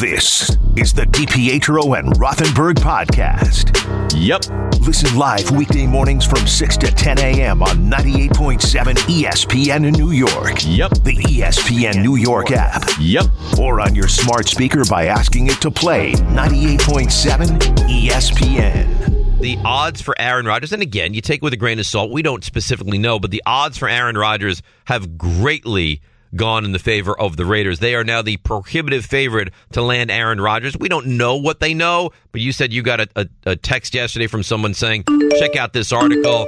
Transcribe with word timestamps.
This 0.00 0.56
is 0.76 0.92
the 0.92 1.06
DiPietro 1.06 1.98
and 1.98 2.12
Rothenberg 2.20 2.74
podcast. 2.74 3.74
Yep. 4.14 4.44
Listen 4.86 5.18
live 5.18 5.50
weekday 5.50 5.88
mornings 5.88 6.24
from 6.24 6.46
6 6.46 6.76
to 6.76 6.86
10 6.86 7.18
a.m. 7.18 7.64
on 7.64 7.90
98.7 7.90 8.94
ESPN 8.94 9.88
in 9.88 9.94
New 9.94 10.12
York. 10.12 10.60
Yep. 10.64 10.90
The 11.02 11.16
ESPN 11.16 12.00
New 12.00 12.14
York 12.14 12.52
app. 12.52 12.84
Yep. 13.00 13.24
Or 13.58 13.80
on 13.80 13.96
your 13.96 14.06
smart 14.06 14.46
speaker 14.46 14.84
by 14.88 15.06
asking 15.06 15.48
it 15.48 15.60
to 15.62 15.70
play 15.70 16.12
98.7 16.12 17.58
ESPN. 17.88 19.40
The 19.40 19.58
odds 19.64 20.00
for 20.00 20.14
Aaron 20.16 20.46
Rodgers, 20.46 20.72
and 20.72 20.80
again, 20.80 21.12
you 21.12 21.20
take 21.20 21.38
it 21.38 21.42
with 21.42 21.54
a 21.54 21.56
grain 21.56 21.80
of 21.80 21.86
salt. 21.86 22.12
We 22.12 22.22
don't 22.22 22.44
specifically 22.44 22.98
know, 22.98 23.18
but 23.18 23.32
the 23.32 23.42
odds 23.46 23.76
for 23.76 23.88
Aaron 23.88 24.16
Rodgers 24.16 24.62
have 24.84 25.18
greatly 25.18 26.02
gone 26.34 26.64
in 26.64 26.72
the 26.72 26.78
favor 26.78 27.18
of 27.18 27.36
the 27.36 27.44
Raiders. 27.44 27.78
They 27.78 27.94
are 27.94 28.04
now 28.04 28.22
the 28.22 28.36
prohibitive 28.38 29.04
favorite 29.04 29.52
to 29.72 29.82
land 29.82 30.10
Aaron 30.10 30.40
Rodgers. 30.40 30.76
We 30.76 30.88
don't 30.88 31.18
know 31.18 31.36
what 31.36 31.60
they 31.60 31.74
know, 31.74 32.10
but 32.32 32.40
you 32.40 32.52
said 32.52 32.72
you 32.72 32.82
got 32.82 33.00
a, 33.00 33.08
a, 33.16 33.26
a 33.46 33.56
text 33.56 33.94
yesterday 33.94 34.26
from 34.26 34.42
someone 34.42 34.74
saying, 34.74 35.04
check 35.38 35.56
out 35.56 35.72
this 35.72 35.92
article. 35.92 36.46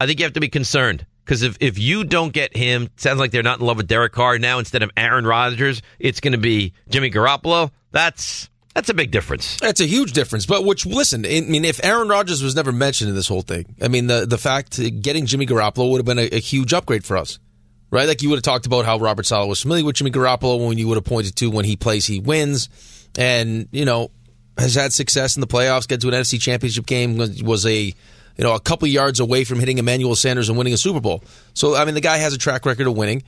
I 0.00 0.06
think 0.06 0.18
you 0.18 0.24
have 0.24 0.32
to 0.34 0.40
be 0.40 0.48
concerned 0.48 1.06
because 1.24 1.42
if, 1.42 1.56
if 1.60 1.78
you 1.78 2.04
don't 2.04 2.32
get 2.32 2.56
him, 2.56 2.88
sounds 2.96 3.20
like 3.20 3.30
they're 3.30 3.42
not 3.42 3.60
in 3.60 3.66
love 3.66 3.76
with 3.76 3.86
Derek 3.86 4.12
Carr 4.12 4.38
now. 4.38 4.58
Instead 4.58 4.82
of 4.82 4.90
Aaron 4.96 5.26
Rodgers, 5.26 5.82
it's 5.98 6.20
going 6.20 6.32
to 6.32 6.38
be 6.38 6.72
Jimmy 6.88 7.10
Garoppolo. 7.10 7.70
That's 7.92 8.48
that's 8.74 8.88
a 8.88 8.94
big 8.94 9.10
difference. 9.10 9.58
That's 9.60 9.80
a 9.80 9.86
huge 9.86 10.12
difference. 10.12 10.46
But 10.46 10.64
which, 10.64 10.86
listen, 10.86 11.26
I 11.26 11.42
mean, 11.42 11.64
if 11.64 11.84
Aaron 11.84 12.08
Rodgers 12.08 12.42
was 12.42 12.56
never 12.56 12.72
mentioned 12.72 13.10
in 13.10 13.14
this 13.14 13.28
whole 13.28 13.42
thing, 13.42 13.76
I 13.82 13.88
mean, 13.88 14.06
the 14.06 14.26
the 14.26 14.38
fact 14.38 14.80
getting 15.02 15.26
Jimmy 15.26 15.46
Garoppolo 15.46 15.90
would 15.90 15.98
have 15.98 16.06
been 16.06 16.18
a, 16.18 16.36
a 16.36 16.40
huge 16.40 16.72
upgrade 16.72 17.04
for 17.04 17.16
us, 17.16 17.38
right? 17.92 18.08
Like 18.08 18.22
you 18.22 18.30
would 18.30 18.36
have 18.36 18.42
talked 18.42 18.66
about 18.66 18.84
how 18.84 18.98
Robert 18.98 19.26
Saleh 19.26 19.48
was 19.48 19.62
familiar 19.62 19.84
with 19.84 19.94
Jimmy 19.94 20.10
Garoppolo 20.10 20.66
when 20.66 20.78
you 20.78 20.88
would 20.88 20.96
have 20.96 21.04
pointed 21.04 21.36
to 21.36 21.50
when 21.50 21.64
he 21.64 21.76
plays, 21.76 22.04
he 22.06 22.18
wins, 22.18 22.68
and 23.16 23.68
you 23.70 23.84
know 23.84 24.10
has 24.58 24.74
had 24.74 24.92
success 24.92 25.36
in 25.36 25.40
the 25.40 25.46
playoffs, 25.46 25.86
get 25.86 26.00
to 26.00 26.08
an 26.08 26.14
NFC 26.14 26.40
Championship 26.40 26.86
game, 26.86 27.16
was, 27.16 27.40
was 27.42 27.66
a 27.66 27.80
you 27.82 27.94
know 28.38 28.54
a 28.54 28.60
couple 28.60 28.88
yards 28.88 29.20
away 29.20 29.44
from 29.44 29.60
hitting 29.60 29.78
Emmanuel 29.78 30.16
Sanders 30.16 30.48
and 30.48 30.58
winning 30.58 30.72
a 30.72 30.78
Super 30.78 31.00
Bowl. 31.00 31.22
So 31.54 31.76
I 31.76 31.84
mean, 31.84 31.94
the 31.94 32.00
guy 32.00 32.16
has 32.16 32.32
a 32.32 32.38
track 32.38 32.66
record 32.66 32.88
of 32.88 32.96
winning. 32.96 33.22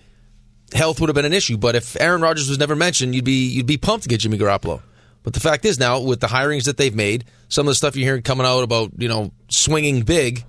Health 0.72 0.98
would 0.98 1.08
have 1.08 1.14
been 1.14 1.26
an 1.26 1.34
issue, 1.34 1.56
but 1.56 1.76
if 1.76 2.00
Aaron 2.00 2.22
Rodgers 2.22 2.48
was 2.48 2.58
never 2.58 2.74
mentioned, 2.74 3.14
you'd 3.14 3.24
be 3.24 3.46
you'd 3.48 3.66
be 3.66 3.76
pumped 3.76 4.04
to 4.04 4.08
get 4.08 4.20
Jimmy 4.20 4.38
Garoppolo. 4.38 4.82
But 5.22 5.32
the 5.32 5.40
fact 5.40 5.64
is 5.64 5.78
now, 5.78 6.00
with 6.00 6.20
the 6.20 6.26
hirings 6.26 6.64
that 6.64 6.76
they've 6.76 6.94
made, 6.94 7.24
some 7.48 7.66
of 7.66 7.70
the 7.70 7.74
stuff 7.74 7.96
you're 7.96 8.04
hearing 8.04 8.22
coming 8.22 8.46
out 8.46 8.62
about, 8.62 8.90
you 8.98 9.08
know, 9.08 9.32
swinging 9.48 10.02
big, 10.02 10.44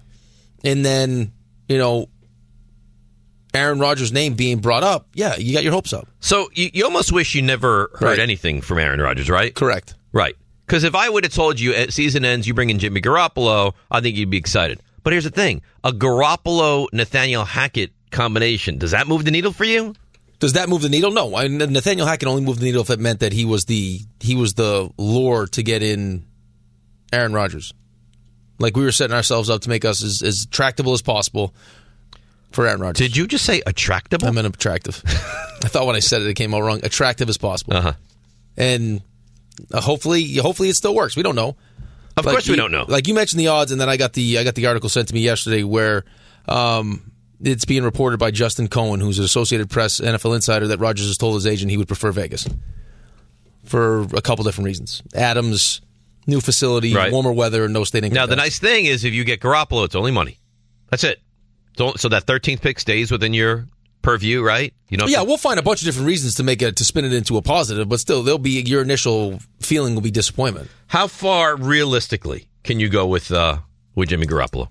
and 0.65 0.85
then, 0.85 1.31
you 1.69 1.77
know, 1.77 2.09
Aaron 3.55 3.79
Rodgers' 3.79 4.11
name 4.11 4.33
being 4.35 4.59
brought 4.59 4.83
up, 4.83 5.07
yeah, 5.13 5.35
you 5.37 5.53
got 5.53 5.63
your 5.63 5.73
hopes 5.73 5.93
up. 5.93 6.07
So 6.19 6.49
you, 6.53 6.69
you 6.73 6.83
almost 6.85 7.11
wish 7.11 7.33
you 7.35 7.41
never 7.41 7.89
heard 7.93 8.01
Right. 8.01 8.19
anything 8.19 8.61
from 8.61 8.77
Aaron 8.79 9.01
Rodgers, 9.01 9.29
right? 9.29 9.53
Correct. 9.55 9.95
Right. 10.11 10.35
Because 10.65 10.83
if 10.83 10.95
I 10.95 11.09
would 11.09 11.23
have 11.23 11.33
told 11.33 11.59
you 11.59 11.73
at 11.73 11.93
season 11.93 12.25
ends, 12.25 12.47
you 12.47 12.53
bring 12.53 12.69
in 12.69 12.79
Jimmy 12.79 12.99
Garoppolo, 13.01 13.73
I 13.91 14.01
think 14.01 14.15
you'd 14.17 14.29
be 14.29 14.37
excited. 14.37 14.81
But 15.03 15.13
here's 15.13 15.23
the 15.23 15.29
thing: 15.29 15.61
a 15.83 15.91
Garoppolo 15.91 16.87
Nathaniel 16.91 17.45
Hackett 17.45 17.91
combination 18.11 18.77
does 18.77 18.91
that 18.91 19.07
move 19.07 19.25
the 19.25 19.31
needle 19.31 19.51
for 19.51 19.65
you? 19.65 19.93
Does 20.39 20.53
that 20.53 20.67
move 20.69 20.81
the 20.81 20.89
needle? 20.89 21.11
No. 21.11 21.35
I, 21.35 21.47
Nathaniel 21.47 22.07
Hackett 22.07 22.27
only 22.27 22.41
moved 22.41 22.59
the 22.59 22.65
needle 22.65 22.81
if 22.81 22.89
it 22.89 22.99
meant 22.99 23.19
that 23.19 23.31
he 23.31 23.45
was 23.45 23.65
the 23.65 23.99
he 24.19 24.35
was 24.35 24.55
the 24.55 24.89
lure 24.97 25.47
to 25.47 25.63
get 25.63 25.83
in 25.83 26.25
Aaron 27.13 27.33
Rodgers. 27.33 27.73
Like 28.59 28.75
we 28.75 28.83
were 28.83 28.91
setting 28.91 29.15
ourselves 29.15 29.49
up 29.49 29.61
to 29.61 29.69
make 29.69 29.85
us 29.85 30.03
as, 30.03 30.21
as 30.21 30.43
attractable 30.43 30.93
as 30.93 31.01
possible 31.01 31.53
for 32.55 32.65
Aaron 32.67 32.81
Rodgers. 32.81 33.05
Did 33.07 33.15
you 33.17 33.27
just 33.27 33.45
say 33.45 33.61
attractable? 33.67 34.27
I 34.27 34.31
meant 34.31 34.47
attractive. 34.47 35.01
I 35.07 35.67
thought 35.67 35.85
when 35.85 35.95
I 35.95 35.99
said 35.99 36.21
it, 36.21 36.27
it 36.27 36.33
came 36.35 36.53
out 36.53 36.61
wrong. 36.61 36.79
Attractive 36.83 37.29
as 37.29 37.37
possible. 37.37 37.73
Uh-huh. 37.75 37.93
And 38.57 39.01
uh, 39.71 39.81
hopefully, 39.81 40.35
hopefully 40.37 40.69
it 40.69 40.75
still 40.75 40.95
works. 40.95 41.15
We 41.15 41.23
don't 41.23 41.35
know. 41.35 41.55
Of 42.17 42.25
Like 42.25 42.33
course, 42.33 42.47
we 42.49 42.55
don't 42.55 42.71
know. 42.71 42.85
Like 42.87 43.07
you 43.07 43.13
mentioned 43.13 43.39
the 43.41 43.49
odds, 43.49 43.71
and 43.73 43.79
then 43.81 43.89
I 43.89 43.97
got 43.97 44.13
the 44.13 44.39
I 44.39 44.43
got 44.45 44.55
the 44.55 44.67
article 44.67 44.87
sent 44.89 45.09
to 45.09 45.13
me 45.13 45.19
yesterday 45.21 45.63
where 45.63 46.05
um, 46.47 47.11
it's 47.41 47.65
being 47.65 47.83
reported 47.83 48.17
by 48.19 48.31
Justin 48.31 48.69
Cohen, 48.69 49.01
who's 49.01 49.19
an 49.19 49.25
Associated 49.25 49.69
Press 49.69 49.99
NFL 49.99 50.33
insider, 50.35 50.67
that 50.67 50.79
Rodgers 50.79 51.07
has 51.07 51.17
told 51.17 51.35
his 51.35 51.45
agent 51.45 51.71
he 51.71 51.77
would 51.77 51.87
prefer 51.89 52.11
Vegas 52.13 52.47
for 53.65 54.03
a 54.15 54.21
couple 54.21 54.45
different 54.45 54.65
reasons. 54.65 55.01
Adams, 55.13 55.81
new 56.27 56.39
facility, 56.39 56.93
Right. 56.95 57.11
warmer 57.11 57.33
weather, 57.33 57.67
no 57.67 57.83
state 57.83 58.03
income. 58.03 58.15
now 58.15 58.25
the 58.27 58.35
nice 58.35 58.59
thing 58.59 58.85
is 58.85 59.03
if 59.03 59.13
you 59.13 59.23
get 59.25 59.41
Garoppolo, 59.41 59.83
it's 59.85 59.95
only 59.95 60.11
money. 60.11 60.39
That's 60.89 61.03
it. 61.03 61.19
So, 61.77 61.93
so 61.95 62.09
that 62.09 62.25
13th 62.25 62.61
pick 62.61 62.79
stays 62.79 63.11
within 63.11 63.33
your 63.33 63.65
purview, 64.01 64.43
right? 64.43 64.73
You 64.89 64.97
know. 64.97 65.07
yeah, 65.07 65.23
we'll 65.23 65.37
find 65.37 65.59
a 65.59 65.63
bunch 65.63 65.81
of 65.81 65.85
different 65.85 66.07
reasons 66.07 66.35
to 66.35 66.43
make 66.43 66.61
it 66.61 66.75
to 66.77 66.85
spin 66.85 67.05
it 67.05 67.13
into 67.13 67.37
a 67.37 67.41
positive, 67.41 67.89
but 67.89 67.99
still, 67.99 68.23
there'll 68.23 68.37
be 68.37 68.61
your 68.61 68.81
initial 68.81 69.39
feeling 69.59 69.95
will 69.95 70.01
be 70.01 70.11
disappointment. 70.11 70.69
How 70.87 71.07
far 71.07 71.55
realistically 71.57 72.47
can 72.63 72.79
you 72.79 72.87
go 72.87 73.07
with 73.07 73.31
uh, 73.31 73.57
with 73.95 74.09
Jimmy 74.09 74.27
Garoppolo? 74.27 74.69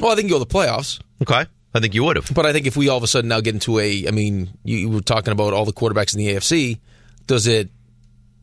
Well, 0.00 0.12
I 0.12 0.14
think 0.14 0.28
you 0.28 0.34
go 0.34 0.38
to 0.42 0.48
the 0.48 0.54
playoffs. 0.54 1.00
Okay, 1.22 1.46
I 1.74 1.80
think 1.80 1.94
you 1.94 2.04
would 2.04 2.16
have. 2.16 2.30
But 2.34 2.46
I 2.46 2.52
think 2.52 2.66
if 2.66 2.76
we 2.76 2.88
all 2.88 2.96
of 2.98 3.02
a 3.02 3.06
sudden 3.08 3.28
now 3.28 3.40
get 3.40 3.54
into 3.54 3.78
a, 3.78 4.06
I 4.06 4.10
mean, 4.10 4.50
you, 4.64 4.76
you 4.76 4.90
were 4.90 5.00
talking 5.00 5.32
about 5.32 5.52
all 5.52 5.64
the 5.64 5.72
quarterbacks 5.72 6.14
in 6.14 6.18
the 6.18 6.34
AFC. 6.34 6.80
Does 7.26 7.46
it 7.46 7.70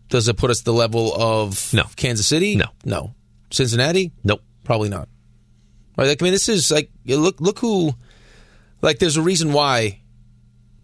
does 0.07 0.27
it 0.27 0.37
put 0.37 0.49
us 0.49 0.61
at 0.61 0.65
the 0.65 0.73
level 0.73 1.13
of 1.13 1.71
No. 1.73 1.83
Kansas 1.95 2.25
City? 2.25 2.55
No. 2.55 2.65
no. 2.83 3.13
Cincinnati? 3.51 4.11
Nope. 4.23 4.41
Probably 4.63 4.89
not. 4.89 5.07
Right? 5.99 6.07
Like 6.07 6.21
I 6.21 6.23
mean, 6.23 6.31
this 6.31 6.47
is 6.47 6.71
like 6.71 6.89
look 7.05 7.41
look 7.41 7.59
who, 7.59 7.93
like 8.81 8.99
there's 8.99 9.17
a 9.17 9.21
reason 9.21 9.51
why 9.51 9.99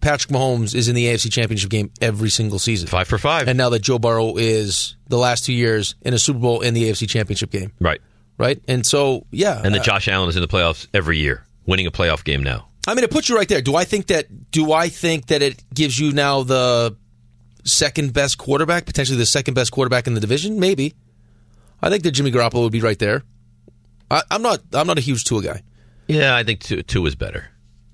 Patrick 0.02 0.30
Mahomes 0.30 0.76
is 0.76 0.90
in 0.90 0.96
the 0.96 1.06
AFC 1.06 1.32
Championship 1.32 1.70
game 1.70 1.90
every 2.02 2.30
single 2.30 2.60
season, 2.60 2.90
Five 2.90 3.08
for 3.08 3.18
five. 3.18 3.48
and 3.48 3.58
now 3.58 3.70
that 3.70 3.80
Joe 3.80 3.98
Burrow 3.98 4.36
is 4.36 4.98
the 5.08 5.18
last 5.18 5.46
two 5.46 5.54
years 5.54 5.96
in 6.02 6.14
a 6.14 6.20
Super 6.20 6.40
Bowl 6.40 6.60
in 6.60 6.74
the 6.74 6.90
AFC 6.90 7.08
Championship 7.08 7.50
game, 7.50 7.72
right. 7.80 8.02
right? 8.38 8.62
And 8.68 8.86
so 8.86 9.26
yeah, 9.32 9.62
And 9.64 9.74
that 9.74 9.80
uh, 9.80 9.84
Josh 9.84 10.10
Allen 10.10 10.28
is 10.28 10.36
in 10.36 10.42
the 10.42 10.50
playoffs 10.50 10.86
every 10.94 11.18
year, 11.18 11.46
winning 11.66 11.88
a 11.88 11.92
playoff 11.92 12.26
game 12.26 12.44
now. 12.44 12.68
I 12.86 12.94
mean, 12.94 13.06
it 13.06 13.10
puts 13.10 13.30
you 13.30 13.38
right 13.38 13.48
there. 13.48 13.62
Do 13.62 13.78
I 13.78 13.86
think 13.86 14.08
that? 14.08 14.52
Do 14.52 14.74
I 14.74 14.90
think 14.90 15.28
that 15.28 15.42
it 15.42 15.64
gives 15.74 15.98
you 15.98 16.12
now 16.12 16.44
the 16.44 16.98
second 17.64 18.12
best 18.12 18.38
quarterback, 18.38 18.86
potentially 18.86 19.18
the 19.18 19.26
second 19.26 19.54
best 19.54 19.72
quarterback 19.72 20.08
in 20.08 20.14
the 20.14 20.20
division? 20.20 20.60
Maybe. 20.60 20.94
I 21.82 21.90
think 21.90 22.04
that 22.04 22.12
Jimmy 22.12 22.32
Garoppolo 22.32 22.64
would 22.64 22.74
be 22.74 22.82
right 22.82 23.00
there. 23.00 23.24
I, 24.12 24.22
I'm 24.32 24.42
not. 24.42 24.60
I'm 24.74 24.88
not 24.88 24.98
a 24.98 25.02
huge 25.02 25.24
Tua 25.24 25.42
guy. 25.42 25.62
Yeah, 26.08 26.36
I 26.36 26.44
think 26.44 26.60
two, 26.62 26.84
two 26.84 27.06
is 27.08 27.16
better. 27.16 27.48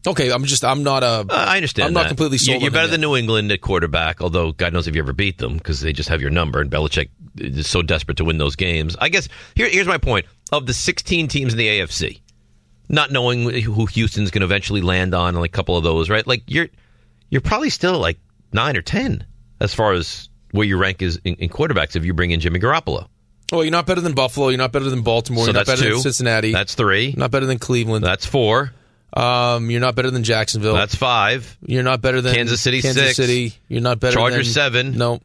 Okay, 0.07 0.31
I'm 0.31 0.44
just. 0.45 0.66
I'm 0.66 0.83
not 0.83 1.03
a. 1.03 1.07
Uh, 1.07 1.25
I 1.29 1.57
understand. 1.57 1.88
I'm 1.88 1.94
not 1.94 2.03
that. 2.03 2.07
completely 2.09 2.38
sold. 2.38 2.57
You- 2.57 2.63
You're 2.66 2.72
better 2.72 2.88
than 2.88 3.01
yet. 3.01 3.07
New 3.07 3.16
England 3.16 3.51
at 3.51 3.61
quarterback, 3.61 4.21
although 4.21 4.51
God 4.51 4.73
knows 4.73 4.88
if 4.88 4.95
you 4.95 5.01
ever 5.01 5.13
beat 5.13 5.38
them 5.38 5.57
because 5.57 5.79
they 5.81 5.94
just 5.94 6.09
have 6.09 6.21
your 6.21 6.31
number. 6.31 6.59
And 6.59 6.69
Belichick 6.71 7.09
is 7.38 7.67
so 7.67 7.81
desperate 7.81 8.17
to 8.17 8.25
win 8.25 8.38
those 8.38 8.55
games. 8.55 8.95
I 9.00 9.09
guess 9.09 9.27
here, 9.55 9.69
here's 9.69 9.88
my 9.88 9.97
point: 10.00 10.25
of 10.51 10.66
the 10.66 10.73
16 10.73 11.27
teams 11.27 11.53
in 11.53 11.57
the 11.59 11.67
AFC, 11.67 12.19
not 12.89 13.11
knowing 13.11 13.50
who 13.61 13.85
Houston's 13.85 14.31
going 14.31 14.41
to 14.41 14.45
eventually 14.45 14.81
land 14.81 15.13
on, 15.13 15.35
like 15.35 15.51
a 15.51 15.53
couple 15.53 15.77
of 15.77 15.83
those, 15.83 16.09
right? 16.09 16.25
Like 16.25 16.44
you're 16.47 16.67
you're 17.29 17.41
probably 17.41 17.69
still 17.69 18.00
like 18.00 18.19
nine 18.51 18.75
or 18.75 18.81
ten 18.81 19.25
as 19.61 19.73
far 19.73 19.94
as 19.94 20.30
where 20.51 20.65
your 20.68 20.80
rank 20.80 21.01
is 21.01 21.21
in, 21.24 21.36
in 21.36 21.47
quarterbacks 21.50 21.95
if 21.95 22.03
you 22.03 22.13
bring 22.13 22.31
in 22.31 22.39
Jimmy 22.41 22.59
Garoppolo. 22.59 23.07
Well, 23.51 23.63
you're 23.63 23.71
not 23.71 23.86
better 23.86 24.01
than 24.01 24.13
Buffalo. 24.13 24.50
You're 24.50 24.57
not 24.57 24.71
better 24.71 24.89
than 24.89 25.01
Baltimore. 25.01 25.45
so 25.45 25.51
you're 25.51 25.59
not 25.59 25.65
better 25.65 25.83
two. 25.83 25.89
than 25.94 26.00
Cincinnati. 26.01 26.53
That's 26.53 26.75
three. 26.75 27.07
You're 27.07 27.18
not 27.19 27.31
better 27.31 27.45
than 27.45 27.59
Cleveland. 27.59 28.06
That's 28.06 28.25
four. 28.25 28.71
Um, 29.13 29.69
you're 29.69 29.81
not 29.81 29.95
better 29.95 30.09
than 30.09 30.24
Jacksonville. 30.24 30.74
That's 30.74 30.95
five. 30.95 31.57
you're 31.65 31.83
not 31.83 32.01
better 32.01 32.21
than 32.21 32.33
Kansas 32.33 32.62
City, 32.62 32.81
Kansas 32.81 33.03
six. 33.03 33.18
City. 33.18 33.53
You're 33.68 33.81
not 33.81 34.00
better. 34.00 34.13
Than 34.15 34.21
Chargers, 34.21 34.48
than, 34.48 34.53
seven. 34.53 34.98
No. 34.98 35.19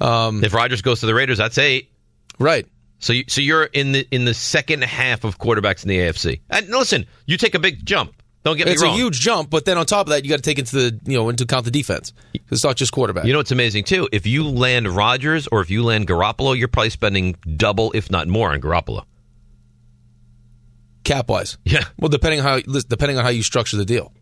Um, 0.00 0.44
If 0.44 0.52
Rodgers 0.52 0.82
goes 0.82 1.00
to 1.00 1.06
the 1.06 1.14
Raiders, 1.14 1.38
that's 1.38 1.58
eight. 1.58 1.90
right. 2.38 2.66
So, 2.98 3.12
you, 3.12 3.24
so 3.26 3.40
you're 3.40 3.64
in 3.64 3.90
the 3.90 4.06
in 4.12 4.24
the 4.26 4.34
second 4.34 4.84
half 4.84 5.24
of 5.24 5.36
quarterbacks 5.36 5.82
in 5.82 5.88
the 5.88 5.98
AFC. 5.98 6.38
And 6.48 6.68
listen, 6.68 7.06
you 7.26 7.36
take 7.36 7.56
a 7.56 7.58
big 7.58 7.84
jump. 7.84 8.14
Don't 8.44 8.56
get 8.56 8.66
me 8.66 8.72
It's 8.72 8.82
wrong. 8.82 8.92
a 8.94 8.96
huge 8.96 9.20
jump, 9.20 9.50
but 9.50 9.64
then 9.64 9.78
on 9.78 9.86
top 9.86 10.06
of 10.06 10.10
that, 10.10 10.24
you 10.24 10.30
got 10.30 10.36
to 10.36 10.42
take 10.42 10.58
into 10.58 10.74
the 10.74 11.00
you 11.04 11.16
know 11.16 11.28
into 11.28 11.44
account 11.44 11.64
the 11.64 11.70
defense. 11.70 12.12
It's 12.50 12.64
not 12.64 12.76
just 12.76 12.92
quarterback. 12.92 13.24
You 13.24 13.32
know 13.32 13.38
what's 13.38 13.52
amazing 13.52 13.84
too? 13.84 14.08
If 14.10 14.26
you 14.26 14.48
land 14.48 14.88
Rodgers 14.88 15.46
or 15.46 15.60
if 15.60 15.70
you 15.70 15.84
land 15.84 16.08
Garoppolo, 16.08 16.58
you're 16.58 16.68
probably 16.68 16.90
spending 16.90 17.36
double, 17.56 17.92
if 17.92 18.10
not 18.10 18.26
more, 18.28 18.50
on 18.52 18.60
Garoppolo. 18.60 19.04
cap 21.04 21.28
wise. 21.28 21.58
Yeah. 21.64 21.84
Well, 21.98 22.08
depending 22.08 22.40
on 22.40 22.46
how 22.46 22.58
depending 22.88 23.18
on 23.18 23.24
how 23.24 23.30
you 23.30 23.42
structure 23.42 23.76
the 23.76 23.84
deal. 23.84 24.12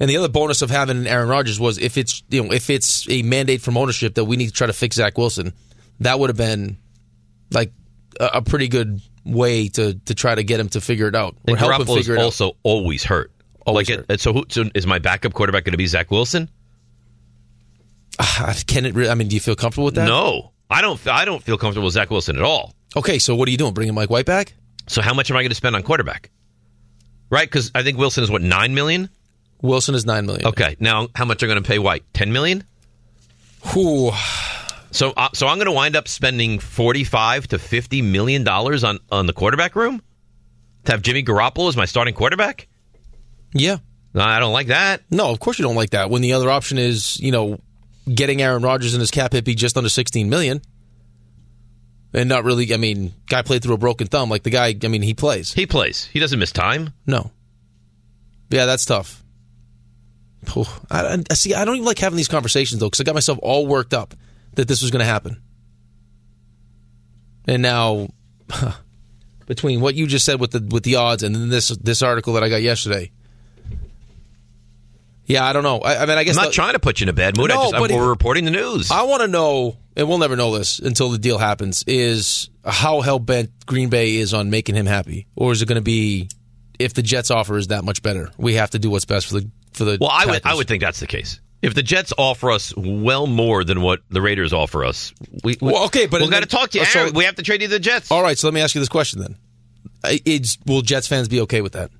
And 0.00 0.10
the 0.10 0.16
other 0.16 0.28
bonus 0.28 0.60
of 0.62 0.70
having 0.70 1.06
Aaron 1.06 1.28
Rodgers 1.28 1.60
was 1.60 1.78
if 1.78 1.96
it's 1.96 2.22
you 2.28 2.42
know 2.42 2.52
if 2.52 2.70
it's 2.70 3.08
a 3.08 3.22
mandate 3.22 3.60
from 3.62 3.76
ownership 3.76 4.14
that 4.16 4.24
we 4.24 4.36
need 4.36 4.46
to 4.46 4.52
try 4.52 4.66
to 4.66 4.72
fix 4.72 4.96
Zach 4.96 5.16
Wilson, 5.16 5.52
that 6.00 6.18
would 6.18 6.30
have 6.30 6.36
been 6.36 6.78
like 7.52 7.72
a, 8.18 8.26
a 8.34 8.42
pretty 8.42 8.66
good 8.68 9.00
way 9.24 9.68
to 9.68 9.94
to 9.94 10.14
try 10.14 10.34
to 10.34 10.42
get 10.42 10.58
him 10.58 10.68
to 10.70 10.80
figure 10.80 11.06
it 11.06 11.14
out 11.14 11.36
And 11.46 11.56
Garoppolo's 11.56 11.94
figure 11.98 12.18
out. 12.18 12.24
also 12.24 12.56
always 12.64 13.04
hurt. 13.04 13.30
Always 13.66 13.88
like. 13.90 14.04
It, 14.08 14.20
so, 14.20 14.32
who, 14.32 14.44
so 14.48 14.64
is 14.74 14.86
my 14.86 14.98
backup 14.98 15.32
quarterback 15.32 15.64
going 15.64 15.72
to 15.72 15.78
be 15.78 15.86
Zach 15.86 16.10
Wilson? 16.10 16.48
Ah, 18.18 18.54
Can 18.66 18.86
it? 18.86 18.94
Re- 18.94 19.08
I 19.08 19.14
mean, 19.14 19.28
do 19.28 19.34
you 19.34 19.40
feel 19.40 19.56
comfortable 19.56 19.86
with 19.86 19.94
that? 19.96 20.06
No, 20.06 20.52
I 20.70 20.80
don't. 20.80 21.04
I 21.06 21.24
don't 21.24 21.42
feel 21.42 21.58
comfortable 21.58 21.86
with 21.86 21.94
Zach 21.94 22.10
Wilson 22.10 22.36
at 22.36 22.42
all. 22.42 22.74
Okay, 22.96 23.18
so 23.18 23.34
what 23.34 23.48
are 23.48 23.50
you 23.50 23.56
doing? 23.56 23.74
Bringing 23.74 23.94
Mike 23.94 24.10
White 24.10 24.26
back? 24.26 24.54
So 24.86 25.02
how 25.02 25.14
much 25.14 25.30
am 25.30 25.36
I 25.36 25.42
going 25.42 25.50
to 25.50 25.56
spend 25.56 25.74
on 25.74 25.82
quarterback? 25.82 26.30
Right, 27.30 27.48
because 27.48 27.70
I 27.74 27.82
think 27.82 27.98
Wilson 27.98 28.22
is 28.22 28.30
what 28.30 28.42
nine 28.42 28.74
million. 28.74 29.08
Wilson 29.62 29.94
is 29.94 30.04
nine 30.04 30.26
million. 30.26 30.46
Okay, 30.46 30.76
now 30.78 31.08
how 31.14 31.24
much 31.24 31.42
are 31.42 31.46
going 31.46 31.62
to 31.62 31.66
pay 31.66 31.78
White? 31.78 32.04
Ten 32.12 32.32
million. 32.32 32.64
Who? 33.68 34.12
So, 34.90 35.12
uh, 35.16 35.30
so 35.34 35.48
I'm 35.48 35.56
going 35.56 35.66
to 35.66 35.72
wind 35.72 35.96
up 35.96 36.06
spending 36.06 36.58
forty-five 36.60 37.48
to 37.48 37.58
fifty 37.58 38.02
million 38.02 38.44
dollars 38.44 38.84
on 38.84 39.00
on 39.10 39.26
the 39.26 39.32
quarterback 39.32 39.74
room 39.74 40.02
to 40.84 40.92
have 40.92 41.02
Jimmy 41.02 41.24
Garoppolo 41.24 41.68
as 41.68 41.76
my 41.76 41.86
starting 41.86 42.14
quarterback. 42.14 42.68
Yeah. 43.54 43.78
I 44.14 44.38
don't 44.38 44.52
like 44.52 44.68
that. 44.68 45.02
No, 45.10 45.30
of 45.30 45.40
course 45.40 45.58
you 45.58 45.64
don't 45.64 45.74
like 45.74 45.90
that. 45.90 46.10
When 46.10 46.22
the 46.22 46.34
other 46.34 46.48
option 46.50 46.78
is, 46.78 47.18
you 47.18 47.32
know, 47.32 47.58
getting 48.12 48.42
Aaron 48.42 48.62
Rodgers 48.62 48.94
and 48.94 49.00
his 49.00 49.10
cap 49.10 49.32
hit 49.32 49.44
be 49.44 49.54
just 49.54 49.76
under 49.76 49.88
sixteen 49.88 50.28
million, 50.28 50.62
and 52.12 52.28
not 52.28 52.44
really. 52.44 52.72
I 52.72 52.76
mean, 52.76 53.12
guy 53.28 53.42
played 53.42 53.62
through 53.62 53.74
a 53.74 53.78
broken 53.78 54.06
thumb. 54.06 54.28
Like 54.28 54.44
the 54.44 54.50
guy, 54.50 54.74
I 54.82 54.88
mean, 54.88 55.02
he 55.02 55.14
plays. 55.14 55.52
He 55.52 55.66
plays. 55.66 56.04
He 56.12 56.20
doesn't 56.20 56.38
miss 56.38 56.52
time. 56.52 56.92
No. 57.06 57.32
Yeah, 58.50 58.66
that's 58.66 58.84
tough. 58.84 59.24
I, 60.90 61.24
I 61.30 61.34
see. 61.34 61.54
I 61.54 61.64
don't 61.64 61.76
even 61.76 61.86
like 61.86 61.98
having 61.98 62.16
these 62.16 62.28
conversations 62.28 62.80
though, 62.80 62.86
because 62.86 63.00
I 63.00 63.04
got 63.04 63.14
myself 63.14 63.38
all 63.42 63.66
worked 63.66 63.94
up 63.94 64.14
that 64.54 64.68
this 64.68 64.82
was 64.82 64.90
going 64.92 65.00
to 65.00 65.06
happen, 65.06 65.42
and 67.48 67.62
now 67.62 68.08
between 69.46 69.80
what 69.80 69.94
you 69.94 70.06
just 70.06 70.24
said 70.24 70.38
with 70.38 70.52
the 70.52 70.60
with 70.70 70.84
the 70.84 70.96
odds 70.96 71.22
and 71.22 71.34
then 71.34 71.48
this 71.48 71.68
this 71.68 72.02
article 72.02 72.34
that 72.34 72.44
I 72.44 72.48
got 72.48 72.62
yesterday. 72.62 73.10
Yeah, 75.26 75.44
I 75.44 75.52
don't 75.52 75.62
know. 75.62 75.78
I, 75.78 76.02
I 76.02 76.06
mean, 76.06 76.18
I 76.18 76.24
guess 76.24 76.36
I'm 76.36 76.44
not 76.44 76.48
the- 76.50 76.54
trying 76.54 76.74
to 76.74 76.78
put 76.78 77.00
you 77.00 77.04
in 77.04 77.08
a 77.08 77.14
bad 77.14 77.36
mood. 77.36 77.50
I 77.50 77.54
No, 77.54 77.62
just, 77.62 77.74
I'm, 77.74 77.80
but 77.80 77.90
we're 77.90 78.08
reporting 78.08 78.44
the 78.44 78.50
news. 78.50 78.90
I 78.90 79.02
want 79.04 79.22
to 79.22 79.28
know, 79.28 79.76
and 79.96 80.08
we'll 80.08 80.18
never 80.18 80.36
know 80.36 80.56
this 80.56 80.78
until 80.78 81.08
the 81.10 81.18
deal 81.18 81.38
happens, 81.38 81.82
is 81.86 82.50
how 82.64 83.00
hell 83.00 83.18
bent 83.18 83.50
Green 83.66 83.88
Bay 83.88 84.16
is 84.16 84.34
on 84.34 84.50
making 84.50 84.74
him 84.74 84.86
happy, 84.86 85.26
or 85.34 85.52
is 85.52 85.62
it 85.62 85.66
going 85.66 85.76
to 85.76 85.82
be 85.82 86.28
if 86.78 86.94
the 86.94 87.02
Jets 87.02 87.30
offer 87.30 87.56
is 87.56 87.68
that 87.68 87.84
much 87.84 88.02
better, 88.02 88.30
we 88.36 88.54
have 88.54 88.70
to 88.70 88.78
do 88.78 88.90
what's 88.90 89.04
best 89.04 89.26
for 89.26 89.34
the 89.34 89.50
for 89.72 89.84
the. 89.84 89.98
Well, 90.00 90.10
I 90.10 90.26
would 90.26 90.42
I 90.44 90.54
would 90.54 90.68
think 90.68 90.82
that's 90.82 91.00
the 91.00 91.06
case. 91.06 91.40
If 91.62 91.72
the 91.72 91.82
Jets 91.82 92.12
offer 92.18 92.50
us 92.50 92.74
well 92.76 93.26
more 93.26 93.64
than 93.64 93.80
what 93.80 94.00
the 94.10 94.20
Raiders 94.20 94.52
offer 94.52 94.84
us, 94.84 95.14
we, 95.42 95.56
we 95.62 95.72
Well, 95.72 95.84
okay, 95.86 96.06
but 96.06 96.20
we've 96.20 96.30
got 96.30 96.42
to 96.42 96.46
talk 96.48 96.70
to 96.70 96.78
oh, 96.80 96.82
you. 96.82 96.86
so- 96.86 97.10
we 97.12 97.24
have 97.24 97.36
to 97.36 97.42
trade 97.42 97.62
you 97.62 97.68
to 97.68 97.74
the 97.74 97.80
Jets. 97.80 98.10
All 98.10 98.22
right, 98.22 98.36
so 98.38 98.46
let 98.48 98.52
me 98.54 98.60
ask 98.60 98.74
you 98.74 98.80
this 98.82 98.90
question 98.90 99.20
then: 99.20 99.36
I- 100.02 100.20
it's, 100.26 100.58
Will 100.66 100.82
Jets 100.82 101.06
fans 101.06 101.28
be 101.28 101.40
okay 101.42 101.62
with 101.62 101.72
that? 101.72 101.90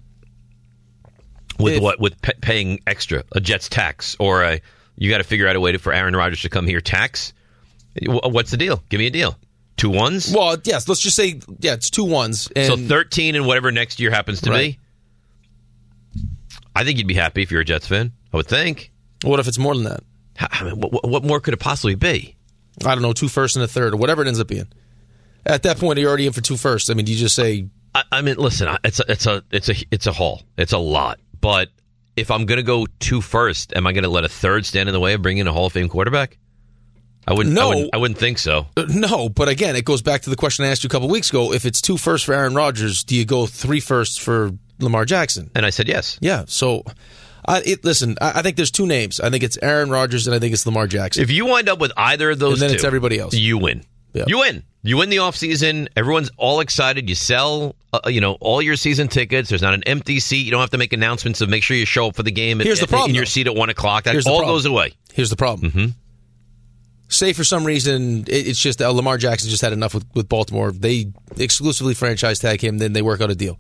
With 1.59 1.75
if- 1.75 1.83
what? 1.83 2.01
With 2.01 2.21
pa 2.23 2.33
paying 2.41 2.81
extra 2.87 3.25
a 3.33 3.41
Jets 3.41 3.69
tax 3.69 4.17
or 4.19 4.43
a 4.43 4.61
you 4.97 5.11
got 5.11 5.19
to 5.19 5.25
figure 5.25 5.49
out 5.49 5.57
a 5.57 5.61
way 5.61 5.73
to, 5.73 5.79
for 5.79 5.93
Aaron 5.93 6.15
Rodgers 6.15 6.43
to 6.43 6.49
come 6.49 6.67
here 6.67 6.81
tax. 6.81 7.33
What's 8.07 8.51
the 8.51 8.57
deal? 8.57 8.83
Give 8.89 8.99
me 8.99 9.07
a 9.07 9.11
deal. 9.11 9.37
Two 9.77 9.91
ones. 9.91 10.33
Well, 10.33 10.57
yes. 10.65 10.89
Let's 10.89 11.01
just 11.01 11.17
say, 11.17 11.41
yeah, 11.59 11.75
it's 11.75 11.91
two 11.91 12.05
ones. 12.05 12.49
And 12.55 12.67
so 12.67 12.77
thirteen 12.77 13.35
and 13.35 13.45
whatever 13.47 13.71
next 13.73 13.99
year 14.01 14.11
happens 14.11 14.41
to 14.43 14.51
Right. 14.51 14.79
be. 16.15 16.23
I 16.77 16.85
think 16.85 16.99
you'd 16.99 17.07
be 17.07 17.15
happy 17.15 17.43
if 17.43 17.51
you're 17.51 17.61
a 17.61 17.65
Jets 17.65 17.87
fan. 17.87 18.13
I 18.33 18.37
would 18.37 18.47
think. 18.47 18.91
what 19.23 19.41
if 19.41 19.49
it's 19.49 19.59
more 19.59 19.75
than 19.75 19.85
that? 19.85 20.01
I 20.41 20.65
mean, 20.65 20.81
what, 20.81 21.09
what 21.09 21.25
more 21.25 21.41
could 21.41 21.55
it 21.55 21.61
possibly 21.61 21.95
be? 21.95 22.37
I 22.85 22.95
don't 22.95 23.03
know, 23.03 23.13
two 23.13 23.29
first 23.29 23.55
and 23.57 23.65
a 23.65 23.69
third, 23.69 23.95
or 23.95 23.97
whatever 23.97 24.23
it 24.23 24.27
ends 24.29 24.41
up 24.41 24.49
being. 24.49 24.67
At 25.47 25.63
that 25.63 25.79
point, 25.79 25.99
you're 25.99 26.09
already 26.09 26.27
in 26.27 26.33
for 26.33 26.41
two 26.41 26.57
firsts. 26.57 26.91
I 26.91 26.95
mean, 26.95 27.05
do 27.05 27.13
you 27.13 27.19
just 27.19 27.37
say, 27.37 27.69
I, 27.95 28.03
I 28.11 28.21
mean, 28.23 28.37
listen, 28.37 28.77
it's 28.83 28.99
a, 28.99 29.05
it's 29.13 29.27
a, 29.27 29.45
it's 29.53 29.69
a, 29.69 29.75
it's 29.93 30.07
a 30.09 30.13
haul. 30.13 30.43
It's 30.57 30.73
a 30.73 30.79
lot. 30.79 31.21
But 31.45 31.69
if 32.17 32.31
I'm 32.31 32.47
going 32.47 32.57
to 32.57 32.63
go 32.63 32.87
two 33.01 33.21
first, 33.21 33.77
am 33.77 33.87
I 33.87 33.93
going 33.93 34.05
to 34.05 34.09
let 34.09 34.25
a 34.25 34.31
third 34.31 34.65
stand 34.65 34.89
in 34.89 34.95
the 34.95 34.99
way 34.99 35.13
of 35.13 35.21
bringing 35.21 35.47
a 35.47 35.53
Hall 35.53 35.67
of 35.67 35.75
Fame 35.75 35.91
quarterback? 35.91 36.39
I 37.29 37.35
wouldn't. 37.35 37.55
I 37.59 37.61
No. 37.61 37.69
wouldn't, 37.69 37.91
I 37.93 37.97
wouldn't 37.99 38.19
think 38.19 38.39
so. 38.39 38.67
Uh, 38.79 38.87
No, 38.89 39.29
but 39.29 39.49
again, 39.51 39.77
it 39.77 39.85
goes 39.85 40.01
back 40.01 40.23
to 40.23 40.31
the 40.31 40.37
question 40.37 40.65
I 40.65 40.69
asked 40.69 40.85
you 40.85 40.89
a 40.89 40.91
couple 40.91 41.09
weeks 41.09 41.29
ago. 41.29 41.53
If 41.53 41.67
it's 41.67 41.83
two 41.83 41.99
firsts 41.99 42.25
for 42.25 42.33
Aaron 42.33 42.55
Rodgers, 42.55 43.05
do 43.05 43.15
you 43.15 43.27
go 43.27 43.45
three 43.47 43.81
firsts 43.81 44.17
for 44.17 44.53
Lamar 44.81 45.05
Jackson? 45.05 45.51
And 45.55 45.67
I 45.67 45.71
said 45.71 45.87
yes. 45.87 46.19
Yeah. 46.23 46.45
So, 46.47 46.83
I, 47.47 47.61
it, 47.61 47.85
listen, 47.85 48.17
I, 48.23 48.39
I 48.39 48.43
think 48.43 48.57
there's 48.57 48.71
two 48.71 48.87
names. 48.87 49.21
I 49.21 49.29
think 49.29 49.43
it's 49.45 49.59
Aaron 49.61 49.91
Rodgers 49.91 50.27
and 50.27 50.35
I 50.35 50.39
think 50.39 50.55
it's 50.55 50.65
Lamar 50.65 50.87
Jackson. 50.87 51.23
If 51.23 51.31
you 51.31 51.45
wind 51.45 51.69
up 51.69 51.79
with 51.79 51.93
either 51.95 52.31
of 52.31 52.39
those, 52.39 52.55
And 52.55 52.63
then 52.63 52.71
two, 52.71 52.75
it's 52.77 52.85
everybody 52.85 53.19
else. 53.19 53.35
You 53.35 53.59
win. 53.59 53.85
Yeah. 54.15 54.25
You 54.29 54.39
win. 54.39 54.63
You 54.87 54.99
win 54.99 55.09
the 55.09 55.17
offseason. 55.17 55.89
Everyone's 55.97 56.31
all 56.37 56.61
excited. 56.61 57.09
You 57.09 57.15
sell, 57.15 57.75
uh, 57.95 58.01
you 58.07 58.21
know, 58.21 58.35
all 58.35 58.61
your 58.61 58.77
season 58.77 59.09
tickets. 59.09 59.49
There's 59.49 59.63
not 59.63 59.73
an 59.73 59.83
empty 59.85 60.21
seat. 60.21 60.45
You 60.45 60.51
don't 60.51 60.61
have 60.61 60.71
to 60.71 60.79
make 60.79 60.93
announcements 60.93 61.41
of 61.41 61.49
make 61.49 61.63
sure 61.63 61.75
you 61.75 61.87
show 61.87 62.09
up 62.09 62.17
for 62.17 62.23
the 62.23 62.31
game. 62.31 62.61
Here's 62.61 62.81
the 62.81 62.85
in- 62.85 62.89
problem, 62.89 63.11
In 63.11 63.15
your 63.15 63.25
seat 63.25 63.47
at 63.47 63.55
one 63.55 63.71
o'clock. 63.71 64.05
That 64.05 64.13
Here's 64.13 64.27
all 64.27 64.43
goes 64.43 64.67
away. 64.67 64.93
Here's 65.15 65.31
the 65.31 65.37
problem. 65.37 65.71
Mm-hmm. 65.71 65.87
Say 67.09 67.33
for 67.33 67.45
some 67.45 67.65
reason 67.65 68.25
it, 68.27 68.47
it's 68.49 68.59
just 68.59 68.83
uh, 68.83 68.91
Lamar 68.91 69.17
Jackson 69.17 69.49
just 69.49 69.63
had 69.63 69.73
enough 69.73 69.95
with, 69.95 70.05
with 70.15 70.29
Baltimore. 70.29 70.71
They 70.71 71.13
exclusively 71.39 71.95
franchise 71.95 72.39
tag 72.39 72.63
him, 72.63 72.77
then 72.77 72.93
they 72.93 73.03
work 73.03 73.23
out 73.23 73.31
a 73.31 73.35
deal. 73.35 73.59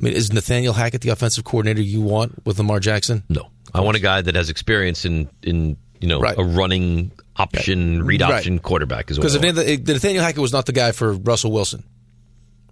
I 0.00 0.04
mean, 0.04 0.14
is 0.14 0.32
Nathaniel 0.32 0.72
Hackett 0.72 1.02
the 1.02 1.10
offensive 1.10 1.44
coordinator 1.44 1.82
you 1.82 2.00
want 2.00 2.46
with 2.46 2.56
Lamar 2.56 2.80
Jackson? 2.80 3.24
No, 3.28 3.50
I 3.74 3.80
want 3.82 3.96
a 3.96 4.00
guy 4.00 4.22
that 4.22 4.34
has 4.34 4.48
experience 4.48 5.04
in 5.04 5.28
in 5.42 5.76
you 6.00 6.08
know 6.08 6.20
Right. 6.20 6.36
a 6.38 6.42
running 6.44 7.12
option 7.36 8.02
read 8.04 8.20
Right. 8.20 8.32
option 8.34 8.58
quarterback 8.58 9.10
as 9.10 9.18
well. 9.18 9.28
Because 9.30 9.56
Nathaniel 9.86 10.22
Hackett 10.24 10.40
was 10.40 10.52
not 10.52 10.66
the 10.66 10.72
guy 10.72 10.92
for 10.92 11.12
Russell 11.12 11.52
Wilson, 11.52 11.84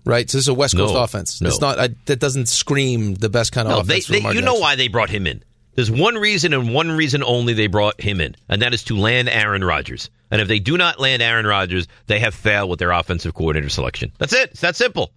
right? 0.04 0.28
So 0.28 0.38
this 0.38 0.44
is 0.44 0.48
a 0.48 0.54
West 0.54 0.76
Coast 0.76 0.94
No. 0.94 1.02
offense. 1.02 1.40
No. 1.40 1.48
It's 1.48 1.60
not 1.60 1.78
I, 1.78 1.88
that 2.06 2.18
doesn't 2.18 2.46
scream 2.48 3.14
the 3.14 3.28
best 3.28 3.52
kind 3.52 3.68
of 3.68 3.72
no, 3.72 3.80
offense. 3.80 4.06
they, 4.06 4.20
for 4.20 4.28
they 4.28 4.34
you 4.34 4.42
know 4.42 4.54
why 4.54 4.74
they 4.76 4.88
brought 4.88 5.10
him 5.10 5.26
in. 5.26 5.42
There's 5.74 5.90
one 5.90 6.14
reason 6.16 6.54
and 6.54 6.72
one 6.72 6.90
reason 6.90 7.22
only 7.22 7.52
they 7.52 7.66
brought 7.66 8.00
him 8.00 8.18
in, 8.20 8.34
and 8.48 8.62
that 8.62 8.72
is 8.72 8.82
to 8.84 8.96
land 8.96 9.28
Aaron 9.28 9.62
Rodgers. 9.62 10.08
And 10.30 10.40
if 10.40 10.48
they 10.48 10.58
do 10.58 10.76
not 10.78 10.98
land 10.98 11.22
Aaron 11.22 11.46
Rodgers, 11.46 11.86
they 12.06 12.18
have 12.18 12.34
failed 12.34 12.70
with 12.70 12.78
their 12.78 12.90
offensive 12.92 13.34
coordinator 13.34 13.68
selection. 13.68 14.10
That's 14.18 14.32
it. 14.32 14.50
It's 14.52 14.62
that 14.62 14.74
simple. 14.74 15.12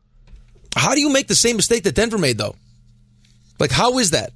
How 0.75 0.93
do 0.93 0.99
you 1.01 1.09
make 1.09 1.27
the 1.27 1.35
same 1.35 1.55
mistake 1.55 1.83
that 1.83 1.95
Denver 1.95 2.17
made 2.17 2.37
though? 2.37 2.55
Like 3.57 3.71
how 3.71 3.97
is 3.99 4.11
that? 4.11 4.33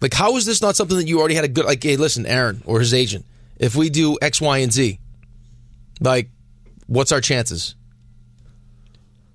Like 0.00 0.14
how 0.14 0.36
is 0.36 0.44
this 0.46 0.60
not 0.60 0.76
something 0.76 0.96
that 0.96 1.06
you 1.06 1.18
already 1.20 1.34
had 1.34 1.44
a 1.44 1.48
good 1.48 1.64
like 1.64 1.82
hey 1.82 1.96
listen 1.96 2.26
Aaron 2.26 2.62
or 2.66 2.80
his 2.80 2.92
agent 2.92 3.24
if 3.58 3.74
we 3.74 3.88
do 3.90 4.18
X 4.20 4.40
Y 4.40 4.58
and 4.58 4.72
Z 4.72 4.98
like 6.00 6.28
what's 6.86 7.12
our 7.12 7.20
chances? 7.20 7.74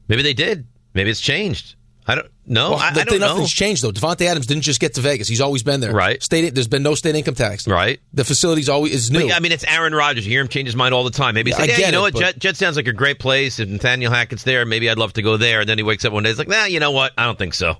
Maybe 0.07 0.21
they 0.23 0.33
did. 0.33 0.67
Maybe 0.93 1.09
it's 1.09 1.21
changed. 1.21 1.75
I 2.07 2.15
don't 2.15 2.27
know. 2.47 2.71
Well, 2.71 2.79
I, 2.79 2.89
I 2.89 3.03
don't 3.03 3.19
know. 3.19 3.27
nothing's 3.27 3.53
changed 3.53 3.83
though. 3.83 3.91
Davante 3.91 4.25
Adams 4.25 4.47
didn't 4.47 4.63
just 4.63 4.79
get 4.79 4.95
to 4.95 5.01
Vegas. 5.01 5.27
He's 5.27 5.41
always 5.41 5.61
been 5.61 5.79
there. 5.79 5.93
Right. 5.93 6.21
State 6.23 6.55
there's 6.55 6.67
been 6.67 6.81
no 6.81 6.95
state 6.95 7.13
income 7.15 7.35
tax. 7.35 7.67
Right. 7.67 7.99
The 8.13 8.25
facility's 8.25 8.67
always 8.67 8.93
is 8.93 9.11
new. 9.11 9.27
But, 9.27 9.35
I 9.35 9.39
mean, 9.39 9.51
it's 9.51 9.63
Aaron 9.63 9.93
Rodgers. 9.93 10.25
You 10.25 10.31
hear 10.31 10.41
him 10.41 10.47
change 10.47 10.67
his 10.67 10.75
mind 10.75 10.95
all 10.95 11.03
the 11.03 11.11
time. 11.11 11.35
Maybe 11.35 11.51
he 11.51 11.53
Yeah, 11.53 11.67
said, 11.67 11.79
yeah, 11.79 11.85
you 11.87 11.91
know 11.91 12.05
it, 12.05 12.15
what? 12.15 12.21
Jet, 12.23 12.39
Jet 12.39 12.57
sounds 12.57 12.77
like 12.77 12.87
a 12.87 12.93
great 12.93 13.19
place. 13.19 13.59
If 13.59 13.69
Nathaniel 13.69 14.11
Hackett's 14.11 14.43
there, 14.43 14.65
maybe 14.65 14.89
I'd 14.89 14.97
love 14.97 15.13
to 15.13 15.21
go 15.21 15.37
there. 15.37 15.59
And 15.59 15.69
then 15.69 15.77
he 15.77 15.83
wakes 15.83 16.03
up 16.03 16.11
one 16.11 16.23
day, 16.23 16.29
he's 16.29 16.39
like, 16.39 16.47
nah, 16.47 16.65
you 16.65 16.79
know 16.79 16.91
what? 16.91 17.13
I 17.15 17.25
don't 17.25 17.37
think 17.37 17.53
so. 17.53 17.77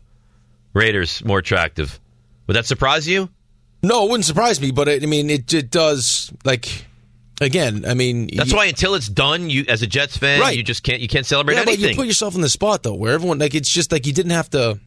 Raiders, 0.74 1.26
more 1.26 1.40
attractive. 1.40 2.00
Would 2.50 2.56
that 2.58 2.66
surprise 2.66 3.08
you? 3.08 3.30
no, 3.84 4.04
it 4.06 4.10
wouldn't 4.10 4.26
surprise 4.26 4.60
me, 4.60 4.72
but 4.72 4.88
it, 4.90 5.04
I 5.04 5.06
mean 5.06 5.30
it 5.30 5.54
it 5.54 5.70
does 5.72 6.34
like 6.44 6.86
again, 7.40 7.86
I 7.88 7.94
mean 7.94 8.28
That's 8.36 8.50
you- 8.52 8.58
why 8.58 8.66
until 8.66 8.96
it's 8.96 9.08
done, 9.08 9.50
you 9.50 9.64
as 9.70 9.82
a 9.84 9.88
Jets 9.88 10.18
fan, 10.18 10.42
Right. 10.42 10.58
you 10.58 10.64
just 10.64 10.84
can't 10.84 11.00
you 11.00 11.08
can't 11.08 11.26
celebrate 11.26 11.54
yeah, 11.56 11.62
but 11.64 11.74
anything. 11.76 11.92
you 11.92 11.96
put 11.96 12.08
yourself 12.08 12.36
in 12.36 12.42
the 12.42 12.50
spot 12.50 12.84
though, 12.84 12.96
where 12.96 13.14
everyone 13.14 13.38
like 13.40 13.56
it's 13.56 13.70
just 13.70 13.92
like 13.94 14.06
you 14.08 14.12
didn't 14.14 14.32
have 14.32 14.50
to. 14.50 14.80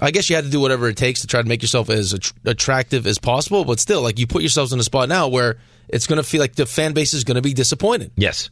I 0.00 0.10
guess 0.10 0.30
you 0.30 0.36
had 0.36 0.44
to 0.46 0.50
do 0.50 0.58
whatever 0.60 0.88
it 0.88 0.96
takes 0.96 1.20
to 1.20 1.26
try 1.26 1.42
to 1.42 1.46
make 1.48 1.60
yourself 1.60 1.90
as 1.90 2.14
att- 2.14 2.32
attractive 2.46 3.06
as 3.06 3.18
possible, 3.18 3.66
but 3.66 3.78
still, 3.78 4.00
like 4.00 4.18
you 4.18 4.26
put 4.26 4.40
yourselves 4.40 4.72
in 4.72 4.80
a 4.80 4.82
spot 4.82 5.10
now 5.10 5.28
where 5.28 5.58
it's 5.88 6.06
going 6.06 6.16
to 6.16 6.22
feel 6.22 6.40
like 6.40 6.54
the 6.54 6.64
fan 6.64 6.94
base 6.94 7.12
is 7.12 7.24
going 7.24 7.34
to 7.34 7.42
be 7.42 7.52
disappointed. 7.52 8.10
yes. 8.16 8.48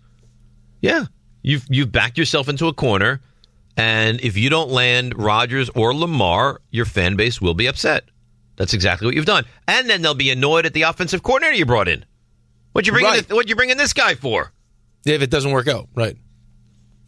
Yeah. 0.83 1.05
You've 1.43 1.65
you've 1.71 1.91
backed 1.93 2.19
yourself 2.19 2.51
into 2.51 2.67
a 2.67 2.75
corner, 2.75 3.23
and 3.77 4.21
if 4.21 4.37
you 4.37 4.51
don't 4.51 4.69
land 4.71 5.15
Rodgers 5.17 5.71
or 5.71 5.95
Lamar, 5.95 6.61
your 6.71 6.85
fan 6.85 7.17
base 7.17 7.41
will 7.41 7.55
be 7.55 7.67
upset. 7.67 8.05
That's 8.61 8.75
exactly 8.75 9.07
what 9.07 9.15
you've 9.15 9.25
done. 9.25 9.47
And 9.67 9.89
then 9.89 10.03
they'll 10.03 10.13
be 10.13 10.31
annoyed 10.31 10.67
at 10.67 10.75
the 10.75 10.83
offensive 10.83 11.23
coordinator 11.23 11.57
you 11.57 11.65
brought 11.65 11.89
in. 11.89 12.05
What 12.73 12.87
you 12.87 12.93
bringing? 12.93 13.11
Right. 13.11 13.33
What 13.33 13.49
you 13.49 13.57
bringing 13.57 13.79
this 13.79 13.95
guy 13.95 14.17
for? 14.17 14.53
If 15.07 15.23
it 15.23 15.31
doesn't 15.31 15.51
work 15.51 15.67
out, 15.67 15.89
right? 15.95 16.15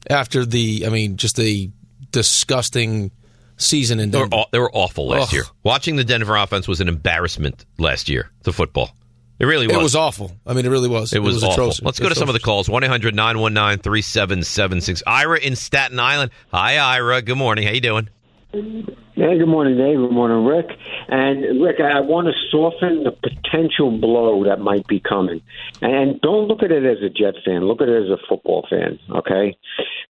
After 0.09 0.47
the, 0.47 0.85
I 0.87 0.88
mean, 0.88 1.18
just 1.18 1.38
a 1.38 1.71
disgusting 2.11 3.11
season 3.59 4.00
in 4.00 4.12
They 4.12 4.18
were, 4.18 4.28
Denver. 4.28 4.44
they 4.50 4.59
were 4.61 4.71
awful 4.73 5.09
last 5.09 5.25
Ugh. 5.28 5.32
year. 5.35 5.44
Watching 5.62 5.97
the 5.97 6.04
Denver 6.04 6.37
offense 6.37 6.66
was 6.66 6.80
an 6.80 6.88
embarrassment 6.88 7.66
last 7.76 8.09
year 8.09 8.30
to 8.44 8.52
football. 8.54 8.97
It 9.38 9.44
really 9.44 9.66
was. 9.66 9.76
It 9.76 9.82
was 9.82 9.94
awful. 9.94 10.32
I 10.47 10.54
mean, 10.54 10.64
it 10.64 10.71
really 10.71 10.88
was. 10.88 11.12
It 11.12 11.18
was, 11.18 11.44
awful. 11.44 11.52
atrocious. 11.52 11.82
Let's 11.82 12.00
go 12.00 12.09
to 12.09 12.14
some 12.14 12.30
of 12.30 12.32
the 12.32 12.40
calls. 12.40 12.66
1 12.71 12.82
800 12.82 13.14
919 13.14 13.82
3776. 13.82 15.02
Ira 15.06 15.38
in 15.38 15.54
Staten 15.54 16.00
Island. 16.00 16.30
Hi, 16.50 16.78
Ira. 16.78 17.21
Good 17.21 17.37
morning. 17.37 17.66
How 17.66 17.75
you 17.75 17.82
doing? 17.82 18.09
Hey, 18.52 19.38
good 19.38 19.49
morning, 19.49 19.78
Dave. 19.78 19.97
Good 19.97 20.12
morning, 20.12 20.44
Rick. 20.44 20.76
And 21.09 21.62
Rick, 21.62 21.76
I 21.80 22.00
want 22.00 22.28
to 22.28 22.35
soften 22.50 23.02
the 23.02 23.11
potential 23.11 23.99
blow 23.99 24.44
that 24.44 24.61
might 24.61 24.87
be 24.87 25.00
coming. 25.00 25.40
And 25.80 26.21
don't 26.21 26.49
look 26.49 26.62
at 26.62 26.71
it 26.71 26.85
as 26.85 27.02
a 27.02 27.09
Jet 27.09 27.32
fan. 27.47 27.64
Look 27.64 27.80
at 27.80 27.88
it 27.88 28.04
as 28.04 28.11
a 28.11 28.21
football 28.28 28.66
fan. 28.68 28.99
Okay. 29.09 29.56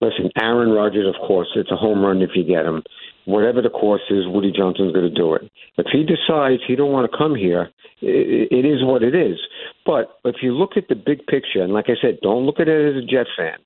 Listen, 0.01 0.31
Aaron 0.37 0.71
Rodgers, 0.71 1.07
of 1.07 1.15
course, 1.25 1.47
it's 1.55 1.71
a 1.71 1.77
home 1.77 2.03
run 2.03 2.21
if 2.21 2.31
you 2.35 2.43
get 2.43 2.67
him. 2.67 2.83
Whatever 3.27 3.63
the 3.63 3.71
course 3.71 4.03
is, 4.11 4.27
Woody 4.27 4.51
Johnson's 4.51 4.93
going 4.93 5.09
to 5.09 5.15
do 5.15 5.35
it. 5.35 5.49
If 5.79 5.87
he 5.93 6.03
decides 6.03 6.63
he 6.67 6.75
don't 6.75 6.91
want 6.91 7.09
to 7.09 7.17
come 7.17 7.37
here, 7.37 7.71
it, 8.01 8.51
it 8.51 8.67
is 8.67 8.83
what 8.83 9.05
it 9.05 9.15
is. 9.15 9.39
But 9.87 10.19
if 10.25 10.43
you 10.43 10.51
look 10.53 10.73
at 10.77 10.89
the 10.89 10.97
big 10.97 11.25
picture, 11.27 11.63
and 11.63 11.73
like 11.73 11.87
I 11.87 11.95
said, 12.03 12.19
don't 12.23 12.45
look 12.45 12.59
at 12.59 12.67
it 12.67 12.97
as 12.97 13.05
a 13.05 13.07
Jet 13.07 13.27
fan. 13.37 13.59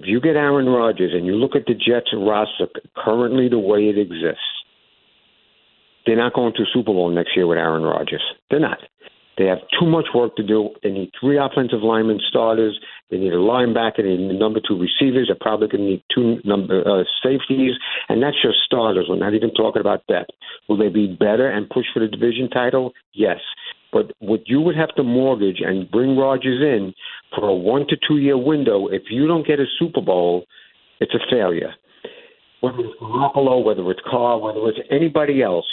If 0.00 0.06
you 0.06 0.18
get 0.18 0.34
Aaron 0.34 0.64
Rodgers 0.64 1.12
and 1.12 1.26
you 1.26 1.34
look 1.34 1.54
at 1.54 1.66
the 1.66 1.74
Jets 1.74 2.08
roster 2.16 2.68
currently 2.96 3.50
the 3.50 3.58
way 3.58 3.80
it 3.80 3.98
exists, 3.98 4.40
they're 6.06 6.16
not 6.16 6.32
going 6.32 6.54
to 6.54 6.64
Super 6.72 6.94
Bowl 6.94 7.10
next 7.10 7.36
year 7.36 7.46
with 7.46 7.58
Aaron 7.58 7.82
Rodgers. 7.82 8.22
They're 8.48 8.60
not. 8.60 8.78
They 9.36 9.44
have 9.44 9.58
too 9.78 9.84
much 9.84 10.06
work 10.14 10.36
to 10.36 10.42
do. 10.42 10.70
They 10.82 10.88
need 10.88 11.10
three 11.20 11.36
offensive 11.38 11.82
linemen 11.82 12.18
starters. 12.30 12.80
They 13.10 13.18
need 13.18 13.34
a 13.34 13.36
linebacker. 13.36 13.98
They 13.98 14.16
need 14.16 14.38
number 14.38 14.60
two 14.66 14.80
receivers. 14.80 15.26
They're 15.28 15.36
probably 15.38 15.68
going 15.68 15.84
to 15.84 15.90
need 15.90 16.04
two 16.14 16.40
number 16.48 16.80
uh, 16.80 17.04
safeties, 17.22 17.72
and 18.08 18.22
that's 18.22 18.40
just 18.40 18.56
starters. 18.64 19.04
We're 19.06 19.16
not 19.16 19.34
even 19.34 19.52
talking 19.52 19.80
about 19.80 20.06
depth. 20.06 20.30
Will 20.66 20.78
they 20.78 20.88
be 20.88 21.08
better 21.08 21.50
and 21.50 21.68
push 21.68 21.84
for 21.92 22.00
the 22.00 22.08
division 22.08 22.48
title? 22.48 22.92
Yes. 23.12 23.40
But 23.92 24.12
what 24.20 24.42
you 24.46 24.60
would 24.60 24.76
have 24.76 24.94
to 24.96 25.02
mortgage 25.02 25.60
and 25.60 25.90
bring 25.90 26.16
Rodgers 26.16 26.62
in 26.62 26.94
for 27.34 27.48
a 27.48 27.54
one 27.54 27.86
to 27.88 27.96
two 28.06 28.18
year 28.18 28.38
window, 28.38 28.88
if 28.88 29.04
you 29.10 29.26
don't 29.26 29.46
get 29.46 29.58
a 29.58 29.64
Super 29.78 30.00
Bowl, 30.00 30.44
it's 31.00 31.14
a 31.14 31.30
failure. 31.30 31.74
Whether 32.60 32.80
it's 32.80 33.00
Garoppolo, 33.00 33.64
whether 33.64 33.90
it's 33.90 34.00
Carr, 34.08 34.38
whether 34.38 34.60
it's 34.68 34.78
anybody 34.90 35.42
else, 35.42 35.66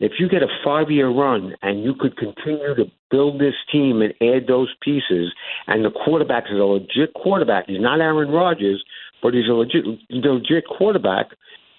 if 0.00 0.12
you 0.18 0.28
get 0.28 0.42
a 0.42 0.48
five 0.64 0.90
year 0.90 1.08
run 1.08 1.54
and 1.62 1.82
you 1.82 1.94
could 1.98 2.16
continue 2.16 2.74
to 2.74 2.84
build 3.10 3.40
this 3.40 3.54
team 3.72 4.02
and 4.02 4.12
add 4.20 4.46
those 4.46 4.72
pieces, 4.82 5.32
and 5.66 5.84
the 5.84 5.90
quarterback 5.90 6.44
is 6.50 6.58
a 6.58 6.64
legit 6.64 7.14
quarterback, 7.14 7.64
he's 7.66 7.80
not 7.80 8.00
Aaron 8.00 8.28
Rodgers, 8.28 8.84
but 9.22 9.32
he's 9.32 9.48
a 9.48 9.54
legit, 9.54 9.84
legit 10.10 10.64
quarterback. 10.66 11.26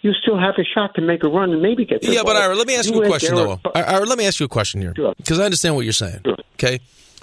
You 0.01 0.13
still 0.13 0.38
have 0.39 0.56
a 0.58 0.63
shot 0.63 0.94
to 0.96 1.01
make 1.01 1.24
a 1.24 1.27
run 1.27 1.51
and 1.51 1.62
maybe 1.62 1.84
get. 1.86 2.04
Yeah, 2.04 2.20
the 2.20 2.24
but 2.25 2.34
ball. 2.34 2.42
Ira, 2.44 2.56
let 2.56 2.68
me 2.68 2.75
ask 2.75 2.89
you, 2.89 3.01
a 3.04 3.08
question 3.08 3.36
though. 3.36 3.60
Ira, 3.74 4.06
let 4.06 4.18
me 4.18 4.25
ask 4.25 4.39
you 4.39 4.46
a 4.46 4.50
question 4.50 4.80
here 4.82 4.94
Sure. 4.96 5.13
because 5.18 5.39
I 5.39 5.46
understand 5.46 5.75
what 5.75 5.86
you're 5.86 5.94
saying. 5.94 6.22
Okay. 6.56 6.80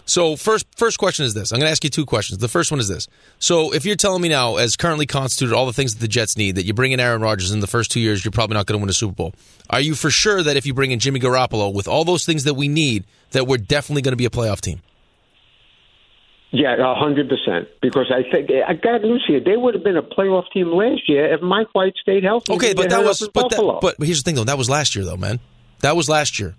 So 0.06 0.36
first, 0.36 0.66
first 0.76 0.98
question 0.98 1.24
is 1.24 1.32
this. 1.32 1.50
I'm 1.50 1.58
going 1.60 1.66
to 1.66 1.70
ask 1.70 1.82
you 1.82 1.88
two 1.88 2.04
questions. 2.04 2.38
The 2.38 2.48
first 2.48 2.70
one 2.70 2.78
is 2.78 2.88
this. 2.88 3.08
So 3.38 3.72
if 3.72 3.86
you're 3.86 3.96
telling 3.96 4.20
me 4.20 4.28
now, 4.28 4.56
as 4.56 4.76
currently 4.76 5.06
constituted, 5.06 5.54
all 5.54 5.64
the 5.64 5.72
things 5.72 5.94
that 5.94 6.00
the 6.00 6.08
Jets 6.08 6.36
need, 6.36 6.56
that 6.56 6.66
you 6.66 6.74
bring 6.74 6.92
in 6.92 7.00
Aaron 7.00 7.22
Rodgers 7.22 7.52
in 7.52 7.60
the 7.60 7.66
first 7.66 7.90
two 7.90 8.00
years, 8.00 8.22
you're 8.22 8.32
probably 8.32 8.52
not 8.54 8.66
going 8.66 8.78
to 8.78 8.82
win 8.82 8.90
a 8.90 8.92
Super 8.94 9.14
Bowl. 9.14 9.32
Are 9.70 9.80
you 9.80 9.94
for 9.94 10.10
sure 10.10 10.42
that 10.42 10.58
if 10.58 10.66
you 10.66 10.74
bring 10.74 10.90
in 10.90 10.98
Jimmy 10.98 11.20
Garoppolo 11.20 11.72
with 11.72 11.88
all 11.88 12.04
those 12.04 12.26
things 12.26 12.44
that 12.44 12.52
we 12.52 12.68
need, 12.68 13.04
that 13.30 13.46
we're 13.46 13.56
definitely 13.56 14.02
going 14.02 14.12
to 14.12 14.16
be 14.16 14.26
a 14.26 14.30
playoff 14.30 14.60
team? 14.60 14.82
Yeah, 16.56 16.76
a 16.78 16.94
hundred 16.94 17.28
percent. 17.28 17.66
Because 17.82 18.12
I 18.14 18.22
think 18.30 18.48
I 18.48 18.74
got 18.74 19.00
here. 19.26 19.40
They 19.40 19.56
would 19.56 19.74
have 19.74 19.82
been 19.82 19.96
a 19.96 20.02
playoff 20.02 20.44
team 20.52 20.68
last 20.68 21.08
year 21.08 21.34
if 21.34 21.42
Mike 21.42 21.66
White 21.72 21.94
stayed 22.00 22.22
healthy. 22.22 22.52
Okay, 22.52 22.74
but 22.74 22.90
that 22.90 23.04
was 23.04 23.28
but 23.34 23.50
that, 23.50 23.78
but 23.82 23.96
here's 23.98 24.22
the 24.22 24.28
thing 24.28 24.36
though. 24.36 24.44
That 24.44 24.56
was 24.56 24.70
last 24.70 24.94
year 24.94 25.04
though, 25.04 25.16
man. 25.16 25.40
That 25.80 25.96
was 25.96 26.08
last 26.08 26.38
year. 26.38 26.54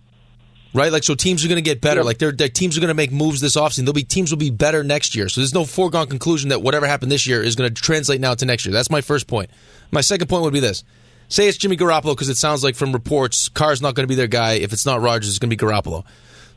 Right? 0.73 0.91
Like 0.91 1.05
so 1.05 1.15
teams 1.15 1.45
are 1.45 1.47
going 1.47 1.55
to 1.55 1.61
get 1.61 1.79
better. 1.79 2.01
Yeah. 2.01 2.07
Like 2.07 2.17
their 2.17 2.33
their 2.33 2.49
teams 2.49 2.77
are 2.77 2.81
going 2.81 2.89
to 2.89 2.93
make 2.93 3.13
moves 3.13 3.39
this 3.39 3.55
offseason. 3.55 3.85
There'll 3.85 3.93
be 3.93 4.03
teams 4.03 4.31
will 4.31 4.37
be 4.37 4.49
better 4.49 4.83
next 4.83 5.15
year. 5.15 5.29
So 5.29 5.39
there's 5.39 5.53
no 5.53 5.63
foregone 5.63 6.07
conclusion 6.07 6.49
that 6.49 6.61
whatever 6.61 6.85
happened 6.87 7.09
this 7.09 7.25
year 7.25 7.41
is 7.41 7.55
going 7.55 7.73
to 7.73 7.81
translate 7.81 8.19
now 8.19 8.33
to 8.33 8.45
next 8.45 8.65
year. 8.65 8.73
That's 8.73 8.89
my 8.89 8.99
first 8.99 9.27
point. 9.27 9.49
My 9.91 10.01
second 10.01 10.27
point 10.27 10.43
would 10.43 10.51
be 10.51 10.59
this. 10.59 10.83
Say 11.29 11.47
it's 11.47 11.57
Jimmy 11.57 11.77
Garoppolo 11.77 12.13
because 12.13 12.27
it 12.27 12.35
sounds 12.35 12.65
like 12.65 12.75
from 12.75 12.91
reports 12.91 13.47
Carr's 13.47 13.81
not 13.81 13.95
going 13.95 14.03
to 14.03 14.09
be 14.09 14.15
their 14.15 14.27
guy. 14.27 14.55
If 14.55 14.73
it's 14.73 14.85
not 14.85 15.01
Rodgers, 15.01 15.29
it's 15.29 15.39
going 15.39 15.49
to 15.49 15.55
be 15.55 15.65
Garoppolo. 15.65 16.03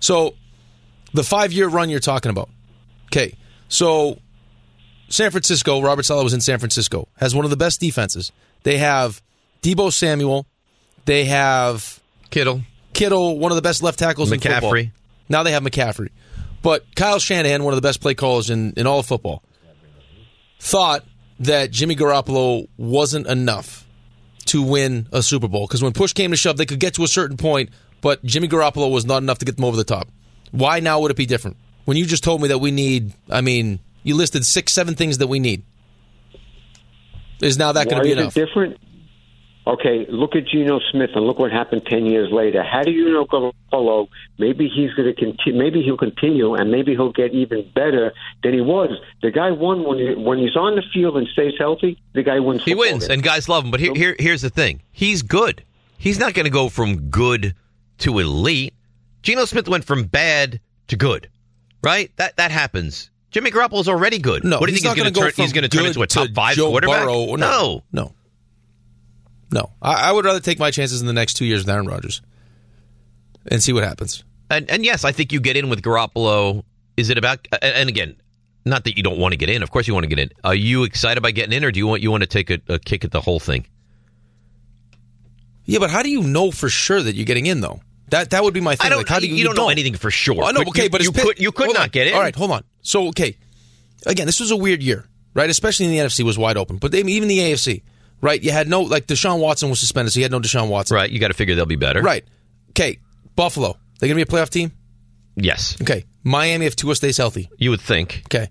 So 0.00 0.34
the 1.14 1.22
5-year 1.22 1.68
run 1.68 1.88
you're 1.88 2.00
talking 2.00 2.30
about. 2.30 2.50
Okay. 3.08 3.34
So 3.68 4.18
San 5.08 5.30
Francisco, 5.30 5.80
Robert 5.80 6.04
Saleh 6.04 6.24
was 6.24 6.34
in 6.34 6.40
San 6.40 6.58
Francisco, 6.58 7.08
has 7.16 7.34
one 7.34 7.44
of 7.44 7.50
the 7.50 7.56
best 7.56 7.80
defenses. 7.80 8.32
They 8.62 8.78
have 8.78 9.22
Deebo 9.62 9.92
Samuel. 9.92 10.46
They 11.04 11.24
have 11.24 12.00
Kittle. 12.30 12.62
Kittle, 12.92 13.38
one 13.38 13.52
of 13.52 13.56
the 13.56 13.62
best 13.62 13.82
left 13.82 13.98
tackles 13.98 14.30
in 14.32 14.40
football. 14.40 14.72
McCaffrey. 14.72 14.90
Now 15.28 15.42
they 15.42 15.52
have 15.52 15.62
McCaffrey. 15.62 16.10
But 16.62 16.84
Kyle 16.96 17.18
Shanahan, 17.18 17.62
one 17.62 17.72
of 17.72 17.76
the 17.76 17.86
best 17.86 18.00
play 18.00 18.14
callers 18.14 18.50
in, 18.50 18.72
in 18.76 18.86
all 18.86 18.98
of 18.98 19.06
football, 19.06 19.42
thought 20.58 21.04
that 21.40 21.70
Jimmy 21.70 21.94
Garoppolo 21.94 22.68
wasn't 22.76 23.26
enough 23.26 23.86
to 24.46 24.62
win 24.62 25.08
a 25.12 25.22
Super 25.22 25.46
Bowl. 25.48 25.66
Because 25.66 25.82
when 25.82 25.92
push 25.92 26.12
came 26.12 26.30
to 26.32 26.36
shove, 26.36 26.56
they 26.56 26.66
could 26.66 26.80
get 26.80 26.94
to 26.94 27.04
a 27.04 27.08
certain 27.08 27.36
point, 27.36 27.70
but 28.00 28.24
Jimmy 28.24 28.48
Garoppolo 28.48 28.90
was 28.90 29.06
not 29.06 29.22
enough 29.22 29.38
to 29.38 29.44
get 29.44 29.56
them 29.56 29.64
over 29.64 29.76
the 29.76 29.84
top. 29.84 30.08
Why 30.50 30.80
now 30.80 31.00
would 31.00 31.10
it 31.10 31.16
be 31.16 31.26
different? 31.26 31.56
When 31.88 31.96
you 31.96 32.04
just 32.04 32.22
told 32.22 32.42
me 32.42 32.48
that 32.48 32.58
we 32.58 32.70
need, 32.70 33.14
I 33.30 33.40
mean, 33.40 33.78
you 34.02 34.14
listed 34.14 34.44
six, 34.44 34.74
seven 34.74 34.94
things 34.94 35.16
that 35.18 35.28
we 35.28 35.38
need. 35.38 35.62
Is 37.40 37.56
now 37.56 37.72
that 37.72 37.88
going 37.88 37.96
to 37.96 38.02
be 38.02 38.10
is 38.10 38.18
enough? 38.18 38.34
different? 38.34 38.76
Okay, 39.66 40.04
look 40.10 40.36
at 40.36 40.46
Geno 40.46 40.80
Smith 40.92 41.08
and 41.14 41.24
look 41.24 41.38
what 41.38 41.50
happened 41.50 41.86
ten 41.86 42.04
years 42.04 42.30
later. 42.30 42.62
How 42.62 42.82
do 42.82 42.90
you 42.90 43.10
know 43.10 43.24
Garoppolo? 43.24 44.08
Maybe 44.38 44.68
he's 44.68 44.92
going 44.92 45.08
to 45.08 45.14
continue. 45.14 45.58
Maybe 45.58 45.82
he'll 45.82 45.96
continue, 45.96 46.52
and 46.56 46.70
maybe 46.70 46.92
he'll 46.92 47.10
get 47.10 47.32
even 47.32 47.66
better 47.74 48.12
than 48.42 48.52
he 48.52 48.60
was. 48.60 48.90
The 49.22 49.30
guy 49.30 49.50
won 49.52 49.84
when 49.84 49.96
he, 49.96 50.14
when 50.14 50.36
he's 50.36 50.56
on 50.56 50.76
the 50.76 50.82
field 50.92 51.16
and 51.16 51.26
stays 51.28 51.54
healthy. 51.58 51.98
The 52.12 52.22
guy 52.22 52.38
wins. 52.38 52.64
He 52.64 52.74
wins, 52.74 53.04
games. 53.04 53.08
and 53.08 53.22
guys 53.22 53.48
love 53.48 53.64
him. 53.64 53.70
But 53.70 53.80
here, 53.80 53.94
here, 53.94 54.14
here's 54.18 54.42
the 54.42 54.50
thing: 54.50 54.82
he's 54.92 55.22
good. 55.22 55.64
He's 55.96 56.18
not 56.18 56.34
going 56.34 56.44
to 56.44 56.50
go 56.50 56.68
from 56.68 57.08
good 57.08 57.54
to 58.00 58.18
elite. 58.18 58.74
Geno 59.22 59.46
Smith 59.46 59.70
went 59.70 59.86
from 59.86 60.04
bad 60.04 60.60
to 60.88 60.96
good, 60.96 61.30
right? 61.82 62.10
That 62.16 62.36
that 62.36 62.50
happens. 62.50 63.10
Jimmy 63.30 63.50
Garoppolo's 63.50 63.88
already 63.88 64.18
good. 64.18 64.44
No, 64.44 64.58
what 64.58 64.66
do 64.66 64.72
you 64.72 64.76
he's 64.76 64.82
think 64.82 64.96
not 64.96 65.04
he's 65.06 65.12
going 65.12 65.32
turn? 65.32 65.44
He's 65.44 65.52
going 65.52 65.62
to 65.62 65.68
turn 65.68 65.86
into 65.86 66.02
a 66.02 66.06
top 66.06 66.28
to 66.28 66.34
five 66.34 66.56
Joe 66.56 66.70
quarterback? 66.70 67.04
Burrow. 67.04 67.34
no, 67.36 67.82
no, 67.92 68.12
no. 69.50 69.72
I, 69.82 70.08
I 70.08 70.12
would 70.12 70.24
rather 70.24 70.40
take 70.40 70.58
my 70.58 70.70
chances 70.70 71.00
in 71.00 71.06
the 71.06 71.12
next 71.12 71.34
two 71.34 71.44
years 71.44 71.62
with 71.64 71.70
Aaron 71.70 71.86
Rodgers 71.86 72.22
and 73.46 73.62
see 73.62 73.72
what 73.72 73.84
happens. 73.84 74.24
And, 74.50 74.70
and 74.70 74.84
yes, 74.84 75.04
I 75.04 75.12
think 75.12 75.32
you 75.32 75.40
get 75.40 75.56
in 75.56 75.68
with 75.68 75.82
Garoppolo. 75.82 76.64
Is 76.96 77.10
it 77.10 77.18
about? 77.18 77.46
And 77.52 77.74
and 77.74 77.88
again, 77.88 78.16
not 78.64 78.84
that 78.84 78.96
you 78.96 79.02
don't 79.02 79.18
want 79.18 79.32
to 79.32 79.36
get 79.36 79.50
in. 79.50 79.62
Of 79.62 79.70
course, 79.70 79.86
you 79.86 79.94
want 79.94 80.04
to 80.04 80.08
get 80.08 80.18
in. 80.18 80.30
Are 80.42 80.54
you 80.54 80.84
excited 80.84 81.22
by 81.22 81.30
getting 81.30 81.52
in, 81.52 81.64
or 81.64 81.70
do 81.70 81.78
you 81.78 81.86
want 81.86 82.02
you 82.02 82.10
want 82.10 82.22
to 82.22 82.28
take 82.28 82.50
a, 82.50 82.60
a 82.68 82.78
kick 82.78 83.04
at 83.04 83.10
the 83.10 83.20
whole 83.20 83.40
thing? 83.40 83.66
Yeah, 85.64 85.80
but 85.80 85.90
how 85.90 86.02
do 86.02 86.08
you 86.08 86.22
know 86.22 86.50
for 86.50 86.70
sure 86.70 87.02
that 87.02 87.14
you're 87.14 87.26
getting 87.26 87.46
in 87.46 87.60
though? 87.60 87.80
That 88.10 88.30
that 88.30 88.42
would 88.42 88.54
be 88.54 88.60
my 88.60 88.76
thing. 88.76 88.86
I 88.86 88.88
don't. 88.90 88.98
like, 88.98 89.08
how 89.08 89.20
do 89.20 89.26
you, 89.26 89.34
you, 89.34 89.44
don't 89.44 89.56
know 89.56 89.68
anything 89.68 89.94
for 89.94 90.10
sure. 90.10 90.42
I 90.44 90.52
know. 90.52 90.60
But 90.60 90.68
Okay, 90.68 90.84
you, 90.84 90.90
but 90.90 91.02
you 91.02 91.10
it's 91.10 91.22
could 91.22 91.38
you 91.38 91.52
could 91.52 91.66
hold 91.66 91.76
not 91.76 91.84
on. 91.84 91.88
get 91.90 92.06
it. 92.06 92.14
All 92.14 92.20
right, 92.20 92.34
hold 92.34 92.50
on. 92.50 92.64
So 92.82 93.08
okay, 93.08 93.36
again, 94.06 94.26
this 94.26 94.40
was 94.40 94.50
a 94.50 94.56
weird 94.56 94.82
year, 94.82 95.06
right? 95.34 95.50
Especially 95.50 95.86
in 95.86 95.92
the 95.92 95.98
NFC 95.98 96.24
was 96.24 96.38
wide 96.38 96.56
open, 96.56 96.76
but 96.78 96.90
they, 96.92 97.00
even 97.00 97.28
the 97.28 97.38
AFC, 97.38 97.82
right? 98.20 98.42
You 98.42 98.50
had 98.50 98.68
no 98.68 98.82
like 98.82 99.06
Deshaun 99.06 99.40
Watson 99.40 99.68
was 99.70 99.78
suspended, 99.80 100.12
so 100.12 100.20
you 100.20 100.24
had 100.24 100.32
no 100.32 100.40
Deshaun 100.40 100.68
Watson. 100.68 100.94
Right. 100.94 101.10
You 101.10 101.18
got 101.18 101.28
to 101.28 101.34
figure 101.34 101.54
they'll 101.54 101.66
be 101.66 101.76
better. 101.76 102.00
Right. 102.02 102.24
Okay. 102.70 102.98
Buffalo, 103.36 103.76
they 104.00 104.08
gonna 104.08 104.16
be 104.16 104.22
a 104.22 104.26
playoff 104.26 104.50
team. 104.50 104.72
Yes. 105.36 105.76
Okay. 105.80 106.04
Miami, 106.24 106.66
if 106.66 106.74
Tua 106.76 106.94
stays 106.96 107.16
healthy. 107.16 107.48
You 107.58 107.70
would 107.70 107.80
think. 107.80 108.22
Okay. 108.26 108.48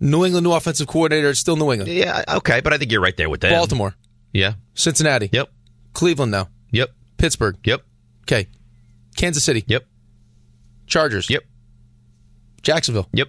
New 0.00 0.24
England, 0.24 0.44
new 0.44 0.52
offensive 0.52 0.86
coordinator, 0.86 1.30
it's 1.30 1.40
still 1.40 1.56
New 1.56 1.72
England. 1.72 1.90
Yeah. 1.92 2.22
Okay, 2.28 2.60
but 2.60 2.72
I 2.72 2.78
think 2.78 2.92
you're 2.92 3.00
right 3.00 3.16
there 3.16 3.28
with 3.28 3.40
that. 3.40 3.50
Baltimore, 3.50 3.94
Yeah. 4.32 4.52
Cincinnati. 4.74 5.28
Yep. 5.32 5.50
Cleveland 5.94 6.30
now. 6.30 6.48
Yep. 6.70 6.90
Pittsburgh. 7.16 7.56
Yep. 7.64 7.82
Okay. 8.22 8.46
Kansas 9.18 9.44
City. 9.44 9.64
Yep. 9.66 9.84
Chargers. 10.86 11.28
Yep. 11.28 11.44
Jacksonville. 12.62 13.08
Yep. 13.12 13.28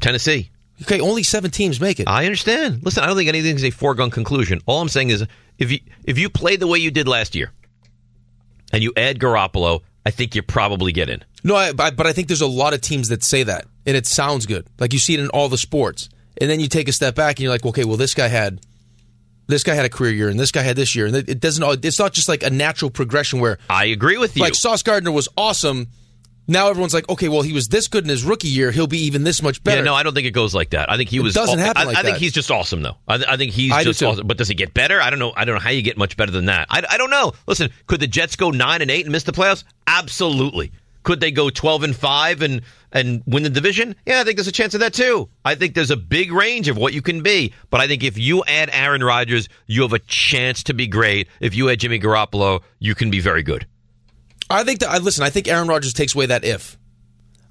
Tennessee. 0.00 0.50
Okay, 0.82 1.00
only 1.00 1.22
seven 1.22 1.50
teams 1.50 1.80
make 1.80 2.00
it. 2.00 2.08
I 2.08 2.24
understand. 2.24 2.84
Listen, 2.84 3.02
I 3.02 3.06
don't 3.06 3.16
think 3.16 3.28
anything's 3.28 3.64
a 3.64 3.70
foregone 3.70 4.10
conclusion. 4.10 4.60
All 4.66 4.80
I'm 4.80 4.88
saying 4.88 5.10
is, 5.10 5.24
if 5.58 5.70
you 5.72 5.80
if 6.04 6.18
you 6.18 6.28
play 6.28 6.56
the 6.56 6.66
way 6.66 6.78
you 6.78 6.90
did 6.90 7.08
last 7.08 7.34
year, 7.34 7.52
and 8.72 8.82
you 8.82 8.92
add 8.96 9.18
Garoppolo, 9.18 9.80
I 10.04 10.10
think 10.10 10.34
you 10.34 10.42
probably 10.42 10.92
get 10.92 11.08
in. 11.08 11.24
No, 11.44 11.54
I, 11.54 11.72
but 11.72 11.96
but 11.96 12.06
I 12.06 12.12
think 12.12 12.28
there's 12.28 12.40
a 12.40 12.46
lot 12.46 12.74
of 12.74 12.80
teams 12.80 13.08
that 13.08 13.22
say 13.22 13.44
that, 13.44 13.66
and 13.86 13.96
it 13.96 14.06
sounds 14.06 14.46
good. 14.46 14.66
Like 14.78 14.92
you 14.92 14.98
see 14.98 15.14
it 15.14 15.20
in 15.20 15.28
all 15.28 15.48
the 15.48 15.58
sports, 15.58 16.08
and 16.40 16.50
then 16.50 16.60
you 16.60 16.68
take 16.68 16.88
a 16.88 16.92
step 16.92 17.14
back 17.14 17.36
and 17.36 17.40
you're 17.40 17.52
like, 17.52 17.64
okay, 17.64 17.84
well, 17.84 17.96
this 17.96 18.14
guy 18.14 18.28
had, 18.28 18.60
this 19.46 19.62
guy 19.62 19.74
had 19.74 19.84
a 19.84 19.88
career 19.90 20.12
year, 20.12 20.28
and 20.28 20.38
this 20.38 20.52
guy 20.52 20.62
had 20.62 20.76
this 20.76 20.94
year, 20.94 21.06
and 21.06 21.14
it 21.16 21.40
doesn't. 21.40 21.84
It's 21.84 21.98
not 21.98 22.12
just 22.12 22.28
like 22.28 22.42
a 22.42 22.50
natural 22.50 22.90
progression 22.90 23.40
where, 23.40 23.58
I 23.68 23.86
agree 23.86 24.16
with 24.18 24.36
you. 24.36 24.42
like 24.42 24.54
Sauce 24.54 24.82
Gardner 24.82 25.12
was 25.12 25.28
awesome. 25.36 25.88
Now 26.46 26.68
everyone's 26.68 26.92
like, 26.92 27.08
okay, 27.08 27.30
well, 27.30 27.40
he 27.40 27.54
was 27.54 27.68
this 27.68 27.88
good 27.88 28.04
in 28.04 28.10
his 28.10 28.22
rookie 28.22 28.48
year. 28.48 28.70
He'll 28.70 28.86
be 28.86 28.98
even 29.06 29.24
this 29.24 29.40
much 29.42 29.64
better. 29.64 29.78
Yeah, 29.78 29.84
no, 29.84 29.94
I 29.94 30.02
don't 30.02 30.12
think 30.12 30.26
it 30.26 30.32
goes 30.32 30.54
like 30.54 30.70
that. 30.70 30.90
I 30.90 30.98
think 30.98 31.08
he 31.08 31.16
It 31.16 31.22
was. 31.22 31.32
doesn't 31.32 31.58
happen 31.58 31.80
I, 31.80 31.84
like 31.86 31.96
I 31.96 32.02
think 32.02 32.16
that. 32.16 32.20
he's 32.20 32.34
just 32.34 32.50
awesome, 32.50 32.82
though. 32.82 32.96
I, 33.08 33.24
I 33.26 33.36
think 33.38 33.52
he's 33.52 33.72
I 33.72 33.82
just 33.82 34.02
awesome. 34.02 34.26
But 34.26 34.36
does 34.36 34.48
he 34.48 34.54
get 34.54 34.74
better? 34.74 35.00
I 35.00 35.08
don't 35.08 35.18
know. 35.18 35.32
I 35.34 35.46
don't 35.46 35.54
know 35.54 35.60
how 35.62 35.70
you 35.70 35.80
get 35.80 35.96
much 35.96 36.18
better 36.18 36.32
than 36.32 36.44
that. 36.46 36.66
I, 36.68 36.82
I 36.86 36.98
don't 36.98 37.08
know. 37.08 37.32
Listen, 37.46 37.70
could 37.86 38.00
the 38.00 38.06
Jets 38.06 38.36
go 38.36 38.50
nine 38.50 38.82
and 38.82 38.90
eight 38.90 39.06
and 39.06 39.12
miss 39.12 39.22
the 39.22 39.32
playoffs? 39.32 39.64
Absolutely. 39.86 40.72
Could 41.04 41.20
they 41.20 41.30
go 41.30 41.50
12 41.50 41.84
and 41.84 41.96
5 41.96 42.42
and 42.42 42.62
and 42.90 43.22
win 43.26 43.42
the 43.42 43.50
division? 43.50 43.94
Yeah, 44.06 44.20
I 44.20 44.24
think 44.24 44.36
there's 44.36 44.48
a 44.48 44.52
chance 44.52 44.74
of 44.74 44.80
that 44.80 44.94
too. 44.94 45.28
I 45.44 45.54
think 45.54 45.74
there's 45.74 45.90
a 45.90 45.96
big 45.96 46.32
range 46.32 46.68
of 46.68 46.76
what 46.76 46.92
you 46.94 47.02
can 47.02 47.22
be, 47.22 47.52
but 47.70 47.80
I 47.80 47.86
think 47.86 48.02
if 48.02 48.18
you 48.18 48.42
add 48.46 48.70
Aaron 48.72 49.04
Rodgers, 49.04 49.48
you 49.66 49.82
have 49.82 49.92
a 49.92 49.98
chance 50.00 50.62
to 50.64 50.74
be 50.74 50.86
great. 50.86 51.28
If 51.40 51.54
you 51.54 51.70
add 51.70 51.80
Jimmy 51.80 52.00
Garoppolo, 52.00 52.62
you 52.78 52.94
can 52.94 53.10
be 53.10 53.20
very 53.20 53.42
good. 53.42 53.66
I 54.50 54.64
think 54.64 54.80
that 54.80 54.90
I 54.90 54.98
listen. 54.98 55.24
I 55.24 55.30
think 55.30 55.48
Aaron 55.48 55.68
Rodgers 55.68 55.92
takes 55.92 56.14
away 56.14 56.26
that 56.26 56.44
if. 56.44 56.78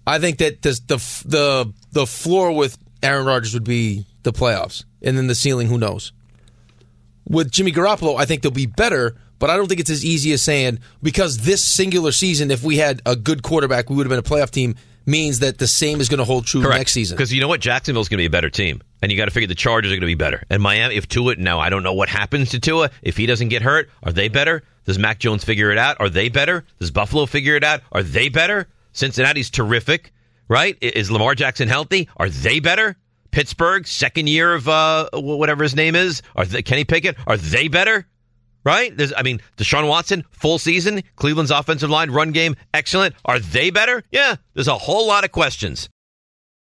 I 0.06 0.20
think 0.20 0.40
that 0.40 0.62
the 0.62 0.82
the 1.26 1.74
the 1.92 2.06
floor 2.06 2.52
with 2.52 2.78
Aaron 3.02 3.26
Rodgers 3.26 3.54
would 3.54 3.64
be 3.64 4.06
the 4.24 4.34
playoffs, 4.34 4.84
and 5.02 5.18
then 5.18 5.28
the 5.28 5.36
ceiling, 5.36 5.68
who 5.68 5.78
knows? 5.78 6.12
With 7.28 7.52
Jimmy 7.52 7.72
Garoppolo, 7.72 8.20
I 8.20 8.26
think 8.26 8.42
they'll 8.42 8.52
be 8.52 8.66
better, 8.66 9.16
but 9.44 9.50
I 9.50 9.58
don't 9.58 9.68
think 9.68 9.82
it's 9.82 9.90
as 9.90 10.06
easy 10.06 10.32
as 10.32 10.42
saying 10.42 10.80
because 11.02 11.40
this 11.40 11.62
singular 11.62 12.14
season, 12.14 12.50
if 12.50 12.64
we 12.64 12.78
had 12.78 13.02
a 13.06 13.14
good 13.14 13.44
quarterback, 13.44 13.90
we 13.90 13.98
would 13.98 14.06
have 14.06 14.10
been 14.10 14.18
a 14.18 14.22
playoff 14.24 14.52
team. 14.52 14.76
Means 15.06 15.40
that 15.40 15.58
the 15.58 15.68
same 15.68 16.00
is 16.00 16.08
going 16.08 16.20
to 16.20 16.24
hold 16.24 16.46
true 16.46 16.62
Correct. 16.62 16.78
next 16.78 16.94
season. 16.94 17.18
Because 17.18 17.34
you 17.34 17.42
know 17.42 17.50
what, 17.50 17.60
Jacksonville's 17.60 18.08
going 18.08 18.20
to 18.20 18.22
be 18.22 18.28
a 18.28 18.30
better 18.30 18.50
team, 18.50 18.82
and 19.02 19.12
you 19.12 19.18
got 19.18 19.26
to 19.26 19.32
figure 19.32 19.48
the 19.48 19.54
Chargers 19.54 19.92
are 19.92 19.96
going 19.96 20.00
to 20.00 20.08
be 20.08 20.16
better. 20.16 20.46
And 20.50 20.64
Miami, 20.64 20.96
if 20.96 21.10
Tua, 21.10 21.36
now 21.36 21.60
I 21.60 21.70
don't 21.70 21.84
know 21.84 21.92
what 21.92 22.08
happens 22.08 22.52
to 22.52 22.62
Tua. 22.62 22.90
If 23.02 23.18
he 23.18 23.26
doesn't 23.26 23.50
get 23.50 23.62
hurt, 23.62 23.90
are 24.02 24.14
they 24.14 24.30
better? 24.30 24.64
Does 24.86 24.98
Mac 24.98 25.20
Jones 25.20 25.44
figure 25.44 25.72
it 25.72 25.78
out? 25.78 25.98
Are 26.00 26.08
they 26.08 26.30
better? 26.30 26.64
Does 26.80 26.92
Buffalo 26.92 27.26
figure 27.26 27.58
it 27.58 27.66
out? 27.66 27.82
Are 27.92 28.02
they 28.02 28.30
better? 28.30 28.70
Cincinnati's 28.94 29.50
terrific, 29.50 30.14
right? 30.48 30.78
Is 30.80 31.12
Lamar 31.12 31.36
Jackson 31.36 31.68
healthy? 31.68 32.08
Are 32.16 32.30
they 32.30 32.62
better? 32.62 32.96
Pittsburgh, 33.32 33.86
second 33.86 34.30
year 34.30 34.54
of 34.54 34.70
uh, 34.70 35.10
whatever 35.12 35.64
his 35.64 35.76
name 35.76 35.96
is, 35.96 36.22
are 36.34 36.46
they, 36.46 36.62
Kenny 36.62 36.86
Pickett, 36.86 37.18
are 37.28 37.36
they 37.36 37.68
better? 37.68 38.08
Right? 38.64 38.96
There's, 38.96 39.14
I 39.16 39.24
mean, 39.24 39.42
Deshaun 39.58 39.88
Watson, 39.88 40.24
full 40.32 40.58
season, 40.58 41.04
Cleveland's 41.16 41.52
offensive 41.52 41.90
line, 41.90 42.12
run 42.12 42.32
game, 42.32 42.56
excellent. 42.74 43.16
Are 43.26 43.40
they 43.40 43.70
better? 43.72 44.04
Yeah, 44.12 44.36
there's 44.54 44.68
a 44.70 44.78
whole 44.78 45.08
lot 45.08 45.26
of 45.26 45.32
questions. 45.32 45.90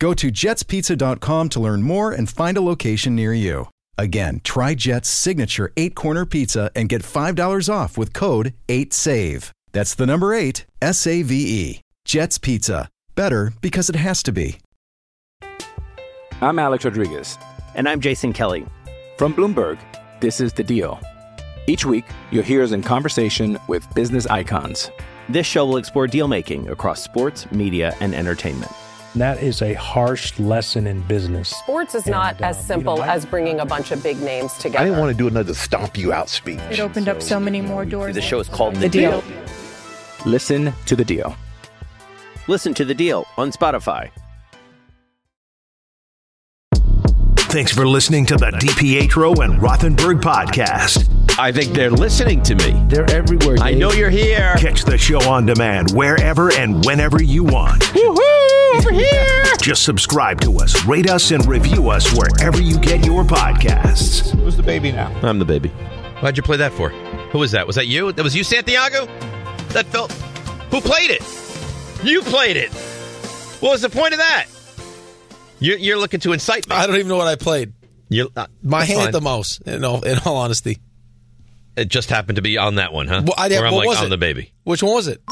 Go 0.00 0.14
to 0.14 0.32
jetspizza.com 0.32 1.50
to 1.50 1.60
learn 1.60 1.82
more 1.82 2.10
and 2.10 2.28
find 2.28 2.56
a 2.56 2.62
location 2.62 3.14
near 3.14 3.34
you. 3.34 3.68
Again, 3.98 4.40
try 4.42 4.74
Jet's 4.74 5.10
signature 5.10 5.74
eight 5.76 5.94
corner 5.94 6.24
pizza 6.24 6.70
and 6.74 6.88
get 6.88 7.02
$5 7.02 7.72
off 7.72 7.98
with 7.98 8.14
code 8.14 8.54
8SAVE. 8.68 9.50
That's 9.72 9.94
the 9.94 10.06
number 10.06 10.32
eight, 10.32 10.64
S 10.80 11.06
A 11.06 11.20
V 11.22 11.34
E. 11.34 11.80
Jet's 12.06 12.38
Pizza. 12.38 12.88
Better 13.14 13.52
because 13.60 13.90
it 13.90 13.96
has 13.96 14.22
to 14.22 14.32
be. 14.32 14.58
I'm 16.40 16.58
Alex 16.58 16.86
Rodriguez. 16.86 17.36
And 17.74 17.86
I'm 17.86 18.00
Jason 18.00 18.32
Kelly. 18.32 18.64
From 19.18 19.34
Bloomberg, 19.34 19.78
this 20.20 20.40
is 20.40 20.54
The 20.54 20.64
Deal. 20.64 20.98
Each 21.66 21.84
week, 21.84 22.06
you'll 22.32 22.42
hear 22.42 22.62
us 22.62 22.72
in 22.72 22.82
conversation 22.82 23.58
with 23.68 23.86
business 23.94 24.26
icons. 24.26 24.90
This 25.28 25.46
show 25.46 25.66
will 25.66 25.76
explore 25.76 26.06
deal 26.06 26.26
making 26.26 26.70
across 26.70 27.02
sports, 27.02 27.50
media, 27.52 27.94
and 28.00 28.14
entertainment. 28.14 28.72
That 29.16 29.42
is 29.42 29.60
a 29.60 29.74
harsh 29.74 30.38
lesson 30.38 30.86
in 30.86 31.00
business. 31.02 31.48
Sports 31.48 31.94
is 31.96 32.06
not 32.06 32.36
And, 32.36 32.44
uh, 32.44 32.48
as 32.48 32.58
you 32.58 32.62
simple 32.64 32.96
know, 32.98 33.02
I- 33.02 33.14
as 33.14 33.26
bringing 33.26 33.58
a 33.58 33.66
bunch 33.66 33.90
of 33.90 34.02
big 34.02 34.20
names 34.22 34.52
together. 34.54 34.78
I 34.78 34.84
didn't 34.84 35.00
want 35.00 35.10
to 35.10 35.18
do 35.18 35.26
another 35.26 35.52
stomp 35.54 35.98
you 35.98 36.12
out 36.12 36.28
speech. 36.28 36.60
It 36.70 36.78
opened 36.78 37.08
up 37.08 37.20
so 37.20 37.40
many 37.40 37.60
more 37.60 37.84
doors. 37.84 38.14
The 38.14 38.22
show 38.22 38.38
is 38.38 38.48
called 38.48 38.76
The 38.76 38.88
Deal. 38.88 39.22
Listen 40.24 40.72
to 40.86 40.94
The 40.94 41.04
Deal. 41.04 41.34
Listen 42.46 42.72
to 42.74 42.84
the 42.84 42.94
deal 42.94 43.26
on 43.38 43.52
Spotify. 43.52 44.10
Thanks 47.36 47.72
for 47.72 47.86
listening 47.86 48.26
to 48.26 48.36
the 48.36 48.46
DiPietro 48.52 49.44
and 49.44 49.60
Rothenberg 49.60 50.20
podcast. 50.20 51.08
I 51.38 51.52
think 51.52 51.72
they're 51.74 51.90
listening 51.90 52.42
to 52.44 52.54
me. 52.56 52.82
They're 52.88 53.08
everywhere. 53.10 53.56
I 53.60 53.72
know 53.72 53.92
you're 53.92 54.10
here. 54.10 54.54
Catch 54.58 54.84
the 54.84 54.98
show 54.98 55.20
on 55.30 55.46
demand 55.46 55.92
wherever 55.92 56.52
and 56.52 56.84
whenever 56.84 57.22
you 57.22 57.44
want. 57.44 57.82
Woohoo! 57.82 58.29
Over 58.80 58.92
here. 58.92 59.44
Just 59.60 59.82
subscribe 59.84 60.40
to 60.42 60.58
us, 60.58 60.84
rate 60.86 61.08
us, 61.10 61.30
and 61.32 61.44
review 61.46 61.90
us 61.90 62.12
wherever 62.16 62.60
you 62.60 62.78
get 62.78 63.04
your 63.04 63.24
podcasts. 63.24 64.30
Who's 64.38 64.56
the 64.56 64.62
baby 64.62 64.90
now? 64.92 65.08
I'm 65.22 65.38
the 65.38 65.44
baby. 65.44 65.68
Why'd 66.20 66.36
you 66.36 66.42
play 66.42 66.56
that 66.58 66.72
for? 66.72 66.88
Who 66.88 67.38
was 67.38 67.52
that? 67.52 67.66
Was 67.66 67.76
that 67.76 67.86
you? 67.86 68.12
That 68.12 68.22
was 68.22 68.34
you, 68.34 68.42
Santiago? 68.44 69.06
That 69.68 69.86
felt. 69.86 70.10
Who 70.70 70.80
played 70.80 71.10
it? 71.10 71.22
You 72.02 72.22
played 72.22 72.56
it. 72.56 72.70
What 73.60 73.72
was 73.72 73.82
the 73.82 73.90
point 73.90 74.14
of 74.14 74.18
that? 74.18 74.46
You're, 75.58 75.76
you're 75.78 75.98
looking 75.98 76.20
to 76.20 76.32
incite 76.32 76.66
me. 76.68 76.74
I 76.74 76.86
don't 76.86 76.96
even 76.96 77.08
know 77.08 77.18
what 77.18 77.28
I 77.28 77.36
played. 77.36 77.74
You're, 78.08 78.28
uh, 78.34 78.46
My 78.62 78.84
hand 78.84 78.98
fine. 79.00 79.06
at 79.08 79.12
the 79.12 79.20
mouse. 79.20 79.60
In 79.60 79.84
all, 79.84 80.02
in 80.02 80.18
all 80.24 80.36
honesty, 80.38 80.78
It 81.76 81.88
just 81.88 82.08
happened 82.08 82.36
to 82.36 82.42
be 82.42 82.56
on 82.56 82.76
that 82.76 82.92
one, 82.94 83.06
huh? 83.08 83.22
Well, 83.24 83.34
I- 83.36 83.48
Where 83.48 83.66
I'm 83.66 83.72
what 83.74 83.80
like, 83.80 83.88
was 83.88 83.98
I'm 83.98 84.06
it? 84.06 84.08
the 84.10 84.16
baby. 84.18 84.52
which 84.64 84.82
one 84.82 84.94
was 84.94 85.06
it? 85.06 85.20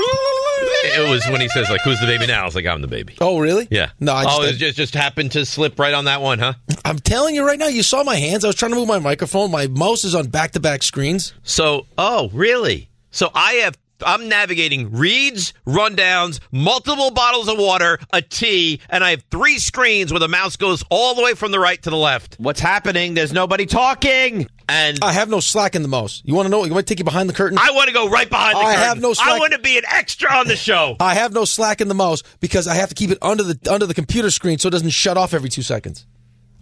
It 1.06 1.11
was 1.11 1.26
when 1.26 1.40
he 1.40 1.48
says 1.48 1.68
like, 1.70 1.80
"Who's 1.82 2.00
the 2.00 2.06
baby 2.06 2.26
now?" 2.26 2.42
I 2.42 2.44
was 2.44 2.54
like, 2.54 2.66
"I'm 2.66 2.82
the 2.82 2.88
baby." 2.88 3.16
Oh, 3.20 3.38
really? 3.38 3.68
Yeah. 3.70 3.90
No, 4.00 4.12
I 4.12 4.24
just, 4.24 4.40
oh, 4.40 4.42
it 4.44 4.52
just 4.54 4.76
just 4.76 4.94
happened 4.94 5.32
to 5.32 5.44
slip 5.46 5.78
right 5.78 5.94
on 5.94 6.04
that 6.06 6.20
one, 6.20 6.38
huh? 6.38 6.54
I'm 6.84 6.98
telling 6.98 7.34
you 7.34 7.46
right 7.46 7.58
now. 7.58 7.68
You 7.68 7.82
saw 7.82 8.02
my 8.04 8.16
hands. 8.16 8.44
I 8.44 8.48
was 8.48 8.56
trying 8.56 8.72
to 8.72 8.76
move 8.76 8.88
my 8.88 8.98
microphone. 8.98 9.50
My 9.50 9.66
mouse 9.66 10.04
is 10.04 10.14
on 10.14 10.28
back 10.28 10.52
to 10.52 10.61
back 10.61 10.82
screens. 10.82 11.34
So, 11.42 11.87
oh, 11.96 12.30
really? 12.32 12.88
So 13.11 13.30
I 13.34 13.52
have. 13.54 13.76
I'm 14.06 14.28
navigating 14.28 14.92
reads, 14.92 15.52
rundowns, 15.66 16.38
multiple 16.52 17.11
bottles 17.11 17.48
of 17.48 17.58
water, 17.58 17.98
a 18.12 18.22
tea, 18.22 18.80
and 18.88 19.02
I 19.02 19.11
have 19.11 19.24
three 19.28 19.58
screens 19.58 20.12
where 20.12 20.20
the 20.20 20.28
mouse 20.28 20.54
goes 20.54 20.84
all 20.88 21.16
the 21.16 21.22
way 21.22 21.34
from 21.34 21.50
the 21.50 21.58
right 21.58 21.82
to 21.82 21.90
the 21.90 21.96
left. 21.96 22.37
What's 22.38 22.61
happening? 22.61 23.14
There's 23.14 23.32
nobody 23.32 23.66
talking. 23.66 24.46
And 24.70 24.98
I 25.02 25.12
have 25.12 25.28
no 25.31 25.40
slack 25.40 25.74
in 25.74 25.83
the 25.83 25.88
mouse. 25.88 26.20
You 26.26 26.35
want 26.35 26.46
to 26.46 26.50
know? 26.50 26.64
You 26.64 26.72
want 26.74 26.87
to 26.87 26.90
take 26.92 26.98
you 26.98 27.04
behind 27.04 27.28
the 27.28 27.33
curtain? 27.33 27.57
I 27.59 27.70
want 27.70 27.88
to 27.88 27.94
go 27.94 28.09
right 28.09 28.28
behind 28.28 28.54
the 28.57 28.61
I 28.61 28.74
curtain. 28.74 28.81
have 28.85 29.00
no 29.00 29.12
slack- 29.14 29.28
I 29.28 29.38
want 29.38 29.52
to 29.54 29.59
be 29.59 29.78
an 29.78 29.85
extra 29.90 30.31
on 30.31 30.46
the 30.46 30.57
show. 30.57 30.96
I 31.00 31.14
have 31.14 31.33
no 31.33 31.44
slack 31.46 31.81
in 31.81 31.88
the 31.88 31.94
mouse 31.94 32.22
because 32.40 32.68
I 32.68 32.74
have 32.74 32.90
to 32.90 32.94
keep 32.94 33.11
it 33.11 33.18
under 33.22 33.42
the 33.42 33.59
under 33.72 33.87
the 33.87 33.94
computer 33.94 34.31
screen 34.31 34.59
so 34.59 34.68
it 34.68 34.72
doesn't 34.72 34.90
shut 34.90 35.16
off 35.16 35.33
every 35.33 35.48
two 35.48 35.62
seconds. 35.62 36.07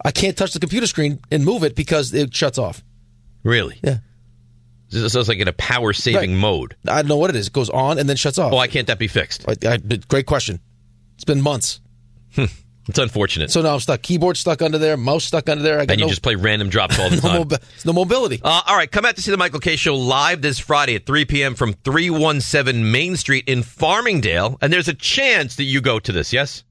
I 0.05 0.11
can't 0.11 0.37
touch 0.37 0.53
the 0.53 0.59
computer 0.59 0.87
screen 0.87 1.19
and 1.31 1.43
move 1.43 1.63
it 1.63 1.75
because 1.75 2.13
it 2.13 2.33
shuts 2.33 2.57
off. 2.57 2.81
Really? 3.43 3.77
Yeah. 3.83 3.97
So 4.89 5.19
it's 5.19 5.27
like 5.27 5.39
in 5.39 5.49
a 5.49 5.53
power 5.53 5.91
saving 5.91 6.31
Right. 6.31 6.39
mode. 6.39 6.75
I 6.87 7.01
don't 7.01 7.09
know 7.09 7.17
what 7.17 7.29
it 7.29 7.35
is. 7.35 7.47
It 7.47 7.53
goes 7.53 7.69
on 7.69 7.99
and 7.99 8.07
then 8.07 8.15
shuts 8.15 8.37
off. 8.39 8.53
Why 8.53 8.67
can't 8.67 8.87
that 8.87 8.99
be 8.99 9.07
fixed? 9.07 9.43
I, 9.49 9.55
I, 9.67 9.77
great 9.77 10.25
question. 10.27 10.61
It's 11.15 11.25
been 11.25 11.41
months. 11.41 11.81
Hmm. 12.35 12.45
It's 12.89 12.99
unfortunate. 12.99 13.51
So 13.51 13.61
now 13.61 13.73
I'm 13.73 13.79
stuck. 13.81 14.01
Keyboard 14.01 14.37
stuck 14.37 14.61
under 14.61 14.77
there. 14.77 14.95
Mouse 14.95 15.25
stuck 15.25 15.49
under 15.49 15.61
there. 15.63 15.79
I 15.79 15.85
got 15.85 15.91
and 15.93 15.99
you 15.99 16.05
no, 16.05 16.09
just 16.09 16.21
play 16.21 16.35
random 16.35 16.69
drops 16.69 16.97
all 16.97 17.09
the 17.09 17.15
no, 17.21 17.21
time. 17.21 17.43
mobi- 17.43 17.85
no 17.85 17.91
mobility. 17.93 18.39
Uh, 18.41 18.61
all 18.65 18.77
right, 18.77 18.89
come 18.89 19.03
out 19.05 19.15
to 19.17 19.21
see 19.21 19.31
the 19.31 19.35
Michael 19.37 19.59
K. 19.59 19.75
Show 19.75 19.95
live 19.95 20.41
this 20.41 20.57
Friday 20.57 20.95
at 20.95 21.05
3 21.05 21.25
p.m. 21.25 21.55
from 21.55 21.73
317 21.73 22.89
Main 22.91 23.17
Street 23.17 23.43
in 23.47 23.59
Farmingdale. 23.63 24.57
And 24.61 24.71
there's 24.71 24.87
a 24.87 24.93
chance 24.93 25.57
that 25.57 25.63
you 25.65 25.81
go 25.81 25.99
to 25.99 26.11
this, 26.13 26.31
yes? 26.31 26.63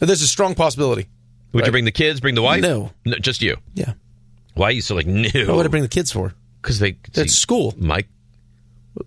There's 0.00 0.22
a 0.22 0.26
strong 0.28 0.54
possibility. 0.54 1.08
Would 1.52 1.60
Right. 1.60 1.66
you 1.66 1.72
bring 1.72 1.84
the 1.84 1.92
kids, 1.92 2.20
bring 2.20 2.34
the 2.34 2.42
wife? 2.42 2.62
No. 2.62 2.90
just 3.20 3.42
you. 3.42 3.56
Yeah. 3.74 3.92
Why 4.54 4.68
are 4.68 4.72
you 4.72 4.80
so 4.82 4.94
like, 4.94 5.06
no? 5.06 5.28
What 5.46 5.56
would 5.56 5.66
I 5.66 5.68
bring 5.68 5.82
the 5.82 5.88
kids 5.88 6.10
for? 6.10 6.32
Because 6.62 6.78
they. 6.78 6.96
They're 7.12 7.24
at 7.24 7.30
school. 7.30 7.74
Mike, 7.76 8.08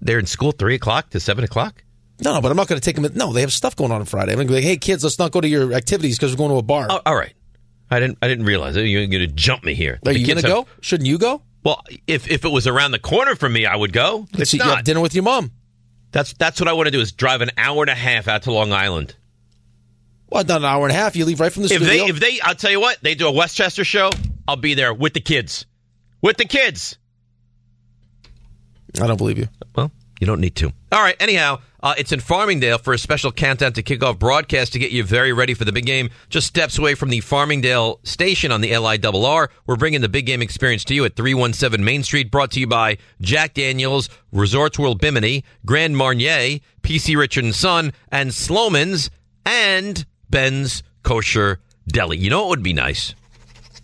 they're 0.02 0.20
in 0.20 0.26
school 0.28 0.52
3 0.52 0.76
o'clock 0.76 1.10
to 1.12 1.20
7 1.20 1.44
o'clock? 1.44 1.84
No, 2.24 2.34
no, 2.34 2.42
but 2.42 2.50
I'm 2.50 2.58
not 2.58 2.68
going 2.68 2.80
to 2.82 2.84
take 2.86 2.96
them. 3.02 3.12
No, 3.16 3.32
they 3.32 3.42
have 3.42 3.54
stuff 3.54 3.76
going 3.76 3.92
on 3.92 4.00
on 4.00 4.06
Friday. 4.06 4.32
I'm 4.32 4.38
going 4.38 4.48
to 4.48 4.52
be 4.52 4.56
like, 4.56 4.64
hey, 4.64 4.78
kids, 4.78 5.04
let's 5.04 5.20
not 5.20 5.32
go 5.32 5.40
to 5.42 5.48
your 5.48 5.74
activities 5.74 6.18
because 6.18 6.32
we're 6.34 6.38
going 6.38 6.50
to 6.52 6.58
a 6.58 6.64
bar. 6.64 6.88
Oh, 6.90 7.00
all 7.06 7.16
right. 7.16 7.34
I 7.92 8.00
didn't 8.00 8.18
I 8.22 8.28
didn't 8.28 8.46
realize 8.46 8.76
it. 8.76 8.82
You're 8.84 9.06
going 9.08 9.22
to 9.22 9.28
jump 9.28 9.64
me 9.64 9.74
here. 9.76 9.94
Are 10.06 10.14
The 10.14 10.20
you 10.20 10.26
going 10.26 10.36
kids 10.38 10.42
to 10.42 10.56
have- 10.56 10.66
go? 10.66 10.72
Shouldn't 10.82 11.08
you 11.08 11.18
go? 11.18 11.42
Well, 11.64 11.82
if, 12.08 12.30
if 12.30 12.44
it 12.46 12.50
was 12.50 12.66
around 12.68 12.92
the 12.92 13.00
corner 13.00 13.36
from 13.36 13.54
me, 13.54 13.66
I 13.66 13.76
would 13.76 13.94
go. 13.94 14.28
It's 14.34 14.52
So 14.52 14.58
you 14.58 14.64
not. 14.64 14.78
have 14.78 14.86
dinner 14.86 15.00
with 15.02 15.14
your 15.14 15.24
mom. 15.24 15.52
That's 16.12 16.34
that's 16.34 16.60
what 16.60 16.68
I 16.68 16.74
want 16.74 16.88
to 16.88 16.92
do 16.92 17.02
is 17.02 17.12
drive 17.12 17.42
an 17.42 17.52
hour 17.58 17.84
and 17.84 17.90
a 17.90 17.96
half 17.96 18.28
out 18.28 18.44
to 18.44 18.52
Long 18.52 18.72
Island. 18.74 19.16
Well, 20.30 20.44
not 20.44 20.58
an 20.60 20.66
hour 20.66 20.84
and 20.86 20.92
a 20.92 20.96
half. 20.96 21.16
You 21.16 21.26
leave 21.26 21.40
right 21.40 21.52
from 21.52 21.64
the 21.64 21.74
If 21.74 21.82
studio. 21.82 22.06
they, 22.06 22.10
if 22.10 22.20
they, 22.20 22.40
I'll 22.42 22.56
tell 22.56 22.72
you 22.72 22.80
what, 22.82 22.98
they 23.02 23.16
do 23.16 23.28
a 23.28 23.32
Westchester 23.32 23.84
show, 23.84 24.10
I'll 24.48 24.56
be 24.58 24.74
there 24.74 24.94
with 24.94 25.14
the 25.14 25.22
kids. 25.22 25.66
With 26.22 26.38
the 26.38 26.46
kids. 26.46 26.98
I 29.02 29.08
don't 29.08 29.18
believe 29.18 29.38
you. 29.38 29.48
Well, 29.76 29.92
you 30.20 30.28
don't 30.28 30.42
need 30.42 30.56
to. 30.58 30.72
All 30.92 31.02
right. 31.02 31.16
Anyhow, 31.20 31.60
uh, 31.84 31.94
it's 31.98 32.12
in 32.12 32.20
Farmingdale 32.20 32.80
for 32.80 32.94
a 32.94 32.98
special 32.98 33.32
countdown 33.32 33.74
to 33.74 33.84
kick 33.84 34.04
off 34.04 34.18
broadcast 34.18 34.74
to 34.74 34.80
get 34.80 34.92
you 34.92 35.04
very 35.04 35.32
ready 35.34 35.54
for 35.54 35.64
the 35.66 35.72
big 35.72 35.86
game. 35.86 36.10
Just 36.30 36.48
steps 36.48 36.78
away 36.78 36.96
from 36.96 37.10
the 37.10 37.20
Farmingdale 37.22 38.00
station 38.06 38.52
on 38.52 38.62
the 38.62 38.72
LIRR. 38.72 39.50
We're 39.66 39.76
bringing 39.76 40.02
the 40.02 40.10
big 40.10 40.26
game 40.26 40.42
experience 40.42 40.84
to 40.86 40.96
you 40.96 41.06
at 41.06 41.16
317 41.16 41.84
Main 41.84 42.04
Street. 42.04 42.32
Brought 42.32 42.52
to 42.52 42.60
you 42.60 42.68
by 42.68 42.98
Jack 43.22 43.54
Daniels, 43.54 44.10
Resorts 44.32 44.80
World 44.80 45.00
Bimini, 45.00 45.44
Grand 45.66 45.96
Marnier, 45.96 46.60
PC 46.82 47.16
Richard 47.18 47.44
and 47.44 47.56
Son, 47.56 47.94
and 48.12 48.34
Sloman's 48.34 49.10
and 49.46 50.06
Ben's 50.30 50.84
Kosher 51.04 51.60
Deli. 51.88 52.18
You 52.18 52.30
know 52.30 52.42
what 52.42 52.50
would 52.50 52.64
be 52.64 52.74
nice? 52.74 53.14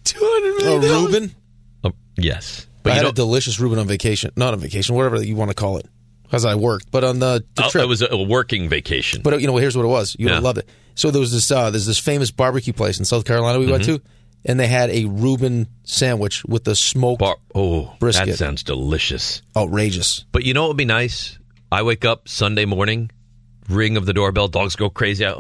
Two 0.04 0.20
hundred 0.22 0.64
million. 0.64 0.84
A 0.84 1.04
Reuben. 1.04 1.36
Uh, 1.84 1.92
yes. 2.18 2.68
But 2.82 2.92
I 2.92 2.96
you 2.96 2.98
had 2.98 3.04
know- 3.04 3.10
a 3.10 3.14
delicious 3.14 3.60
Reuben 3.60 3.80
on 3.80 3.88
vacation. 3.88 4.32
Not 4.36 4.54
on 4.54 4.60
vacation, 4.60 4.96
whatever 4.96 5.24
you 5.24 5.36
want 5.38 5.52
to 5.52 5.56
call 5.56 5.78
it, 5.78 5.86
because 6.34 6.46
I 6.46 6.56
worked. 6.56 6.90
But 6.90 7.04
on 7.04 7.20
the, 7.20 7.44
the 7.54 7.66
Oh, 7.66 7.70
trip, 7.70 7.84
it 7.84 7.88
was 7.88 8.02
a, 8.02 8.08
a 8.08 8.24
working 8.24 8.68
vacation. 8.70 9.22
But 9.22 9.34
uh, 9.34 9.38
you 9.38 9.46
know, 9.46 9.56
here's 9.58 9.78
what 9.78 9.84
it 9.86 9.88
was. 9.90 10.16
You 10.18 10.26
would 10.26 10.34
have 10.34 10.42
Yeah. 10.42 10.48
loved 10.48 10.58
it. 10.58 10.70
So 10.96 11.12
there 11.12 11.20
was 11.20 11.32
this 11.32 11.52
uh, 11.52 11.70
there's 11.70 11.86
this 11.86 12.00
famous 12.00 12.32
barbecue 12.32 12.74
place 12.74 12.98
in 12.98 13.06
South 13.06 13.24
Carolina 13.26 13.60
we 13.60 13.68
went 13.72 13.84
Mhm. 13.84 13.98
to, 13.98 14.02
and 14.46 14.60
they 14.60 14.66
had 14.68 14.90
a 14.90 15.06
Reuben 15.06 15.68
sandwich 15.84 16.44
with 16.46 16.64
the 16.64 16.76
smoked 16.76 17.20
Bar- 17.20 17.38
oh, 17.54 17.94
brisket. 18.00 18.30
that 18.30 18.38
sounds 18.38 18.64
delicious. 18.64 19.44
outrageous. 19.56 20.26
But 20.32 20.44
you 20.44 20.56
know 20.56 20.64
what 20.64 20.70
would 20.70 20.78
be 20.78 20.86
nice? 20.86 21.38
I 21.72 21.84
wake 21.84 22.04
up 22.04 22.28
Sunday 22.28 22.66
morning, 22.66 23.12
ring 23.70 23.96
of 23.96 24.08
the 24.08 24.14
doorbell, 24.14 24.48
dogs 24.48 24.76
go 24.76 24.90
crazy. 24.90 25.26
I- 25.26 25.34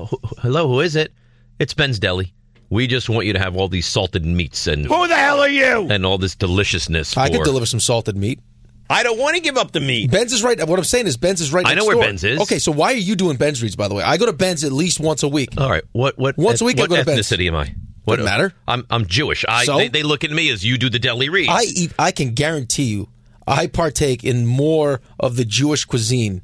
Hello, 0.43 0.67
who 0.67 0.79
is 0.81 0.95
it? 0.95 1.11
It's 1.59 1.73
Ben's 1.73 1.97
Deli. 1.97 2.33
We 2.69 2.85
just 2.87 3.07
want 3.09 3.25
you 3.27 3.33
to 3.33 3.39
have 3.39 3.55
all 3.55 3.67
these 3.67 3.85
salted 3.85 4.25
meats 4.25 4.65
and 4.67 4.85
Who 4.85 5.07
the 5.07 5.15
hell 5.15 5.39
are 5.39 5.49
you? 5.49 5.87
and 5.91 6.05
all 6.05 6.17
this 6.19 6.35
deliciousness. 6.35 7.15
I 7.17 7.29
could 7.29 7.43
deliver 7.43 7.65
some 7.67 7.79
salted 7.79 8.15
meat. 8.17 8.39
I 8.89 9.01
don't 9.03 9.17
want 9.17 9.35
to 9.35 9.41
give 9.41 9.57
up 9.57 9.71
the 9.71 9.79
meat. 9.79 10.11
Ben's 10.11 10.33
is 10.33 10.43
right. 10.43 10.57
What 10.67 10.77
I'm 10.77 10.83
saying 10.85 11.07
is 11.07 11.17
Ben's 11.17 11.41
is 11.41 11.51
right. 11.53 11.65
I 11.65 11.73
know 11.73 11.85
where 11.85 11.95
door. 11.95 12.03
Ben's 12.03 12.23
is. 12.23 12.39
Okay, 12.41 12.59
so 12.59 12.71
why 12.71 12.91
are 12.93 12.97
you 12.97 13.15
doing 13.15 13.37
Ben's 13.37 13.61
reads? 13.63 13.75
By 13.75 13.87
the 13.87 13.95
way, 13.95 14.03
I 14.03 14.17
go 14.17 14.25
to 14.25 14.33
Ben's 14.33 14.63
at 14.63 14.71
least 14.71 14.99
once 14.99 15.23
a 15.23 15.27
week. 15.27 15.49
All 15.57 15.69
right, 15.69 15.83
what 15.93 16.17
what 16.17 16.37
Once 16.37 16.61
a 16.61 16.65
week 16.65 16.77
I 16.77 16.81
What 16.81 16.89
go 16.89 16.95
to 16.97 17.05
Ben's. 17.05 17.19
ethnicity 17.27 17.47
am 17.47 17.55
I? 17.55 17.73
What 18.03 18.17
Doesn't 18.17 18.29
matter. 18.29 18.53
I'm 18.67 18.85
I'm 18.89 19.05
Jewish. 19.05 19.45
I 19.47 19.63
So? 19.65 19.77
they, 19.77 19.87
they 19.87 20.03
look 20.03 20.23
at 20.25 20.31
me 20.31 20.49
as 20.51 20.63
you 20.65 20.77
do 20.77 20.89
the 20.89 20.99
deli 20.99 21.29
reads. 21.29 21.49
I 21.49 21.61
eat. 21.63 21.93
I 21.97 22.11
can 22.11 22.33
guarantee 22.33 22.83
you, 22.83 23.07
I 23.47 23.67
partake 23.67 24.23
in 24.25 24.45
more 24.45 24.99
of 25.19 25.37
the 25.37 25.45
Jewish 25.45 25.85
cuisine 25.85 26.41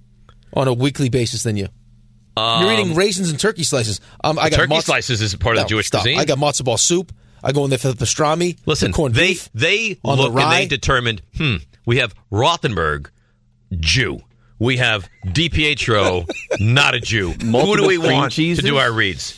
on 0.54 0.67
a 0.69 0.73
weekly 0.73 1.10
basis 1.10 1.43
than 1.43 1.58
you. 1.58 1.67
You're 2.38 2.71
eating 2.71 2.95
raisins 2.95 3.30
and 3.30 3.38
turkey 3.38 3.63
slices. 3.63 3.99
Um, 4.23 4.39
I 4.39 4.49
got 4.49 4.62
Um, 4.62 4.67
turkey 4.69 4.80
matzo- 4.80 4.84
slices 4.86 5.21
is 5.21 5.36
part 5.36 5.58
of 5.58 5.60
No, 5.60 5.63
the 5.63 5.69
Jewish 5.69 5.88
stop. 5.88 6.04
cuisine. 6.04 6.19
I 6.19 6.23
got 6.23 6.38
matzo 6.38 6.63
ball 6.63 6.78
soup. 6.78 7.12
I 7.43 7.52
go 7.52 7.65
in 7.65 7.69
there 7.69 7.78
for 7.80 7.89
the 7.91 8.06
pastrami. 8.06 8.58
Listen, 8.65 8.91
the 8.91 8.95
corned 8.95 9.15
they 9.15 9.28
beef. 9.30 9.49
they 9.54 9.99
on 10.06 10.17
the 10.17 10.23
looked 10.23 10.39
and 10.39 10.52
they 10.54 10.60
rye. 10.60 10.65
determined, 10.65 11.21
hmm, 11.36 11.56
we 11.86 11.98
have 11.98 12.13
Rothenberg, 12.32 13.08
Jew. 13.80 14.20
We 14.60 14.78
have 14.78 15.08
DiPietro, 15.26 16.30
not 16.60 16.94
a 16.94 17.00
Jew. 17.00 17.32
who 17.32 17.78
do 17.78 17.88
we 17.88 17.98
want 17.98 18.34
cheeses? 18.34 18.63
to 18.63 18.70
do 18.70 18.78
our 18.78 18.92
reads? 18.92 19.36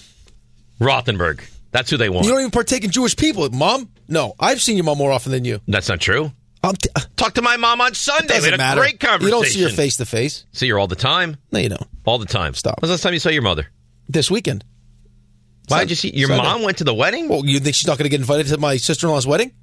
Rothenberg. 0.80 1.42
That's 1.72 1.90
who 1.90 1.98
they 1.98 2.10
want. 2.10 2.26
You 2.26 2.32
don't 2.32 2.40
even 2.42 2.52
partake 2.52 2.84
in 2.84 2.92
Jewish 2.92 3.16
people, 3.16 3.48
mom. 3.50 3.90
No, 4.08 4.34
I've 4.40 4.62
seen 4.62 4.76
your 4.78 4.84
mom 4.84 4.98
more 4.98 5.12
often 5.12 5.32
than 5.32 5.46
you. 5.46 5.62
That's 5.68 5.88
not 5.88 6.00
true. 6.02 6.32
I'm 6.64 6.76
t- 6.76 6.90
Talk 7.16 7.34
to 7.36 7.42
my 7.42 7.58
mom 7.58 7.82
on 7.82 7.94
Sunday. 7.94 8.34
we 8.36 8.40
doesn't 8.40 8.52
had 8.52 8.54
a 8.56 8.58
matter. 8.58 8.82
great 8.82 9.00
conversation. 9.00 9.26
You 9.26 9.32
don't 9.32 9.46
see 9.46 9.64
her 9.64 9.70
face 9.70 9.98
to 9.98 10.06
face. 10.06 10.46
See 10.52 10.70
her 10.70 10.78
all 10.78 10.88
the 10.88 10.96
time. 10.96 11.38
No, 11.52 11.60
you 11.60 11.70
don't. 11.70 11.88
All 12.06 12.18
the 12.18 12.26
time. 12.26 12.54
Stop. 12.54 12.82
When's 12.82 12.90
the 12.90 12.94
last 12.94 13.04
time 13.04 13.14
you 13.14 13.20
saw 13.20 13.30
your 13.30 13.42
mother? 13.42 13.68
This 14.10 14.30
weekend. 14.30 14.64
Why 15.70 15.80
did 15.80 15.92
you 15.92 15.96
see 15.96 16.16
your 16.16 16.28
Sunday. 16.28 16.44
mom 16.44 16.64
went 16.64 16.80
to 16.80 16.84
the 16.84 16.94
wedding? 16.94 17.30
Well, 17.30 17.46
you 17.46 17.60
think 17.60 17.76
she's 17.76 17.88
not 17.88 17.98
going 17.98 18.06
to 18.06 18.10
get 18.10 18.20
invited 18.20 18.48
to 18.48 18.58
my 18.58 18.76
sister 18.78 19.08
in 19.08 19.14
law's 19.14 19.26
wedding? 19.26 19.54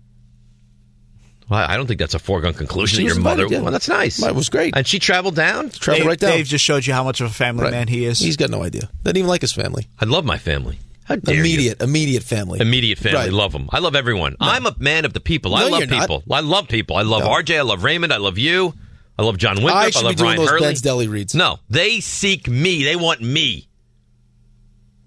Well, 1.50 1.64
I 1.66 1.76
don't 1.76 1.86
think 1.86 1.98
that's 1.98 2.14
a 2.14 2.18
foregone 2.18 2.52
conclusion. 2.54 2.98
She 2.98 3.02
that 3.08 3.14
your 3.14 3.22
mother. 3.22 3.42
invited, 3.44 3.56
yeah. 3.58 3.62
Well, 3.62 3.72
that's 3.72 3.88
nice. 3.88 4.22
It 4.22 4.34
was 4.34 4.48
great. 4.50 4.76
And 4.76 4.86
she 4.86 4.98
traveled 4.98 5.34
down. 5.34 5.70
Travel 5.70 6.00
Dave, 6.00 6.06
right 6.06 6.18
down. 6.18 6.30
Dave 6.32 6.46
just 6.46 6.64
showed 6.64 6.86
you 6.86 6.92
how 6.92 7.04
much 7.04 7.20
of 7.22 7.30
a 7.30 7.32
family 7.32 7.64
Right. 7.64 7.72
man 7.72 7.88
he 7.88 8.04
is. 8.04 8.18
He's 8.18 8.36
got 8.36 8.50
no 8.50 8.62
idea. 8.62 8.90
Doesn't 9.02 9.16
even 9.16 9.28
like 9.28 9.40
his 9.40 9.52
family. 9.52 9.88
I 9.98 10.04
love 10.04 10.24
my 10.26 10.36
family. 10.38 10.78
How 11.04 11.16
dare 11.16 11.34
you. 11.36 11.40
Immediate, 11.40 11.80
immediate 11.82 12.22
family. 12.22 12.60
Immediate 12.60 12.98
family. 12.98 13.18
Right. 13.18 13.32
Love 13.32 13.52
them. 13.52 13.70
I 13.72 13.78
love 13.78 13.96
everyone. 13.96 14.36
I'm 14.40 14.66
a 14.66 14.74
man 14.78 15.06
of 15.06 15.14
the 15.14 15.20
people. 15.20 15.54
I 15.54 15.60
No, 15.62 15.68
love 15.68 15.80
you're 15.80 15.88
not. 15.88 16.00
people. 16.02 16.22
I 16.30 16.40
love 16.40 16.68
people. 16.68 16.96
I 16.96 17.02
love 17.02 17.22
No. 17.24 17.30
RJ. 17.30 17.56
I 17.56 17.62
love 17.62 17.82
Raymond. 17.82 18.12
I 18.12 18.18
love 18.18 18.36
you. 18.36 18.74
I 19.18 19.22
love 19.22 19.38
John 19.38 19.56
Winthrop. 19.56 19.74
I 19.74 19.86
I, 19.98 20.02
love 20.02 20.10
be 20.10 20.14
doing 20.16 20.26
Ryan 20.28 20.36
those 20.40 20.50
Hurley. 20.50 20.60
Ben's 20.66 20.80
Deli 20.82 21.08
reads. 21.08 21.34
No, 21.34 21.60
they 21.70 22.00
seek 22.00 22.46
me. 22.46 22.84
They 22.84 22.94
want 22.94 23.22
me. 23.22 23.68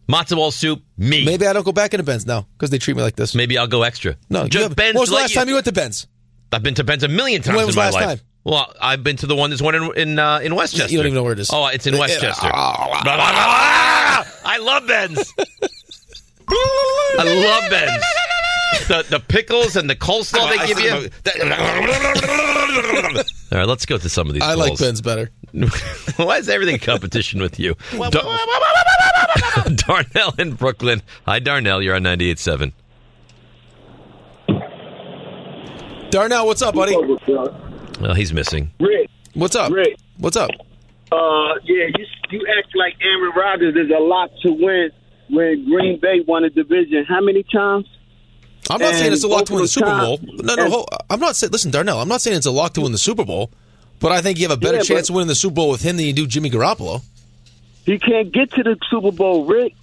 Matzo 0.10 0.36
ball 0.36 0.52
soup, 0.52 0.82
me. 0.98 1.24
Maybe 1.24 1.48
I 1.48 1.54
don't 1.54 1.64
go 1.64 1.72
back 1.72 1.94
into 1.94 2.04
Ben's 2.04 2.26
now 2.26 2.46
because 2.58 2.70
they 2.70 2.78
treat 2.78 2.98
me 2.98 3.04
like 3.04 3.16
this. 3.16 3.34
Maybe 3.34 3.58
I'll 3.58 3.68
go 3.68 3.84
extra. 3.84 4.18
No, 4.30 4.44
you 4.44 4.50
just 4.50 4.64
have- 4.64 4.76
Ben's. 4.76 4.96
When 4.96 5.02
was 5.02 5.10
the 5.10 5.16
let 5.16 5.22
last 5.22 5.34
time 5.36 5.48
you 5.48 5.54
went 5.54 5.66
to 5.66 5.72
Ben's? 5.72 6.08
I've 6.52 6.62
been 6.64 6.76
to 6.76 6.84
Ben's 6.84 7.04
a 7.04 7.08
million 7.08 7.42
times 7.42 7.58
When 7.58 7.66
was 7.66 7.76
in 7.76 7.80
my 7.80 7.86
last 7.86 7.94
life. 7.96 8.04
time? 8.06 8.20
Well, 8.44 8.74
I've 8.82 9.04
been 9.04 9.18
to 9.18 9.28
the 9.28 9.36
one 9.36 9.52
that's 9.52 9.62
one 9.62 9.76
in 9.76 9.92
in, 9.96 10.20
uh, 10.20 10.40
in 10.40 10.56
Westchester. 10.56 10.92
You 10.92 10.98
don't 10.98 11.06
even 11.08 11.16
know 11.16 11.24
where 11.24 11.34
it 11.34 11.40
is. 11.40 11.50
Oh, 11.54 11.68
it's 11.68 11.86
in 11.88 11.98
Westchester. 11.98 12.48
I 12.52 14.58
love 14.60 14.88
Ben's. 14.88 15.34
I 16.50 17.24
love 17.24 17.70
Ben's. 17.70 18.04
The 18.88 19.06
the 19.10 19.20
pickles 19.20 19.76
and 19.76 19.90
the 19.90 19.96
coleslaw 19.96 20.50
they 20.50 20.66
give 20.68 20.80
you. 20.80 21.10
All 23.52 23.58
right, 23.60 23.68
let's 23.68 23.86
go 23.86 23.98
to 23.98 24.10
some 24.10 24.28
of 24.28 24.34
these. 24.34 24.44
I 24.44 24.54
like. 24.56 24.78
Ben's 24.80 25.02
better. 25.02 25.30
Why 26.18 26.38
is 26.38 26.50
everything 26.50 26.80
competition 26.80 27.42
with 27.42 27.60
you? 27.60 27.76
Dar- 27.92 28.10
Darnell 29.76 30.34
in 30.40 30.54
Brooklyn. 30.56 31.02
Hi, 31.26 31.40
Darnell. 31.40 31.82
You're 31.82 31.96
on 31.96 32.04
98.7. 32.04 32.72
Darnell, 36.12 36.46
what's 36.46 36.62
up, 36.62 36.76
buddy? 36.76 36.96
Well, 36.96 38.14
he's 38.16 38.34
missing. 38.34 38.72
Rick, 38.80 39.10
What's 39.34 39.56
up? 39.56 39.72
Rick. 39.72 39.98
What's 40.18 40.36
up? 40.38 40.50
uh, 41.12 41.54
yeah, 41.64 41.86
you 41.98 42.06
you 42.30 42.46
act 42.58 42.76
like 42.76 42.94
Aaron 43.02 43.32
Rodgers 43.36 43.76
is 43.76 43.92
a 43.92 44.00
lot 44.02 44.30
to 44.44 44.52
win 44.52 44.90
when 45.30 45.66
Green 45.66 46.00
Bay 46.00 46.22
won 46.28 46.44
a 46.44 46.50
division. 46.50 47.06
How 47.08 47.22
many 47.22 47.44
times? 47.44 47.88
I'm 48.70 48.80
not 48.80 48.90
And 48.90 48.98
saying 48.98 49.14
it's 49.14 49.24
a 49.24 49.28
lock 49.28 49.46
to 49.46 49.54
win 49.54 49.64
the 49.64 49.68
Super 49.68 49.88
of 49.90 50.00
Bowl. 50.00 50.20
No, 50.44 50.56
no, 50.56 50.70
hold, 50.70 50.90
I'm 51.10 51.20
not 51.20 51.36
saying. 51.36 51.52
Listen, 51.52 51.72
Darnell, 51.72 52.00
I'm 52.00 52.08
not 52.08 52.22
saying 52.22 52.38
it's 52.38 52.46
a 52.46 52.52
lock 52.52 52.74
to 52.74 52.82
win 52.82 52.92
the 52.92 52.98
Super 52.98 53.26
Bowl, 53.26 53.52
but 54.00 54.12
I 54.12 54.22
think 54.22 54.38
you 54.40 54.48
have 54.48 54.58
a 54.58 54.60
better 54.60 54.78
Yeah, 54.78 54.84
chance 54.84 55.10
of 55.10 55.16
winning 55.16 55.28
the 55.28 55.36
Super 55.36 55.56
Bowl 55.56 55.72
with 55.72 55.82
him 55.82 55.98
than 55.98 56.06
you 56.06 56.14
do 56.14 56.28
Jimmy 56.28 56.50
Garoppolo. 56.50 57.02
He 57.86 57.98
can't 58.00 58.32
get 58.32 58.52
to 58.52 58.64
the 58.64 58.78
Super 58.90 59.12
Bowl, 59.12 59.46
Rick. 59.46 59.74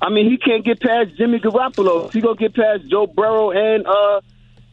I 0.00 0.10
mean, 0.10 0.30
he 0.30 0.36
can't 0.36 0.64
get 0.64 0.80
past 0.80 1.16
Jimmy 1.16 1.40
Garoppolo. 1.40 2.12
He 2.12 2.20
gonna 2.20 2.36
get 2.36 2.54
past 2.54 2.86
Joe 2.88 3.06
Burrow 3.06 3.50
and 3.50 3.86
uh, 3.86 4.20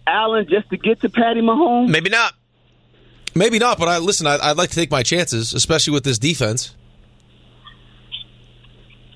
Allen 0.07 0.47
just 0.49 0.69
to 0.69 0.77
get 0.77 1.01
to 1.01 1.09
Patty 1.09 1.41
Mahomes. 1.41 1.89
Maybe 1.89 2.09
not. 2.09 2.33
Maybe 3.33 3.59
not, 3.59 3.77
but 3.77 3.87
I 3.89 3.97
listen. 3.97 4.27
I, 4.27 4.37
I'd 4.41 4.57
like 4.57 4.69
to 4.69 4.75
take 4.75 4.89
my 4.91 5.03
chances, 5.03 5.53
especially 5.53 5.93
with 5.93 6.03
this 6.03 6.17
defense. 6.17 6.73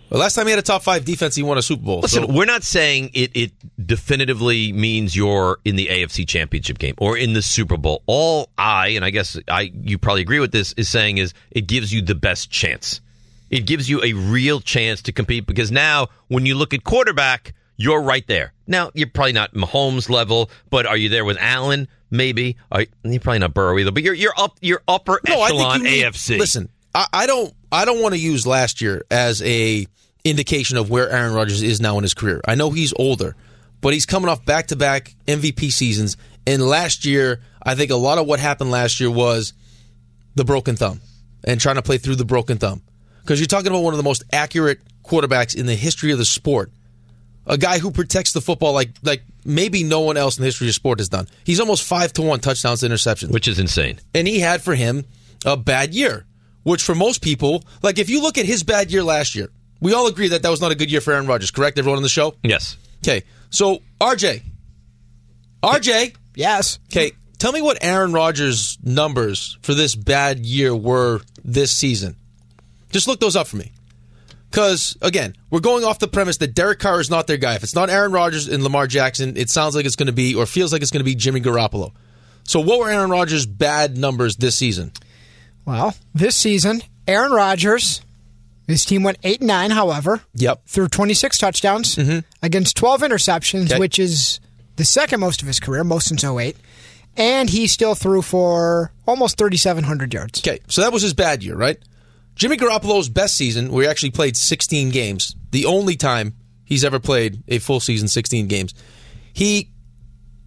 The 0.10 0.17
last 0.17 0.34
time 0.34 0.47
he 0.47 0.49
had 0.52 0.58
a 0.60 0.63
top 0.63 0.82
five 0.82 1.06
defense, 1.06 1.36
he 1.36 1.43
won 1.43 1.60
a 1.60 1.62
Super 1.62 1.84
Bowl. 1.84 1.99
Listen, 1.99 2.25
so- 2.25 2.34
we're 2.34 2.45
not 2.45 2.63
saying 2.63 3.12
it, 3.13 3.32
it 3.36 3.52
definitively 3.86 4.73
means 4.73 5.15
you're 5.15 5.60
in 5.63 5.75
the 5.75 5.86
AFC 5.88 6.28
Championship 6.28 6.80
game 6.80 6.95
or 6.97 7.15
in 7.15 7.34
the 7.34 7.43
Super 7.43 7.78
Bowl. 7.78 8.02
All 8.08 8.49
I, 8.58 8.89
and 8.89 9.06
I 9.06 9.12
guess 9.12 9.38
I, 9.47 9.71
you 9.84 9.99
probably 9.99 10.21
agree 10.21 10.39
with 10.39 10.52
this, 10.52 10.73
is 10.73 10.89
saying 10.89 11.19
is 11.19 11.34
it 11.52 11.67
gives 11.67 11.93
you 11.93 12.02
the 12.02 12.15
best 12.15 12.49
chance. 12.49 13.02
It 13.52 13.67
gives 13.67 13.88
you 13.88 14.02
a 14.04 14.13
real 14.13 14.60
chance 14.62 15.04
to 15.04 15.12
compete 15.12 15.45
because 15.45 15.71
now 15.71 16.08
when 16.28 16.45
you 16.47 16.56
look 16.56 16.73
at 16.73 16.84
quarterback, 16.84 17.54
you're 17.80 18.02
right 18.02 18.28
there. 18.28 18.52
Now 18.68 18.92
you're 18.94 19.08
probably 19.08 19.32
not 19.32 19.54
Mahomes 19.54 20.10
level, 20.10 20.52
but 20.70 20.86
are 20.86 20.98
you 20.98 21.08
there 21.08 21.24
with 21.24 21.38
Allen? 21.39 21.88
Maybe. 22.12 22.58
Are, 22.72 22.86
you're 23.04 23.20
probably 23.22 23.39
not 23.39 23.54
Burrow 23.54 23.80
either, 23.80 23.92
but 23.92 24.04
you're 24.04 24.13
you're 24.13 24.34
up 24.38 24.58
you're 24.62 24.82
upper 24.88 25.20
No, 25.28 25.39
I 25.39 25.46
echelon 25.46 25.82
think 25.82 25.96
you 25.96 26.04
need- 26.04 26.13
AFC. 26.13 26.38
Listen, 26.38 26.70
I, 26.94 27.08
I 27.13 27.26
don't. 27.26 27.54
I 27.72 27.86
don't 27.86 28.02
want 28.02 28.15
to 28.15 28.20
use 28.20 28.46
last 28.46 28.82
year 28.82 29.04
as 29.10 29.42
a 29.44 29.88
indication 30.26 30.76
of 30.78 30.89
where 30.89 31.10
Aaron 31.10 31.34
Rodgers 31.34 31.62
is 31.62 31.80
now 31.80 31.98
in 31.98 32.04
his 32.04 32.13
career. 32.13 32.42
I 32.46 32.56
know 32.56 32.72
he's 32.72 32.94
older, 32.98 33.36
but 33.80 33.94
he's 33.94 34.06
coming 34.06 34.28
off 34.30 34.44
back 34.44 34.68
to 34.68 34.76
back 34.76 35.15
MVP 35.28 35.72
seasons. 35.72 36.18
And 36.46 36.62
last 36.62 37.06
year, 37.06 37.42
I 37.63 37.76
think 37.76 37.92
a 37.92 37.96
lot 37.96 38.18
of 38.18 38.28
what 38.28 38.39
happened 38.39 38.72
last 38.72 39.00
year 39.00 39.10
was 39.12 39.54
the 40.36 40.44
broken 40.44 40.76
thumb 40.76 41.00
and 41.46 41.62
trying 41.62 41.76
to 41.76 41.82
play 41.82 41.98
through 42.00 42.15
the 42.15 42.26
broken 42.26 42.58
thumb. 42.58 42.82
Because 43.22 43.39
you're 43.39 43.48
talking 43.48 43.68
about 43.68 43.84
one 43.84 43.94
of 43.94 43.98
the 43.98 44.04
most 44.04 44.24
accurate 44.34 44.80
quarterbacks 45.04 45.56
in 45.56 45.68
the 45.68 45.76
history 45.76 46.12
of 46.12 46.18
the 46.18 46.26
sport. 46.26 46.72
A 47.50 47.58
guy 47.58 47.80
who 47.80 47.92
protects 47.92 48.32
the 48.32 48.42
football 48.42 48.74
like 48.74 48.92
like 49.04 49.24
maybe 49.44 49.84
no 49.84 50.02
one 50.02 50.16
else 50.18 50.38
in 50.38 50.44
the 50.44 50.48
history 50.48 50.70
of 50.70 50.76
sport 50.76 51.00
has 51.00 51.10
done. 51.10 51.28
He's 51.44 51.60
almost 51.60 51.84
five 51.84 52.14
to 52.14 52.22
one 52.22 52.40
touchdowns 52.40 52.82
to 52.82 52.88
interceptions. 52.88 53.32
which 53.32 53.48
is 53.48 53.60
insane. 53.60 54.00
And 54.14 54.28
he 54.28 54.40
had 54.40 54.62
for 54.62 54.76
him 54.76 55.06
a 55.46 55.58
bad 55.58 55.94
year, 55.94 56.26
which 56.64 56.84
for 56.84 56.94
most 56.94 57.22
people, 57.22 57.64
like 57.82 57.98
if 57.98 58.10
you 58.10 58.22
look 58.22 58.38
at 58.38 58.46
his 58.46 58.64
bad 58.64 58.92
year 58.92 59.04
last 59.04 59.34
year, 59.36 59.50
we 59.82 59.94
all 59.94 60.08
agree 60.08 60.28
that 60.30 60.44
that 60.44 60.50
was 60.50 60.62
not 60.62 60.72
a 60.72 60.76
good 60.76 60.92
year 60.92 61.02
for 61.02 61.12
Aaron 61.14 61.26
Rodgers, 61.28 61.52
correct? 61.52 61.80
Everyone 61.80 61.98
on 61.98 62.04
the 62.04 62.10
show? 62.10 62.36
Yes. 62.44 62.78
Okay. 63.04 63.24
So, 63.50 63.80
RJ. 64.00 64.44
RJ. 65.64 66.16
Yes. 66.36 66.80
Okay. 66.92 67.14
Tell 67.38 67.52
me 67.54 67.62
what 67.62 67.78
Aaron 67.82 68.12
Rodgers' 68.12 68.78
numbers 68.84 69.58
for 69.62 69.74
this 69.74 69.96
bad 69.96 70.40
year 70.46 70.76
were 70.76 71.22
this 71.44 71.72
season. 71.72 72.18
Just 72.92 73.08
look 73.08 73.20
those 73.22 73.36
up 73.38 73.48
for 73.48 73.56
me. 73.56 73.72
Because 74.50 74.98
again, 75.02 75.36
we're 75.50 75.60
going 75.60 75.84
off 75.84 76.00
the 76.00 76.08
premise 76.08 76.38
that 76.38 76.56
Derek 76.56 76.80
Carr 76.80 77.00
is 77.00 77.10
not 77.10 77.28
their 77.28 77.38
guy. 77.38 77.56
If 77.56 77.64
it's 77.64 77.76
not 77.76 77.90
Aaron 77.90 78.12
Rodgers 78.12 78.48
and 78.48 78.64
Lamar 78.64 78.88
Jackson, 78.88 79.38
it 79.38 79.50
sounds 79.50 79.76
like 79.76 79.86
it's 79.86 79.96
going 79.96 80.08
to 80.08 80.14
be 80.14 80.36
or 80.36 80.46
feels 80.46 80.74
like 80.74 80.82
it's 80.82 80.92
going 80.92 81.02
to 81.02 81.06
be 81.06 81.16
Jimmy 81.16 81.42
Garoppolo. 81.42 81.94
So, 82.44 82.60
what 82.60 82.80
were 82.80 82.90
Aaron 82.90 83.12
Rodgers' 83.12 83.46
bad 83.46 83.98
numbers 83.98 84.38
this 84.38 84.56
season? 84.56 84.92
Well, 85.66 85.94
this 86.16 86.36
season, 86.36 86.82
Aaron 87.08 87.32
Rodgers, 87.32 88.02
his 88.66 88.86
team 88.86 89.04
went 89.04 89.20
8 89.24 89.42
9, 89.44 89.70
however. 89.72 90.22
Yep. 90.34 90.64
Threw 90.66 90.88
26 90.88 91.38
touchdowns 91.38 91.96
mm-hmm. 91.96 92.20
against 92.42 92.76
12 92.76 93.02
interceptions, 93.02 93.66
Okay. 93.66 93.80
which 93.80 94.00
is 94.00 94.40
the 94.78 94.86
second 94.86 95.20
most 95.20 95.42
of 95.42 95.48
his 95.48 95.60
career, 95.60 95.84
most 95.84 96.08
since 96.08 96.24
08. 96.24 96.56
And 97.18 97.50
he 97.50 97.68
still 97.68 97.96
threw 97.96 98.22
for 98.24 98.92
almost 99.06 99.38
3,700 99.38 100.14
yards. 100.14 100.40
Okay, 100.40 100.60
so 100.68 100.82
that 100.82 100.94
was 100.94 101.04
his 101.04 101.14
bad 101.14 101.44
year, 101.44 101.56
right? 101.56 101.78
Jimmy 102.39 102.56
Garoppolo's 102.56 103.10
best 103.10 103.36
season, 103.36 103.69
where 103.69 103.84
he 103.84 103.89
actually 103.89 104.12
played 104.12 104.38
16 104.38 104.91
games, 104.91 105.36
the 105.52 105.65
only 105.65 105.97
time 105.97 106.34
he's 106.63 106.86
ever 106.86 106.97
played 106.97 107.43
a 107.49 107.60
full 107.60 107.82
season, 107.82 108.08
16 108.08 108.47
games. 108.47 108.73
He 109.34 109.71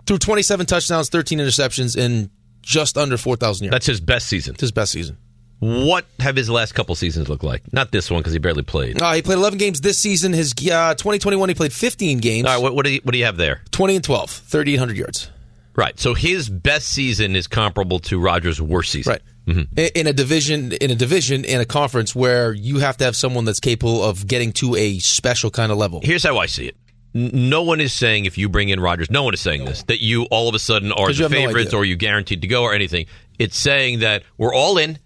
threw 0.06 0.16
27 0.16 0.64
touchdowns, 0.64 1.10
13 1.10 1.38
interceptions, 1.38 1.94
and 2.02 2.30
just 2.62 2.96
under 2.96 3.18
4,000 3.18 3.66
yards. 3.66 3.72
That's 3.74 3.86
his 3.86 4.00
best 4.00 4.26
season. 4.26 4.56
His 4.58 4.72
best 4.72 4.90
season. 4.90 5.18
What 5.58 6.06
have 6.18 6.34
his 6.34 6.48
last 6.48 6.74
couple 6.74 6.94
seasons 6.94 7.28
looked 7.28 7.44
like? 7.44 7.70
Not 7.74 7.92
this 7.92 8.10
one 8.10 8.20
because 8.20 8.32
he 8.32 8.38
barely 8.38 8.62
played. 8.62 9.00
Uh, 9.00 9.12
he 9.12 9.20
played 9.20 9.36
11 9.36 9.58
games 9.58 9.82
this 9.82 9.98
season. 9.98 10.32
His 10.32 10.52
uh, 10.52 10.94
2021, 10.94 11.50
he 11.50 11.54
played 11.54 11.74
15 11.74 12.18
games. 12.18 12.48
All 12.48 12.54
right, 12.54 12.62
what, 12.62 12.74
what, 12.74 12.86
do 12.86 12.92
you, 12.92 13.00
what 13.04 13.12
do 13.12 13.18
you 13.18 13.26
have 13.26 13.36
there? 13.36 13.60
20 13.70 13.96
and 13.96 14.04
12, 14.04 14.30
3,800 14.30 14.96
yards. 14.96 15.30
Right. 15.76 15.98
So 16.00 16.14
his 16.14 16.48
best 16.48 16.88
season 16.88 17.36
is 17.36 17.46
comparable 17.46 17.98
to 18.00 18.18
Rodgers' 18.18 18.62
worst 18.62 18.92
season. 18.92 19.12
Right. 19.12 19.22
Mm-hmm. 19.46 19.78
I- 19.78 19.90
In 19.94 20.06
a 20.06 20.12
division, 20.12 20.72
in 20.72 20.90
a 20.90 20.94
division, 20.94 21.44
in 21.44 21.60
a 21.60 21.64
conference 21.64 22.14
where 22.14 22.52
you 22.52 22.78
have 22.78 22.96
to 22.98 23.04
have 23.04 23.16
someone 23.16 23.44
that's 23.44 23.60
capable 23.60 24.02
of 24.02 24.26
getting 24.26 24.52
to 24.54 24.76
a 24.76 24.98
special 25.00 25.50
kind 25.50 25.72
of 25.72 25.78
level. 25.78 26.00
Here's 26.02 26.22
how 26.24 26.38
I 26.38 26.46
see 26.46 26.66
it. 26.68 26.76
No 27.14 27.62
one 27.62 27.80
is 27.80 27.92
saying 27.92 28.24
if 28.24 28.38
you 28.38 28.48
bring 28.48 28.70
in 28.70 28.80
Rodgers, 28.80 29.10
no 29.10 29.22
one 29.22 29.34
is 29.34 29.40
saying 29.40 29.66
this, 29.66 29.82
that 29.84 30.00
you 30.00 30.24
all 30.30 30.48
of 30.48 30.54
a 30.54 30.58
sudden 30.58 30.92
are 30.92 31.12
the 31.12 31.24
have 31.24 31.30
no 31.30 31.36
favorites 31.46 31.74
or 31.74 31.84
you 31.84 31.94
guaranteed 31.96 32.40
to 32.40 32.46
go 32.48 32.62
or 32.62 32.72
anything. 32.72 33.04
It's 33.38 33.56
saying 33.58 33.98
that 33.98 34.22
we're 34.38 34.54
all 34.54 34.78
in, 34.78 34.98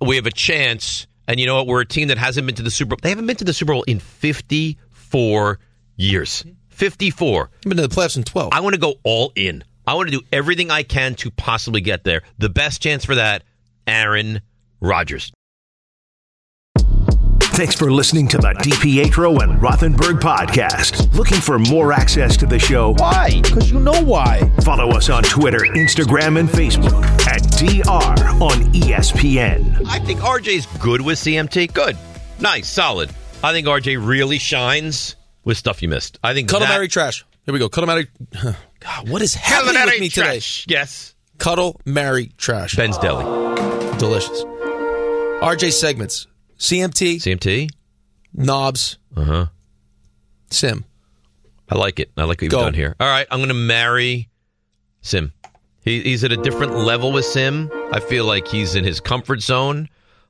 we 0.00 0.16
have 0.16 0.24
a 0.26 0.30
chance, 0.30 1.06
and 1.28 1.38
you 1.38 1.44
know 1.46 1.56
what? 1.56 1.66
We're 1.66 1.82
a 1.82 1.86
team 1.86 2.08
that 2.08 2.16
hasn't 2.16 2.46
been 2.46 2.54
to 2.56 2.62
the 2.62 2.70
Super 2.70 2.90
Bowl. 2.90 2.98
They 3.02 3.10
haven't 3.10 3.26
been 3.26 3.36
to 3.36 3.44
the 3.44 3.52
Super 3.52 3.72
Bowl 3.74 3.82
in 3.82 3.98
54 3.98 5.58
years. 5.96 6.44
54. 6.68 7.50
Been 7.62 7.76
to 7.76 7.86
the 7.86 7.94
playoffs 7.94 8.16
in 8.16 8.24
12. 8.24 8.52
I 8.52 8.60
want 8.60 8.74
to 8.74 8.80
go 8.80 8.94
all 9.02 9.32
in. 9.34 9.64
I 9.86 9.94
want 9.94 10.08
to 10.10 10.18
do 10.18 10.24
everything 10.32 10.70
I 10.70 10.82
can 10.82 11.14
to 11.16 11.30
possibly 11.30 11.80
get 11.80 12.02
there. 12.04 12.22
The 12.38 12.48
best 12.48 12.82
chance 12.82 13.04
for 13.04 13.14
that, 13.14 13.44
Aaron 13.86 14.40
Rodgers. 14.80 15.32
Thanks 17.56 17.74
for 17.74 17.90
listening 17.90 18.28
to 18.28 18.36
the 18.36 18.52
DiPietro 18.58 19.42
and 19.42 19.58
Rothenberg 19.60 20.20
podcast. 20.20 21.14
Looking 21.14 21.38
for 21.40 21.58
more 21.58 21.90
access 21.90 22.36
to 22.36 22.44
the 22.46 22.58
show? 22.58 22.92
Why? 22.98 23.40
Because 23.42 23.70
you 23.70 23.78
know 23.80 24.02
why. 24.04 24.42
Follow 24.62 24.90
us 24.90 25.08
on 25.08 25.22
Twitter, 25.22 25.60
Instagram, 25.60 26.38
and 26.38 26.50
Facebook 26.50 27.02
at 27.26 27.40
DR 27.52 28.42
on 28.42 28.72
ESPN. 28.74 29.86
I 29.88 30.00
think 30.00 30.20
RJ's 30.20 30.66
good 30.80 31.00
with 31.00 31.18
CMT. 31.18 31.72
Good. 31.72 31.96
Nice. 32.40 32.68
Solid. 32.68 33.08
I 33.42 33.52
think 33.52 33.66
RJ 33.66 34.06
really 34.06 34.36
shines 34.38 35.16
with 35.44 35.56
stuff 35.56 35.80
you 35.80 35.88
missed. 35.88 36.18
I 36.22 36.34
think 36.34 36.50
Cuddle, 36.50 36.66
that- 36.66 36.74
marry, 36.74 36.88
trash. 36.88 37.24
Here 37.46 37.54
we 37.54 37.58
go. 37.58 37.70
Cuddle, 37.70 37.86
marry. 37.86 38.08
God, 38.80 39.08
what 39.08 39.22
is 39.22 39.32
happening 39.32 39.68
with 39.68 39.76
Culinary 39.76 40.00
me 40.00 40.08
today? 40.10 40.40
Yes. 40.66 41.14
Cuddle, 41.38 41.80
marry, 41.84 42.32
trash. 42.36 42.74
Ben's 42.76 42.98
Deli. 42.98 43.24
Delicious. 43.98 44.42
RJ 44.42 45.72
segments. 45.72 46.26
CMT, 46.58 47.16
CMT. 47.16 47.70
knobs, 48.32 48.98
Uh 49.16 49.24
huh. 49.24 49.46
sim. 50.50 50.84
I 51.68 51.74
like 51.76 51.98
it. 52.00 52.10
I 52.16 52.22
like 52.22 52.38
what 52.38 52.42
you've 52.42 52.50
Go. 52.52 52.62
done 52.62 52.74
here. 52.74 52.94
All 53.00 53.08
right. 53.08 53.26
I'm 53.30 53.38
going 53.40 53.48
to 53.48 53.54
marry 53.54 54.28
Sim. 55.02 55.32
He, 55.84 56.00
he's 56.02 56.22
at 56.24 56.30
a 56.32 56.36
different 56.36 56.74
level 56.76 57.10
with 57.12 57.24
Sim. 57.24 57.70
I 57.92 57.98
feel 58.00 58.24
like 58.24 58.46
he's 58.46 58.74
in 58.76 58.84
his 58.84 59.00
comfort 59.00 59.40
zone. 59.42 59.88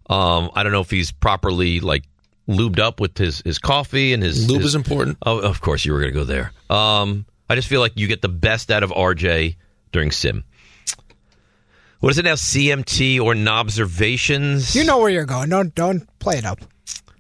Um, 0.09 0.51
I 0.55 0.63
don't 0.63 0.73
know 0.73 0.81
if 0.81 0.91
he's 0.91 1.13
properly 1.13 1.81
like 1.81 2.05
lubed 2.49 2.79
up 2.79 3.01
with 3.01 3.19
his, 3.19 3.43
his 3.45 3.59
coffee 3.59 4.15
and 4.15 4.23
his 4.23 4.49
Lube 4.49 4.59
his- 4.63 4.69
is 4.71 4.75
important. 4.75 5.19
Oh, 5.27 5.39
of 5.39 5.61
course 5.61 5.85
you 5.85 5.93
were 5.93 6.01
going 6.01 6.13
to 6.13 6.19
go 6.19 6.25
there. 6.25 6.53
Um, 6.71 7.27
I 7.51 7.55
just 7.55 7.69
feel 7.69 7.81
like 7.81 7.93
you 7.97 8.07
get 8.07 8.23
the 8.23 8.29
best 8.31 8.71
out 8.71 8.83
of 8.83 8.91
RJ 8.91 9.57
during 9.93 10.11
Sim. 10.13 10.43
What 12.01 12.11
is 12.11 12.19
it 12.19 12.25
now? 12.25 12.35
CMT 12.35 13.21
or 13.21 13.35
observations? 13.49 14.75
You 14.77 14.85
know 14.85 14.99
where 14.99 15.11
you're 15.11 15.25
going. 15.25 15.49
Don't 15.49 15.75
don't 15.75 16.07
play 16.19 16.37
it 16.39 16.45
up. 16.45 16.61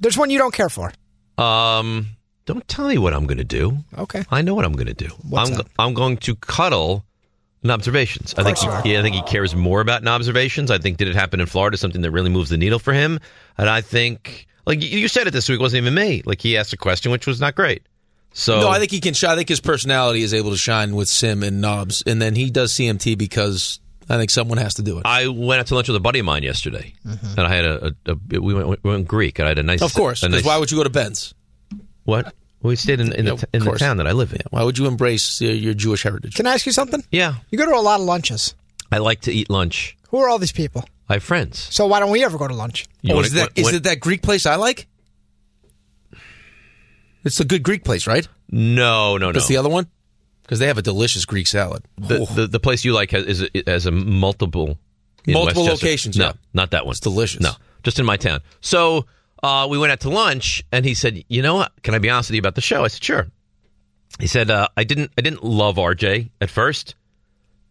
There's 0.01 0.17
one 0.19 0.31
you 0.31 0.39
don't 0.39 0.53
care 0.55 0.69
for. 0.69 0.93
Um, 1.39 2.07
don't 2.45 2.67
tell 2.69 2.89
me 2.89 2.99
what 2.99 3.13
I'm 3.15 3.27
going 3.27 3.39
to 3.39 3.45
do. 3.45 3.79
Okay. 3.99 4.25
I 4.31 4.43
know 4.43 4.55
what 4.55 4.65
I'm 4.65 4.73
going 4.75 4.87
to 4.87 4.95
do. 4.95 5.09
What's 5.29 5.51
I'm 5.51 5.57
that? 5.57 5.67
I'm 5.79 5.95
going 5.95 6.17
to 6.19 6.35
cuddle 6.37 7.05
observations. 7.69 8.35
I 8.39 8.45
think 8.45 8.59
course 8.59 8.65
you 8.67 8.71
are. 8.71 8.83
he, 8.83 8.97
I 8.99 9.03
think 9.03 9.17
he 9.17 9.23
cares 9.23 9.55
more 9.55 9.81
about 9.81 10.07
observations. 10.07 10.71
I 10.71 10.79
think 10.79 10.99
did 10.99 11.09
it 11.09 11.17
happen 11.17 11.41
in 11.41 11.47
Florida 11.47 11.77
something 11.77 12.03
that 12.03 12.11
really 12.11 12.31
moves 12.31 12.51
the 12.51 12.57
needle 12.57 12.79
for 12.79 12.93
him, 12.93 13.19
and 13.59 13.69
I 13.69 13.81
think 13.81 14.47
like 14.67 14.83
you- 14.83 14.99
you 15.01 15.09
said 15.09 15.27
it 15.27 15.33
this 15.33 15.49
week 15.49 15.61
wasn't 15.61 15.83
even 15.83 15.95
me. 15.95 16.23
Like 16.25 16.41
he 16.41 16.57
asked 16.57 16.73
a 16.73 16.77
question 16.77 17.11
which 17.11 17.27
was 17.27 17.41
not 17.41 17.55
great. 17.55 17.83
So 18.33 18.61
no, 18.61 18.69
I 18.69 18.79
think 18.79 18.91
he 18.91 19.01
can. 19.01 19.15
shine. 19.15 19.31
I 19.31 19.37
think 19.37 19.49
his 19.49 19.61
personality 19.61 20.23
is 20.23 20.35
able 20.35 20.51
to 20.51 20.59
shine 20.59 20.95
with 20.95 21.09
sim 21.09 21.43
and 21.43 21.61
knobs, 21.61 22.03
and 22.07 22.21
then 22.23 22.35
he 22.37 22.51
does 22.51 22.73
CMT 22.73 23.17
because 23.17 23.81
I 24.09 24.17
think 24.19 24.31
someone 24.31 24.59
has 24.59 24.75
to 24.75 24.83
do 24.83 24.99
it. 24.99 25.03
I 25.05 25.27
went 25.29 25.61
out 25.61 25.67
to 25.69 25.75
lunch 25.75 25.89
with 25.89 25.97
a 25.97 26.01
buddy 26.01 26.21
of 26.21 26.27
mine 26.27 26.43
yesterday, 26.43 26.95
mm-hmm. 27.05 27.39
and 27.39 27.41
I 27.41 27.55
had 27.55 27.65
a, 27.65 27.87
a, 28.07 28.13
a 28.13 28.41
we, 28.41 28.55
went, 28.55 28.85
we 28.85 28.91
went 28.91 29.09
Greek, 29.09 29.39
and 29.39 29.47
I 29.47 29.51
had 29.51 29.59
a 29.59 29.63
nice. 29.63 29.83
Of 29.83 29.95
course, 29.95 30.23
a 30.23 30.27
because 30.27 30.43
nice, 30.43 30.47
why 30.47 30.59
would 30.59 30.71
you 30.71 30.77
go 30.77 30.85
to 30.85 30.91
Ben's? 30.91 31.35
what? 32.05 32.33
We 32.63 32.75
stayed 32.75 33.01
in, 33.01 33.13
in, 33.13 33.27
Yeah, 33.27 33.35
the, 33.35 33.45
of 33.45 33.45
in 33.53 33.65
the 33.65 33.73
town 33.73 33.99
that 33.99 34.07
I 34.07 34.13
live 34.13 34.33
in. 34.33 34.41
Why 34.51 34.63
would 34.63 34.79
you 34.79 34.87
embrace 34.87 35.41
your, 35.41 35.53
your 35.53 35.75
Jewish 35.75 36.03
heritage? 36.03 36.35
Can 36.35 36.47
I 36.47 36.55
ask 36.55 36.67
you 36.67 36.73
something? 36.73 37.05
Yeah, 37.11 37.35
You 37.51 37.59
go 37.59 37.67
to 37.67 37.77
a 37.77 37.81
lot 37.81 38.01
of 38.01 38.07
lunches. 38.07 38.55
I 38.91 38.99
like 38.99 39.21
to 39.23 39.33
eat 39.33 39.51
lunch. 39.51 39.97
Who 40.09 40.19
are 40.19 40.29
all 40.29 40.39
these 40.39 40.53
people? 40.53 40.89
I 41.09 41.15
have 41.15 41.23
friends. 41.23 41.59
So 41.59 41.87
why 41.87 42.01
don't 42.01 42.11
we 42.11 42.25
ever 42.25 42.39
go 42.39 42.49
to 42.49 42.55
lunch? 42.55 42.87
Oh, 43.09 43.15
wanna- 43.15 43.27
is 43.27 43.33
that 43.35 43.51
is 43.55 43.67
when- 43.67 43.75
it 43.77 43.83
that 43.85 44.01
Greek 44.01 44.23
place 44.23 44.47
I 44.47 44.57
like? 44.57 44.89
It's 47.25 47.41
a 47.41 47.45
good 47.45 47.63
Greek 47.63 47.85
place, 47.85 48.07
right? 48.07 48.27
No, 48.51 49.17
no, 49.17 49.27
no. 49.27 49.33
That's 49.33 49.49
the 49.49 49.57
other 49.59 49.69
one 49.69 49.89
because 50.47 50.59
they 50.61 50.67
have 50.69 50.79
a 50.79 50.83
delicious 50.83 51.25
Greek 51.25 51.47
salad. 51.47 51.85
The, 51.99 52.25
the 52.35 52.47
the 52.47 52.61
place 52.61 52.85
you 52.85 52.93
like 52.93 53.11
has 53.11 53.25
is 53.27 53.43
it 53.53 53.67
has 53.69 53.87
a 53.87 53.91
multiple 53.91 54.79
in 55.27 55.35
Multiple 55.35 55.65
Westchester. 55.65 55.87
locations, 55.87 56.17
No, 56.17 56.27
yeah. 56.27 56.33
not 56.55 56.71
that 56.71 56.87
one. 56.87 56.93
It's 56.93 57.01
delicious. 57.01 57.41
No, 57.41 57.51
just 57.83 57.99
in 57.99 58.07
my 58.07 58.17
town. 58.17 58.41
So 58.61 59.07
uh, 59.43 59.67
we 59.69 59.77
went 59.79 59.91
out 59.93 60.01
to 60.01 60.09
lunch, 60.11 60.65
and 60.73 60.85
he 60.85 60.95
said, 60.95 61.25
"You 61.29 61.43
know 61.43 61.55
what? 61.57 61.73
Can 61.83 61.95
I 61.95 61.99
be 61.99 62.09
honest 62.11 62.31
with 62.31 62.37
you 62.37 62.41
about 62.41 62.55
the 62.55 62.61
show?" 62.61 62.85
I 62.85 62.89
said, 62.89 63.03
"Sure." 63.03 63.27
He 64.21 64.27
said, 64.29 64.51
uh, 64.51 64.69
"I 64.77 64.85
didn't 64.85 65.11
I 65.19 65.21
didn't 65.23 65.43
love 65.45 65.77
RJ 65.77 66.31
at 66.41 66.49
first. 66.49 66.95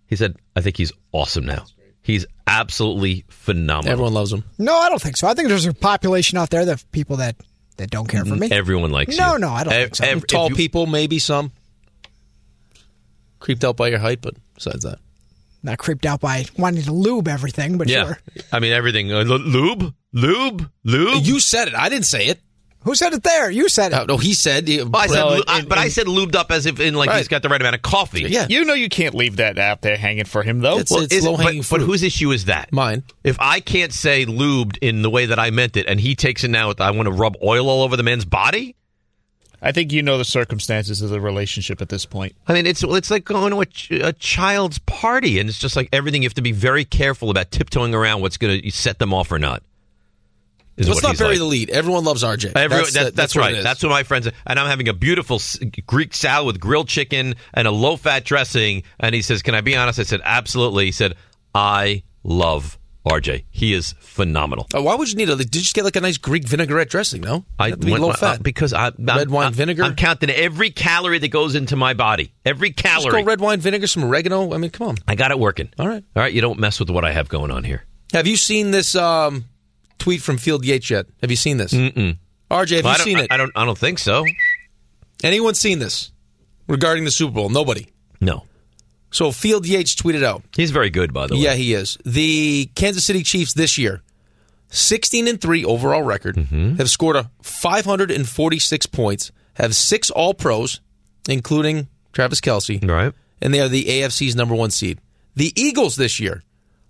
He 0.08 0.16
said, 0.16 0.36
"I 0.56 0.62
think 0.62 0.78
he's 0.78 0.92
awesome 1.12 1.46
now. 1.46 1.66
He's 2.02 2.26
absolutely 2.46 3.26
phenomenal. 3.30 3.92
Everyone 3.94 4.14
loves 4.14 4.32
him. 4.32 4.44
No, 4.60 4.78
I 4.78 4.90
don't 4.90 5.02
think 5.02 5.18
so. 5.18 5.28
I 5.28 5.34
think 5.34 5.48
there's 5.48 5.66
a 5.66 5.74
population 5.74 6.38
out 6.38 6.52
there 6.52 6.64
that 6.66 6.84
people 6.92 7.16
that, 7.18 7.36
that 7.78 7.90
don't 7.90 8.08
care 8.08 8.24
for 8.24 8.36
me. 8.36 8.50
Everyone 8.52 8.92
likes 8.92 9.16
him. 9.18 9.26
No, 9.26 9.34
you. 9.34 9.40
no, 9.40 9.50
I 9.50 9.64
don't 9.64 9.74
Ev- 9.74 9.82
think 9.86 9.96
so. 9.96 10.04
ev- 10.06 10.28
Tall 10.28 10.50
you- 10.50 10.56
people, 10.56 10.86
maybe 10.86 11.18
some 11.18 11.52
creeped 13.45 13.63
out 13.63 13.77
by 13.77 13.88
your 13.89 13.99
height, 13.99 14.19
but 14.21 14.34
besides 14.55 14.84
that, 14.84 14.97
Not 15.63 15.77
creeped 15.77 16.05
out 16.05 16.19
by 16.21 16.45
wanting 16.58 16.84
to 16.84 16.91
lube 16.91 17.27
everything, 17.27 17.77
but 17.77 17.88
Yeah, 17.88 18.05
sure. 18.05 18.19
I 18.51 18.60
mean 18.60 18.73
everything. 18.73 19.12
Uh, 19.13 19.21
lu- 19.23 19.38
lube, 19.38 19.93
lube, 20.13 20.69
lube. 20.84 21.23
you 21.25 21.39
said 21.39 21.67
it. 21.67 21.75
I 21.75 21.89
didn't 21.89 22.05
say 22.05 22.25
it. 22.27 22.39
Who 22.84 22.93
said 22.93 23.13
it 23.13 23.23
there? 23.23 23.49
You 23.49 23.67
said 23.67 23.93
it. 23.93 23.95
Uh, 23.95 24.05
no, 24.05 24.17
he 24.17 24.36
said. 24.36 24.67
Well, 24.69 24.89
I 24.93 25.08
said, 25.08 25.23
Well, 25.23 25.29
lu- 25.38 25.43
and- 25.47 25.65
I- 25.65 25.65
but 25.65 25.79
I 25.79 25.88
said 25.89 26.05
lubed 26.05 26.36
up 26.36 26.51
as 26.51 26.67
if 26.67 26.79
in 26.79 26.93
like 26.93 27.10
he's 27.13 27.27
got 27.27 27.41
the 27.41 27.49
right 27.49 27.60
amount 27.60 27.75
of 27.75 27.81
coffee. 27.81 28.21
Yeah. 28.29 28.45
You 28.47 28.63
know 28.63 28.75
you 28.75 28.89
can't 28.89 29.15
leave 29.15 29.38
that 29.38 29.58
out 29.58 29.81
there 29.81 29.97
hanging 29.97 30.25
for 30.25 30.43
him, 30.43 30.60
though. 30.60 30.77
It's- 30.79 30.91
Well, 30.91 31.01
it's 31.03 31.23
low-hanging 31.25 31.62
but, 31.63 31.69
but 31.71 31.81
whose 31.81 32.03
issue 32.03 32.31
is 32.31 32.45
that? 32.45 32.71
Mine. 32.71 33.01
If 33.23 33.38
I 33.39 33.60
can't 33.60 33.91
say 33.93 34.25
lubed 34.27 34.77
in 34.84 35.01
the 35.01 35.10
way 35.10 35.25
that 35.25 35.39
I 35.39 35.49
meant 35.49 35.77
it, 35.77 35.88
and 35.88 35.99
he 35.99 36.13
takes 36.15 36.43
it 36.43 36.49
now 36.49 36.67
with 36.67 36.79
I 36.81 36.91
want 36.91 37.08
to 37.08 37.12
rub 37.12 37.36
oil 37.43 37.69
all 37.69 37.81
over 37.84 37.97
the 37.97 38.03
man's 38.03 38.25
body. 38.25 38.75
I 39.62 39.72
think 39.72 39.91
you 39.91 40.02
know 40.02 40.18
the 40.18 40.26
circumstances 40.26 41.02
of 41.02 41.10
the 41.10 41.20
relationship 41.22 41.82
at 41.82 41.89
this 41.89 42.06
point. 42.06 42.36
I 42.48 42.54
mean, 42.54 42.65
it's 42.65 42.84
it's 42.84 43.12
like 43.12 43.26
going 43.26 43.52
to 43.52 43.62
a, 43.62 43.65
ch- 43.65 43.91
a 43.91 44.13
child's 44.13 44.80
party, 44.80 45.39
and 45.39 45.50
it's 45.50 45.60
just 45.60 45.76
like 45.76 45.89
everything. 45.91 46.24
You 46.24 46.28
have 46.28 46.34
to 46.36 46.41
be 46.41 46.52
very 46.52 46.86
careful 46.86 47.30
about 47.30 47.52
tiptoeing 47.52 47.94
around 47.94 48.22
what's 48.22 48.38
going 48.38 48.62
to 48.62 48.72
set 48.72 49.00
them 49.00 49.13
off 49.13 49.32
or 49.32 49.39
not. 49.39 49.63
is 50.78 50.88
Let's 50.88 50.98
what 50.98 51.04
not 51.04 51.12
he's 51.12 51.20
bury 51.20 51.30
like. 51.32 51.39
the 51.39 51.46
lead. 51.46 51.70
Everyone 51.70 52.04
loves 52.04 52.24
RJ. 52.24 52.54
Every, 52.56 52.78
that's, 52.78 52.94
that's, 52.94 53.15
that's, 53.15 53.36
what 53.36 53.41
right. 53.41 53.54
it 53.54 53.58
is. 53.60 53.63
That's 53.63 53.84
what 53.84 53.89
my 53.89 54.04
friends. 54.04 54.28
And 54.46 54.60
I'm 54.60 54.68
having 54.68 54.88
a 54.88 54.94
beautiful 54.94 55.39
Greek 55.88 56.13
salad 56.13 56.48
with 56.48 56.60
grilled 56.60 56.88
chicken 56.88 57.36
and 57.54 57.68
a 57.68 57.72
low 57.72 57.98
fat 57.98 58.26
dressing. 58.26 58.84
And 59.00 59.15
he 59.15 59.22
says, 59.22 59.41
"Can 59.41 59.56
I 59.56 59.62
be 59.62 59.76
honest?" 59.76 60.00
I 60.00 60.04
said, 60.04 60.22
"Absolutely." 60.24 60.86
He 60.86 60.91
said, 60.91 61.15
"I 61.54 62.04
love 62.24 62.78
RJ. 63.06 63.46
He 63.52 63.74
is 63.74 63.94
phenomenal." 64.00 64.68
Uh, 64.76 64.82
why 64.82 64.96
would 64.96 65.10
you 65.10 65.15
need 65.15 65.30
a? 65.30 65.36
Did 65.36 65.56
you 65.56 65.62
just 65.62 65.76
get 65.76 65.84
like 65.86 65.96
a 65.96 66.02
nice 66.02 66.18
Greek 66.18 66.48
vinaigrette 66.48 66.89
dressing? 66.89 67.22
No, 67.22 67.46
I 67.60 67.72
be 67.76 67.91
went- 67.91 68.02
low 68.04 68.10
uh, 68.12 68.15
fat 68.15 68.44
because 68.44 68.74
I, 68.74 68.88
I'm, 68.88 68.96
Red 69.00 69.30
wine 69.30 69.44
I'm- 69.46 69.54
vinegar? 69.54 69.84
I'm 69.84 69.96
counting 69.96 70.30
every 70.30 70.72
calorie 70.72 71.20
that 71.20 71.28
goes 71.30 71.56
into 71.56 71.76
my 71.76 71.94
body. 71.94 72.34
Every 72.46 72.72
Just 72.72 72.84
calorie. 72.86 73.22
go 73.24 73.28
red 73.28 73.39
wine 73.41 73.60
vinegar, 73.60 73.88
some 73.88 74.04
oregano. 74.04 74.54
I 74.54 74.58
mean, 74.58 74.72
come 74.72 74.88
on. 74.89 74.98
I 75.08 75.15
got 75.15 75.32
it 75.32 75.39
working. 75.39 75.70
All 75.80 75.88
right. 75.88 76.04
All 76.15 76.22
right. 76.24 76.34
You 76.34 76.41
don't 76.41 76.60
mess 76.60 76.80
with 76.80 76.89
what 76.89 77.06
I 77.06 77.12
have 77.12 77.30
going 77.30 77.52
on 77.52 77.63
here. 77.63 77.84
Have 78.13 78.28
you 78.28 78.36
seen 78.38 78.72
this 78.72 78.96
um, 78.96 79.46
tweet 80.00 80.22
from 80.22 80.38
Field 80.38 80.63
Yates 80.65 80.89
yet? 80.89 81.06
Have 81.22 81.32
you 81.32 81.38
seen 81.38 81.58
this? 81.58 81.74
Mm-mm. 81.74 82.18
RJ, 82.52 82.76
have 82.78 82.86
Well, 82.86 82.98
you 82.98 83.04
seen 83.04 83.18
it? 83.20 83.28
I 83.32 83.38
don't. 83.38 83.52
I 83.56 83.65
don't 83.65 83.78
think 83.78 83.98
so. 84.00 84.24
Anyone 85.24 85.56
seen 85.56 85.80
this 85.80 86.12
regarding 86.68 87.06
the 87.06 87.12
Super 87.12 87.34
Bowl? 87.34 87.50
Nobody. 87.50 87.88
No. 88.22 88.44
So 89.15 89.32
Field 89.32 89.65
Yates 89.65 89.95
tweeted 89.95 90.23
out. 90.25 90.43
He's 90.58 90.71
very 90.71 90.89
good, 90.89 91.13
by 91.13 91.28
the 91.28 91.36
way. 91.36 91.39
Yeah, 91.41 91.54
he 91.54 91.73
is. 91.73 91.97
The 92.06 92.69
Kansas 92.75 93.06
City 93.06 93.23
Chiefs 93.23 93.54
this 93.54 93.78
year, 93.78 94.01
16 94.71 95.28
and 95.30 95.39
3 95.39 95.63
overall 95.63 96.04
record, 96.04 96.36
Mm-hmm. 96.36 96.75
have 96.75 96.89
scored 96.89 97.15
a 97.15 97.32
546 97.41 98.86
points, 98.88 99.32
have 99.54 99.73
six 99.73 100.10
All 100.12 100.34
Pros, 100.34 100.82
including 101.30 101.88
Travis 102.12 102.41
Kelce. 102.41 102.86
Right. 102.88 103.13
And 103.41 103.54
they 103.54 103.62
are 103.62 103.69
the 103.69 103.86
AFC's 103.86 104.36
number 104.36 104.54
one 104.54 104.71
seed. 104.71 104.99
The 105.36 105.54
Eagles 105.56 105.95
this 105.95 106.19
year 106.19 106.43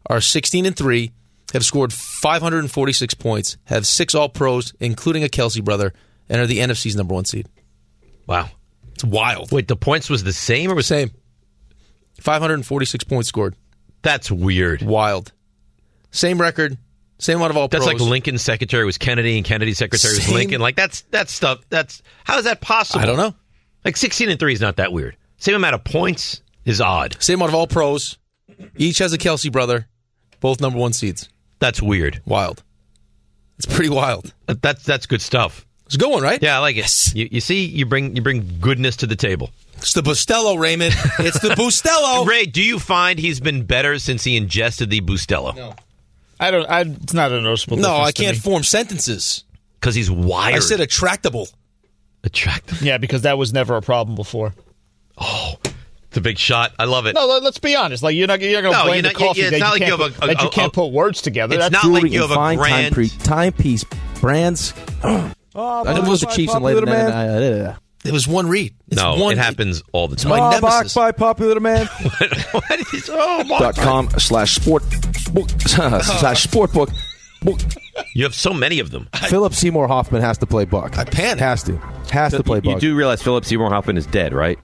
are 0.10 0.20
16 0.20 0.66
and 0.66 0.76
3, 0.76 1.12
have 1.54 1.64
scored 1.64 1.94
546 1.94 3.14
points, 3.14 3.58
have 3.66 3.86
six 3.86 4.16
All 4.16 4.30
Pros, 4.30 4.74
including 4.80 5.24
a 5.24 5.28
Kelce 5.28 5.64
brother, 5.64 5.94
and 6.28 6.42
are 6.42 6.48
the 6.48 6.58
NFC's 6.58 6.96
number 6.96 7.14
one 7.14 7.26
seed. 7.26 7.48
Wow. 8.26 8.50
It's 8.94 9.04
wild. 9.04 9.52
Wait, 9.52 9.68
the 9.68 9.76
points 9.76 10.10
was 10.10 10.24
the 10.24 10.34
same 10.34 10.72
or 10.72 10.76
was 10.76 10.88
same? 10.88 11.12
546 12.20 13.04
points 13.06 13.30
scored. 13.30 13.56
That's 14.02 14.30
weird. 14.32 14.82
Wild. 14.82 15.32
Same 16.12 16.40
record, 16.40 16.78
same 17.18 17.38
amount 17.38 17.52
of 17.52 17.58
all 17.58 17.68
That's 17.68 17.86
pros. 17.86 18.00
like 18.00 18.10
Lincoln's 18.10 18.42
secretary 18.42 18.86
was 18.86 18.98
Kennedy 18.98 19.38
and 19.38 19.46
Kennedy's 19.46 19.78
secretary 19.78 20.16
was 20.16 20.32
Lincoln. 20.32 20.62
Like 20.62 20.76
that's 20.76 21.02
that's 21.12 21.34
stuff. 21.34 21.60
That's 21.70 22.02
how 22.24 22.38
is 22.38 22.46
that 22.46 22.62
possible? 22.62 23.02
I 23.02 23.06
don't 23.06 23.18
know. 23.18 23.34
Like 23.84 23.98
sixteen 23.98 24.30
and 24.30 24.40
three 24.40 24.54
is 24.54 24.62
not 24.62 24.78
that 24.78 24.92
weird. 24.92 25.16
Same 25.38 25.56
amount 25.56 25.76
of 25.76 25.84
points 25.84 26.42
is 26.66 26.82
odd. 26.82 27.16
Same 27.22 27.40
amount 27.40 27.50
of 27.52 27.56
all 27.56 27.68
pros. 27.68 28.18
Each 28.78 29.00
has 29.00 29.14
a 29.14 29.18
Kelce 29.18 29.52
brother. 29.52 29.88
Both 30.40 30.62
number 30.62 30.80
one 30.80 30.94
seeds. 30.94 31.30
That's 31.60 31.82
weird. 31.82 32.22
Wild. 32.26 32.64
It's 33.58 33.66
pretty 33.66 33.90
wild. 33.90 34.34
That's 34.48 34.84
that's 34.84 35.06
good 35.06 35.22
stuff. 35.22 35.66
It's 35.86 35.96
a 35.96 35.98
good 35.98 36.10
one, 36.12 36.24
right? 36.24 36.42
Yeah, 36.42 36.56
I 36.58 36.60
like 36.60 36.78
it. 36.78 37.14
You, 37.16 37.28
you 37.32 37.42
see, 37.42 37.66
you 37.66 37.86
bring 37.86 38.16
you 38.16 38.22
bring 38.22 38.58
goodness 38.60 38.96
to 38.98 39.08
the 39.08 39.16
table. 39.16 39.52
It's 39.78 39.94
the 39.94 40.02
Bustelo, 40.02 40.58
Raymond. 40.58 40.96
It's 41.20 41.40
the 41.40 41.50
Bustelo. 41.50 42.26
Ray, 42.28 42.46
do 42.46 42.62
you 42.64 42.80
find 42.80 43.20
he's 43.20 43.40
been 43.40 43.64
better 43.66 44.00
since 44.00 44.24
he 44.24 44.36
ingested 44.36 44.90
the 44.90 45.02
Bustelo? 45.02 45.56
No. 45.56 45.76
I 46.40 46.50
don't. 46.52 46.66
I, 46.70 46.82
it's 46.82 47.14
not 47.14 47.32
a 47.32 47.40
noticeable. 47.42 47.78
No, 47.78 47.96
I 47.98 48.12
can't 48.12 48.36
me. 48.38 48.40
form 48.42 48.64
sentences. 48.64 49.44
Because 49.80 49.94
he's 49.94 50.10
wired. 50.10 50.56
I 50.56 50.60
said 50.60 50.80
attractable. 50.80 51.48
attractive. 52.24 52.82
Yeah, 52.82 52.98
because 52.98 53.22
that 53.22 53.38
was 53.38 53.54
never 53.54 53.76
a 53.76 53.82
problem 53.82 54.16
before. 54.16 54.54
Oh, 55.18 55.54
it's 56.08 56.18
a 56.18 56.22
big 56.22 56.38
shot. 56.40 56.74
I 56.80 56.86
love 56.86 57.06
it. 57.06 57.14
No, 57.14 57.28
let- 57.28 57.44
let's 57.44 57.60
be 57.60 57.76
honest. 57.76 58.02
Like 58.02 58.16
you're 58.16 58.28
not 58.28 58.42
you're 58.42 58.62
going 58.64 58.74
to 58.74 58.80
No, 58.80 58.86
blame 58.86 58.96
you're 59.06 59.14
the 59.14 59.20
not- 59.20 59.20
you- 59.22 59.28
coffee 59.28 59.42
it's 59.42 59.52
that 59.52 59.60
not 59.60 59.72
like 59.74 59.80
can't 59.84 59.92
you 59.92 59.98
have 60.04 60.14
put- 60.16 60.24
a- 60.24 60.28
that 60.34 60.42
you 60.44 60.50
can't 60.50 60.68
a- 60.70 60.76
put 60.76 60.88
words 60.92 61.22
together. 61.22 61.56
It's 61.56 61.64
That's 61.66 61.74
not 61.74 61.84
Jewelry 61.84 62.02
like 62.02 62.12
you 62.12 62.22
and 62.24 62.30
have 62.30 62.32
a 62.32 62.36
fine 62.36 62.58
grand- 62.58 62.86
time 62.86 62.94
pre- 62.94 63.10
timepiece 63.10 63.86
brands. 64.20 64.74
Oh, 65.56 65.86
I 65.86 65.94
know 65.94 66.02
those 66.02 66.24
are 66.24 66.32
Chiefs 66.32 66.54
and 66.54 66.64
later 66.64 66.82
popular 66.82 66.98
man. 67.10 67.42
demand. 67.42 67.78
It 68.04 68.12
was 68.12 68.28
one 68.28 68.48
read. 68.48 68.76
It's 68.88 69.02
no, 69.02 69.16
one, 69.16 69.32
it 69.34 69.38
happens 69.40 69.82
all 69.92 70.08
the 70.08 70.16
time. 70.16 70.30
my 70.32 70.40
Oh, 70.40 70.50
nemesis. 70.52 70.94
by 70.94 71.12
popular 71.12 71.56
demand. 71.56 71.90
oh, 72.54 73.44
dot 73.48 73.76
com 73.76 74.10
slash 74.12 74.56
sport 74.56 74.84
book 75.34 75.50
slash 75.62 76.44
sport 76.44 76.72
book. 76.72 76.90
book. 77.42 77.60
You 78.14 78.24
have 78.26 78.36
so 78.36 78.54
many 78.54 78.80
of 78.80 78.92
them. 78.92 79.10
Philip 79.28 79.54
Seymour 79.54 79.88
Hoffman 79.88 80.22
has 80.22 80.38
to 80.40 80.46
play 80.46 80.66
Buck. 80.66 80.98
I 80.98 81.06
panicked. 81.06 81.40
Has 81.40 81.64
to. 81.64 81.78
Has 82.12 82.34
to 82.34 82.44
play 82.44 82.58
You 82.64 82.72
Buck. 82.74 82.80
do 82.80 82.96
realize 82.96 83.22
Philip 83.24 83.46
Seymour 83.46 83.70
Hoffman 83.70 83.98
is 83.98 84.06
dead, 84.06 84.34
right? 84.34 84.60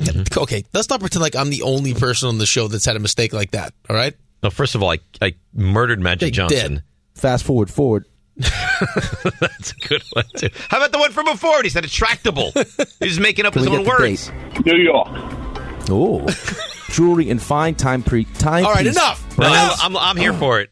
Mm-hmm. 0.00 0.40
Okay, 0.40 0.64
let's 0.72 0.88
not 0.90 1.00
pretend 1.00 1.22
like 1.22 1.36
I'm 1.36 1.50
the 1.50 1.62
only 1.62 1.94
person 1.94 2.28
on 2.28 2.38
the 2.38 2.46
show 2.46 2.66
that's 2.66 2.84
had 2.86 2.96
a 2.96 3.00
mistake 3.00 3.32
like 3.32 3.52
that. 3.52 3.72
All 3.88 3.94
right. 3.94 4.14
No, 4.42 4.50
first 4.50 4.74
of 4.74 4.82
all, 4.82 4.90
I, 4.90 4.98
I 5.20 5.34
murdered 5.54 6.00
Magic 6.00 6.20
They 6.26 6.30
Johnson. 6.32 6.72
did. 6.74 6.82
Fast 7.14 7.44
forward, 7.44 7.70
forward. 7.70 8.06
That's 8.36 9.72
a 9.72 9.88
good 9.88 10.02
one 10.12 10.24
too. 10.36 10.48
How 10.68 10.78
about 10.78 10.92
the 10.92 10.98
one 10.98 11.12
from 11.12 11.26
before? 11.26 11.62
He 11.62 11.68
said 11.68 11.84
attractable. 11.84 12.52
He's 13.00 13.20
making 13.20 13.44
up 13.46 13.52
Can 13.52 13.62
his 13.62 13.70
we 13.70 13.76
own 13.76 13.84
get 13.84 13.96
the 13.96 14.02
words. 14.02 14.28
date? 14.28 14.66
New 14.66 14.76
York. 14.82 15.08
Oh, 15.90 16.26
jewelry 16.90 17.28
and 17.30 17.42
fine 17.42 17.74
time 17.74 18.02
pre 18.02 18.24
time. 18.24 18.64
All 18.64 18.72
right, 18.72 18.86
enough. 18.86 19.38
No, 19.38 19.46
Enough. 19.48 19.78
I'm, 19.82 19.96
I'm 19.96 20.16
here 20.16 20.32
for 20.32 20.60
it. 20.60 20.70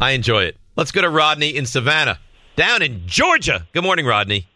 I 0.00 0.12
enjoy 0.12 0.44
it. 0.44 0.56
Let's 0.76 0.92
go 0.92 1.02
to 1.02 1.10
Rodney 1.10 1.56
in 1.56 1.66
Savannah, 1.66 2.18
down 2.56 2.82
in 2.82 3.02
Georgia. 3.06 3.66
Good 3.72 3.82
morning, 3.82 4.06
Rodney. 4.06 4.46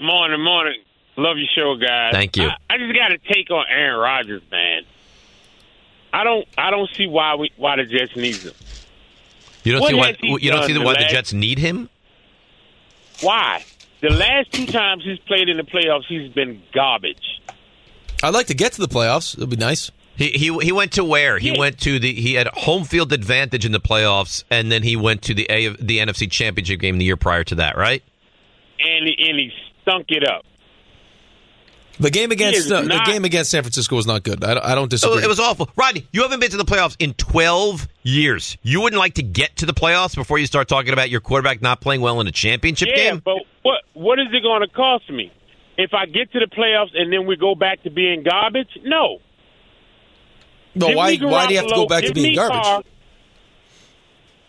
Morning, 0.00 0.40
morning. 0.42 0.80
Love 1.16 1.36
your 1.36 1.48
show, 1.54 1.76
guys. 1.76 2.12
Thank 2.12 2.36
you. 2.36 2.48
I, 2.48 2.56
I 2.70 2.78
just 2.78 2.94
got 2.94 3.12
a 3.12 3.18
take 3.18 3.50
on 3.50 3.64
Aaron 3.68 3.98
Rodgers, 3.98 4.42
man. 4.50 4.82
I 6.12 6.24
don't, 6.24 6.46
I 6.56 6.70
don't 6.70 6.88
see 6.94 7.06
why 7.06 7.34
we, 7.34 7.50
why 7.56 7.76
the 7.76 7.84
Jets 7.84 8.16
need 8.16 8.36
him. 8.36 8.52
You 9.68 9.72
don't 9.74 9.82
What 9.82 9.90
see 9.90 9.96
why 9.96 10.16
you 10.22 10.50
don't 10.50 10.64
see 10.64 10.72
the 10.72 10.80
why 10.80 10.94
the 10.94 11.00
last- 11.00 11.10
Jets 11.12 11.32
need 11.34 11.58
him. 11.58 11.90
Why? 13.20 13.62
The 14.00 14.08
last 14.10 14.50
two 14.50 14.64
times 14.64 15.02
he's 15.04 15.18
played 15.20 15.50
in 15.50 15.58
the 15.58 15.62
playoffs, 15.62 16.04
he's 16.08 16.32
been 16.32 16.62
garbage. 16.72 17.42
I'd 18.22 18.32
like 18.32 18.46
to 18.46 18.54
get 18.54 18.72
to 18.72 18.80
the 18.80 18.88
playoffs. 18.88 19.36
It'd 19.36 19.50
be 19.50 19.56
nice. 19.56 19.90
He 20.16 20.28
he 20.30 20.56
he 20.62 20.72
went 20.72 20.92
to 20.92 21.04
where? 21.04 21.38
He 21.38 21.50
Yeah. 21.50 21.58
went 21.58 21.78
to 21.80 21.98
the 21.98 22.14
he 22.14 22.32
had 22.34 22.46
home 22.48 22.84
field 22.84 23.12
advantage 23.12 23.66
in 23.66 23.72
the 23.72 23.80
playoffs, 23.80 24.42
and 24.50 24.72
then 24.72 24.82
he 24.84 24.96
went 24.96 25.20
to 25.22 25.34
the 25.34 25.44
A 25.50 25.68
the 25.68 25.98
NFC 25.98 26.30
Championship 26.30 26.80
game 26.80 26.96
the 26.96 27.04
year 27.04 27.16
prior 27.18 27.44
to 27.44 27.54
that, 27.56 27.76
right? 27.76 28.02
And 28.80 29.06
he, 29.06 29.28
and 29.28 29.38
he 29.38 29.52
stunk 29.82 30.06
it 30.08 30.26
up. 30.26 30.46
The 32.00 32.10
game 32.10 32.30
against 32.30 32.58
is 32.60 32.72
uh, 32.72 32.82
the 32.82 33.02
game 33.06 33.24
against 33.24 33.50
San 33.50 33.62
Francisco 33.62 33.96
was 33.96 34.06
not 34.06 34.22
good. 34.22 34.44
I 34.44 34.54
don't, 34.54 34.64
I 34.64 34.74
don't 34.74 34.90
disagree. 34.90 35.22
it 35.22 35.28
was 35.28 35.40
awful. 35.40 35.68
Rodney, 35.76 36.06
you 36.12 36.22
haven't 36.22 36.38
been 36.38 36.50
to 36.50 36.56
the 36.56 36.64
playoffs 36.64 36.96
in 37.00 37.14
12 37.14 37.88
years. 38.04 38.56
You 38.62 38.80
wouldn't 38.80 39.00
like 39.00 39.14
to 39.14 39.22
get 39.22 39.56
to 39.56 39.66
the 39.66 39.74
playoffs 39.74 40.14
before 40.14 40.38
you 40.38 40.46
start 40.46 40.68
talking 40.68 40.92
about 40.92 41.10
your 41.10 41.20
quarterback 41.20 41.60
not 41.60 41.80
playing 41.80 42.00
well 42.00 42.20
in 42.20 42.26
a 42.28 42.32
championship 42.32 42.88
yeah, 42.90 43.10
game? 43.10 43.22
but 43.24 43.38
what 43.62 43.82
what 43.94 44.18
is 44.20 44.26
it 44.32 44.42
going 44.42 44.60
to 44.60 44.68
cost 44.68 45.10
me 45.10 45.32
if 45.76 45.92
I 45.92 46.06
get 46.06 46.30
to 46.32 46.38
the 46.38 46.46
playoffs 46.46 46.96
and 46.96 47.12
then 47.12 47.26
we 47.26 47.36
go 47.36 47.56
back 47.56 47.82
to 47.82 47.90
being 47.90 48.22
garbage? 48.22 48.78
No. 48.84 49.18
no, 50.76 50.88
why 50.88 51.16
why 51.16 51.46
do 51.46 51.54
you 51.54 51.58
have 51.58 51.68
to 51.68 51.74
go 51.74 51.86
back 51.86 52.04
to 52.04 52.14
being 52.14 52.36
garbage? 52.36 52.62
Carr- 52.62 52.82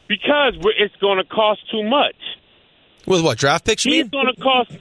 because 0.08 0.56
we're, 0.62 0.74
it's 0.78 0.96
going 0.98 1.18
to 1.18 1.24
cost 1.24 1.62
too 1.72 1.84
much. 1.84 2.16
With 3.06 3.24
what 3.24 3.38
draft 3.38 3.66
picks? 3.66 3.86
You 3.86 3.94
He's 3.94 4.04
mean? 4.04 4.10
going 4.10 4.36
to 4.36 4.42
cost. 4.42 4.72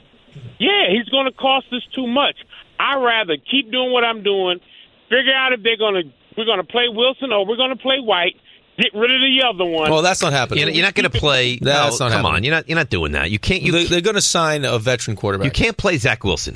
Yeah, 0.58 0.88
he's 0.90 1.08
going 1.08 1.26
to 1.26 1.32
cost 1.32 1.66
us 1.72 1.82
too 1.94 2.06
much. 2.06 2.36
I 2.78 2.96
rather 2.96 3.36
keep 3.36 3.70
doing 3.70 3.92
what 3.92 4.04
I'm 4.04 4.22
doing. 4.22 4.60
Figure 5.08 5.34
out 5.34 5.52
if 5.52 5.62
they're 5.62 5.76
going 5.76 5.94
to 5.94 6.12
we're 6.36 6.44
going 6.44 6.58
to 6.58 6.64
play 6.64 6.88
Wilson 6.88 7.32
or 7.32 7.44
we're 7.46 7.56
going 7.56 7.70
to 7.70 7.82
play 7.82 7.98
White. 7.98 8.36
Get 8.78 8.94
rid 8.94 9.10
of 9.10 9.20
the 9.20 9.42
other 9.44 9.64
one. 9.64 9.90
Well, 9.90 10.02
that's 10.02 10.22
not 10.22 10.32
happening. 10.32 10.60
You're, 10.60 10.70
you're 10.70 10.84
not 10.84 10.94
going 10.94 11.10
to 11.10 11.18
play. 11.18 11.58
That's 11.60 11.98
no, 11.98 12.06
not 12.06 12.12
come 12.12 12.22
happening. 12.22 12.36
on, 12.36 12.44
you're 12.44 12.54
not. 12.54 12.68
You're 12.68 12.76
not 12.76 12.90
doing 12.90 13.10
that. 13.12 13.28
You 13.28 13.40
can't. 13.40 13.60
You 13.62 13.72
they, 13.72 13.84
they're 13.86 14.00
going 14.00 14.14
to 14.14 14.20
sign 14.20 14.64
a 14.64 14.78
veteran 14.78 15.16
quarterback. 15.16 15.46
you 15.46 15.50
can't 15.50 15.76
play 15.76 15.96
Zach 15.96 16.22
Wilson. 16.22 16.54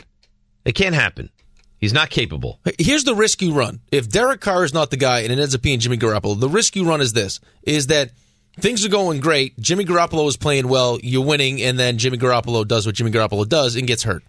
It 0.64 0.76
can't 0.76 0.94
happen. 0.94 1.30
He's 1.78 1.92
not 1.92 2.10
capable. 2.10 2.60
Here's 2.78 3.02
the 3.02 3.16
risk 3.16 3.42
you 3.42 3.52
run. 3.54 3.80
If 3.90 4.08
Derek 4.08 4.40
Carr 4.40 4.62
is 4.62 4.72
not 4.72 4.90
the 4.92 4.96
guy 4.96 5.20
and 5.22 5.32
it 5.32 5.38
ends 5.40 5.52
up 5.52 5.62
being 5.62 5.80
Jimmy 5.80 5.96
Garoppolo, 5.96 6.38
the 6.38 6.48
risk 6.48 6.76
you 6.76 6.84
run 6.84 7.00
is 7.00 7.12
this: 7.12 7.40
is 7.64 7.88
that 7.88 8.12
things 8.60 8.86
are 8.86 8.88
going 8.88 9.18
great. 9.18 9.58
Jimmy 9.58 9.84
Garoppolo 9.84 10.28
is 10.28 10.36
playing 10.36 10.68
well. 10.68 11.00
You're 11.02 11.26
winning, 11.26 11.60
and 11.60 11.76
then 11.76 11.98
Jimmy 11.98 12.18
Garoppolo 12.18 12.64
does 12.68 12.86
what 12.86 12.94
Jimmy 12.94 13.10
Garoppolo 13.10 13.48
does 13.48 13.74
and 13.74 13.84
gets 13.84 14.04
hurt. 14.04 14.22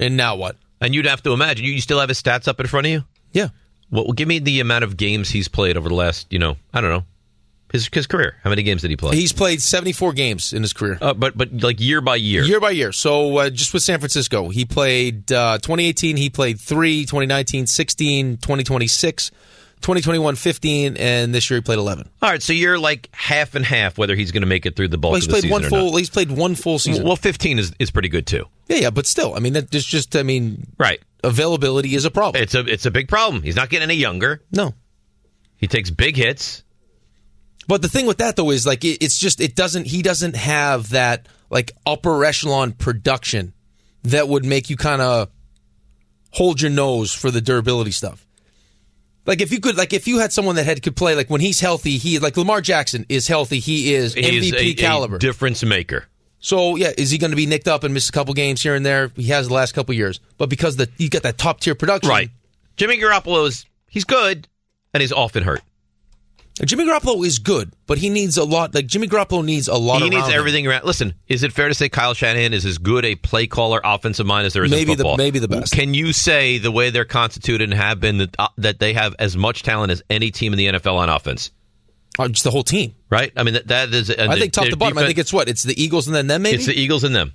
And 0.00 0.16
now 0.16 0.34
what? 0.34 0.56
And 0.80 0.94
you'd 0.94 1.06
have 1.06 1.22
to 1.22 1.32
imagine. 1.32 1.64
You, 1.64 1.72
you 1.72 1.80
still 1.80 2.00
have 2.00 2.08
his 2.08 2.22
stats 2.22 2.48
up 2.48 2.60
in 2.60 2.66
front 2.66 2.86
of 2.86 2.92
you. 2.92 3.04
Yeah. 3.32 3.48
Well, 3.90 4.12
give 4.12 4.28
me 4.28 4.38
the 4.38 4.60
amount 4.60 4.84
of 4.84 4.96
games 4.96 5.30
he's 5.30 5.48
played 5.48 5.76
over 5.76 5.88
the 5.88 5.94
last. 5.94 6.32
You 6.32 6.38
know, 6.38 6.56
I 6.74 6.80
don't 6.80 6.90
know. 6.90 7.04
His 7.72 7.88
his 7.92 8.06
career. 8.06 8.36
How 8.44 8.50
many 8.50 8.62
games 8.62 8.82
did 8.82 8.90
he 8.90 8.96
play? 8.96 9.16
He's 9.16 9.32
played 9.32 9.60
74 9.60 10.12
games 10.12 10.52
in 10.52 10.62
his 10.62 10.72
career. 10.72 10.98
Uh, 11.00 11.14
but 11.14 11.36
but 11.36 11.52
like 11.62 11.80
year 11.80 12.00
by 12.00 12.16
year. 12.16 12.42
Year 12.44 12.60
by 12.60 12.70
year. 12.70 12.92
So 12.92 13.38
uh, 13.38 13.50
just 13.50 13.74
with 13.74 13.82
San 13.82 13.98
Francisco, 13.98 14.48
he 14.50 14.64
played 14.64 15.32
uh, 15.32 15.58
2018, 15.58 16.16
he 16.16 16.30
played 16.30 16.60
3, 16.60 17.02
2019, 17.02 17.66
16, 17.66 18.36
2020, 18.36 18.86
6, 18.86 19.30
2021, 19.86 20.34
15, 20.34 20.96
and 20.96 21.32
this 21.32 21.48
year 21.48 21.58
he 21.58 21.62
played 21.62 21.78
11. 21.78 22.10
All 22.20 22.28
right, 22.28 22.42
so 22.42 22.52
you're 22.52 22.76
like 22.76 23.08
half 23.12 23.54
and 23.54 23.64
half 23.64 23.96
whether 23.96 24.16
he's 24.16 24.32
going 24.32 24.42
to 24.42 24.46
make 24.48 24.66
it 24.66 24.74
through 24.74 24.88
the 24.88 24.98
bulk 24.98 25.12
Well, 25.12 25.20
he's 25.20 25.26
of 25.26 25.28
the 25.28 25.32
played 25.34 25.42
season 25.42 25.52
one 25.52 25.62
full. 25.70 25.96
He's 25.96 26.10
played 26.10 26.30
one 26.32 26.54
full 26.56 26.80
season. 26.80 27.04
Well, 27.04 27.14
15 27.14 27.60
is 27.60 27.72
is 27.78 27.92
pretty 27.92 28.08
good 28.08 28.26
too. 28.26 28.46
yeah, 28.66 28.78
yeah, 28.78 28.90
but 28.90 29.06
still, 29.06 29.34
I 29.36 29.38
mean, 29.38 29.52
that- 29.52 29.70
there's 29.70 29.84
just, 29.86 30.16
I 30.16 30.24
mean, 30.24 30.66
Right. 30.76 31.00
availability 31.22 31.94
is 31.94 32.04
a 32.04 32.10
problem. 32.10 32.42
It's 32.42 32.54
a 32.56 32.60
it's 32.66 32.84
a 32.84 32.90
big 32.90 33.06
problem. 33.08 33.44
He's 33.44 33.54
not 33.54 33.70
getting 33.70 33.84
any 33.88 33.94
younger. 33.94 34.42
No. 34.50 34.74
He 35.56 35.68
takes 35.68 35.90
big 35.90 36.16
hits. 36.16 36.64
But 37.68 37.80
the 37.80 37.88
thing 37.88 38.06
with 38.06 38.18
that 38.18 38.34
though 38.34 38.50
is 38.50 38.66
like 38.66 38.84
it, 38.84 39.00
it's 39.04 39.18
just 39.18 39.40
it 39.40 39.54
doesn't 39.54 39.86
he 39.86 40.02
doesn't 40.02 40.34
have 40.34 40.90
that 40.90 41.28
like 41.48 41.70
upper 41.86 42.24
echelon 42.24 42.72
production 42.72 43.52
that 44.02 44.26
would 44.28 44.44
make 44.44 44.68
you 44.68 44.76
kind 44.76 45.00
of 45.00 45.28
hold 46.32 46.60
your 46.60 46.72
nose 46.72 47.12
for 47.14 47.30
the 47.30 47.40
durability 47.40 47.92
stuff. 47.92 48.25
Like 49.26 49.40
if 49.40 49.50
you 49.52 49.60
could 49.60 49.76
like 49.76 49.92
if 49.92 50.06
you 50.06 50.18
had 50.18 50.32
someone 50.32 50.56
that 50.56 50.64
had 50.64 50.82
could 50.82 50.96
play 50.96 51.14
like 51.14 51.28
when 51.28 51.40
he's 51.40 51.60
healthy 51.60 51.98
he 51.98 52.18
like 52.18 52.36
Lamar 52.36 52.60
Jackson 52.60 53.04
is 53.08 53.26
healthy 53.28 53.58
he 53.58 53.92
is 53.94 54.14
He's 54.14 54.52
MVP 54.52 54.52
a, 54.54 54.60
a 54.70 54.74
caliber. 54.74 55.18
difference 55.18 55.62
maker. 55.64 56.04
so 56.38 56.76
yeah, 56.76 56.92
is 56.96 57.10
he 57.10 57.18
going 57.18 57.30
to 57.32 57.36
be 57.36 57.46
nicked 57.46 57.66
up 57.68 57.82
and 57.84 57.92
miss 57.92 58.08
a 58.08 58.12
couple 58.12 58.32
games 58.34 58.62
here 58.62 58.74
and 58.74 58.86
there? 58.86 59.10
He 59.16 59.24
has 59.24 59.48
the 59.48 59.54
last 59.54 59.72
couple 59.72 59.94
years, 59.94 60.20
but 60.38 60.48
because 60.48 60.76
the 60.76 60.88
you 60.96 61.08
got 61.10 61.22
that 61.24 61.38
top 61.38 61.60
tier 61.60 61.74
production, 61.74 62.08
Right. 62.10 62.30
Jimmy 62.76 62.98
Garoppolo 62.98 63.48
is 63.48 63.66
he's 63.88 64.04
good 64.04 64.46
and 64.94 65.00
he's 65.00 65.12
often 65.12 65.42
hurt. 65.42 65.62
Jimmy 66.64 66.84
Garoppolo 66.86 67.26
is 67.26 67.38
good, 67.38 67.72
but 67.86 67.98
he 67.98 68.08
needs 68.08 68.38
a 68.38 68.44
lot. 68.44 68.74
Like 68.74 68.86
Jimmy 68.86 69.08
Garoppolo 69.08 69.44
needs 69.44 69.68
a 69.68 69.74
lot. 69.74 70.00
He 70.00 70.08
needs 70.08 70.22
around 70.22 70.30
him. 70.32 70.38
everything 70.38 70.66
around. 70.66 70.84
Listen, 70.84 71.12
is 71.28 71.42
it 71.42 71.52
fair 71.52 71.68
to 71.68 71.74
say 71.74 71.90
Kyle 71.90 72.14
Shanahan 72.14 72.54
is 72.54 72.64
as 72.64 72.78
good 72.78 73.04
a 73.04 73.14
play 73.14 73.46
caller, 73.46 73.78
offensive 73.84 74.24
mind 74.24 74.46
as 74.46 74.54
there 74.54 74.64
is 74.64 74.70
Maybe 74.70 74.92
in 74.92 74.98
the- 74.98 75.04
football? 75.04 75.18
maybe 75.18 75.38
the 75.38 75.48
best. 75.48 75.74
Can 75.74 75.92
you 75.92 76.14
say 76.14 76.56
the 76.56 76.70
way 76.72 76.88
they're 76.88 77.04
constituted 77.04 77.64
and 77.64 77.74
have 77.74 78.00
been 78.00 78.18
that, 78.18 78.34
uh, 78.38 78.48
that 78.56 78.78
they 78.78 78.94
have 78.94 79.14
as 79.18 79.36
much 79.36 79.64
talent 79.64 79.92
as 79.92 80.02
any 80.08 80.30
team 80.30 80.54
in 80.54 80.56
the 80.58 80.66
NFL 80.66 80.96
on 80.96 81.10
offense? 81.10 81.50
Uh, 82.18 82.28
just 82.28 82.44
the 82.44 82.50
whole 82.50 82.62
team, 82.64 82.94
right? 83.10 83.30
I 83.36 83.42
mean, 83.42 83.54
that, 83.54 83.68
that 83.68 83.92
is. 83.92 84.10
I 84.10 84.38
think 84.38 84.54
top 84.54 84.66
to 84.66 84.76
bottom. 84.76 84.96
I 84.96 85.04
think 85.04 85.18
it's 85.18 85.34
what 85.34 85.50
it's 85.50 85.62
the 85.62 85.80
Eagles 85.80 86.06
and 86.06 86.16
then 86.16 86.26
them. 86.26 86.40
Maybe 86.40 86.56
It's 86.56 86.66
the 86.66 86.74
Eagles 86.74 87.04
and 87.04 87.14
them. 87.14 87.34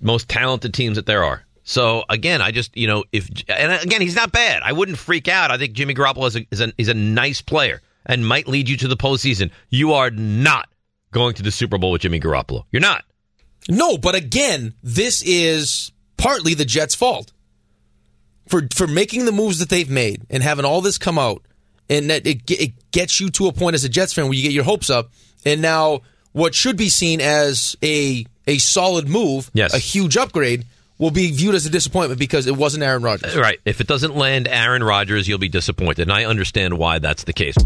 Most 0.00 0.28
talented 0.28 0.74
teams 0.74 0.96
that 0.96 1.06
there 1.06 1.22
are. 1.22 1.44
So 1.62 2.02
again, 2.08 2.42
I 2.42 2.50
just 2.50 2.76
you 2.76 2.88
know 2.88 3.04
if 3.12 3.28
and 3.48 3.70
again 3.80 4.00
he's 4.00 4.16
not 4.16 4.32
bad. 4.32 4.62
I 4.64 4.72
wouldn't 4.72 4.98
freak 4.98 5.28
out. 5.28 5.52
I 5.52 5.58
think 5.58 5.74
Jimmy 5.74 5.94
Garoppolo 5.94 6.26
is 6.26 6.34
a, 6.34 6.46
is 6.50 6.60
a, 6.60 6.72
is 6.76 6.88
a 6.88 6.94
nice 6.94 7.40
player 7.40 7.80
and 8.06 8.26
might 8.26 8.48
lead 8.48 8.68
you 8.68 8.76
to 8.78 8.88
the 8.88 8.96
postseason. 8.96 9.50
You 9.68 9.92
are 9.94 10.10
not 10.10 10.68
going 11.12 11.34
to 11.34 11.42
the 11.42 11.50
Super 11.50 11.78
Bowl 11.78 11.90
with 11.92 12.02
Jimmy 12.02 12.20
Garoppolo. 12.20 12.64
You're 12.70 12.80
not. 12.80 13.04
No, 13.68 13.98
but 13.98 14.14
again, 14.14 14.74
this 14.82 15.22
is 15.22 15.92
partly 16.16 16.54
the 16.54 16.64
Jets' 16.64 16.94
fault 16.94 17.32
for 18.48 18.62
for 18.74 18.86
making 18.86 19.24
the 19.26 19.32
moves 19.32 19.58
that 19.58 19.68
they've 19.68 19.90
made 19.90 20.26
and 20.30 20.42
having 20.42 20.64
all 20.64 20.80
this 20.80 20.98
come 20.98 21.18
out, 21.18 21.42
and 21.88 22.10
that 22.10 22.26
it, 22.26 22.42
it 22.50 22.90
gets 22.90 23.20
you 23.20 23.30
to 23.30 23.46
a 23.48 23.52
point 23.52 23.74
as 23.74 23.84
a 23.84 23.88
Jets 23.88 24.12
fan 24.12 24.24
where 24.24 24.34
you 24.34 24.42
get 24.42 24.52
your 24.52 24.64
hopes 24.64 24.90
up, 24.90 25.10
and 25.44 25.60
now 25.62 26.00
what 26.32 26.54
should 26.54 26.76
be 26.76 26.88
seen 26.88 27.20
as 27.20 27.76
a 27.82 28.24
a 28.46 28.58
solid 28.58 29.08
move, 29.08 29.50
Yes. 29.54 29.74
a 29.74 29.78
huge 29.78 30.16
upgrade, 30.16 30.64
will 31.00 31.10
be 31.10 31.32
viewed 31.32 31.56
as 31.56 31.66
a 31.66 31.70
disappointment 31.70 32.20
because 32.20 32.46
it 32.46 32.56
wasn't 32.56 32.84
Aaron 32.84 33.02
Rodgers. 33.02 33.36
Right. 33.36 33.58
If 33.64 33.80
it 33.80 33.88
doesn't 33.88 34.14
land 34.14 34.46
Aaron 34.46 34.84
Rodgers, 34.84 35.26
you'll 35.26 35.38
be 35.38 35.48
disappointed, 35.48 36.02
and 36.02 36.12
I 36.12 36.24
understand 36.24 36.78
why 36.78 37.00
that's 37.00 37.24
the 37.24 37.32
case. 37.32 37.56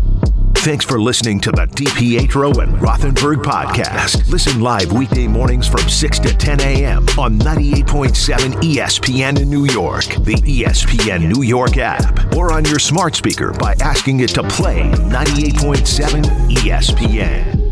Thanks 0.58 0.84
for 0.84 0.98
listening 0.98 1.40
to 1.40 1.50
the 1.50 1.66
DiPietro 1.66 2.62
and 2.62 2.72
Rothenberg 2.78 3.42
podcast. 3.42 4.30
Listen 4.30 4.62
live 4.62 4.92
weekday 4.92 5.26
mornings 5.26 5.68
from 5.68 5.86
6 5.86 6.18
to 6.20 6.34
10 6.34 6.60
a.m. 6.60 7.06
on 7.18 7.38
98.7 7.40 8.62
ESPN 8.62 9.42
in 9.42 9.50
New 9.50 9.66
York, 9.66 10.06
the 10.06 10.36
ESPN 10.36 11.30
New 11.30 11.42
York 11.42 11.76
app, 11.76 12.34
or 12.34 12.50
on 12.52 12.64
your 12.64 12.78
smart 12.78 13.14
speaker 13.14 13.52
by 13.52 13.74
asking 13.80 14.20
it 14.20 14.30
to 14.30 14.42
play 14.44 14.80
98.7 14.80 16.22
ESPN. 16.52 17.63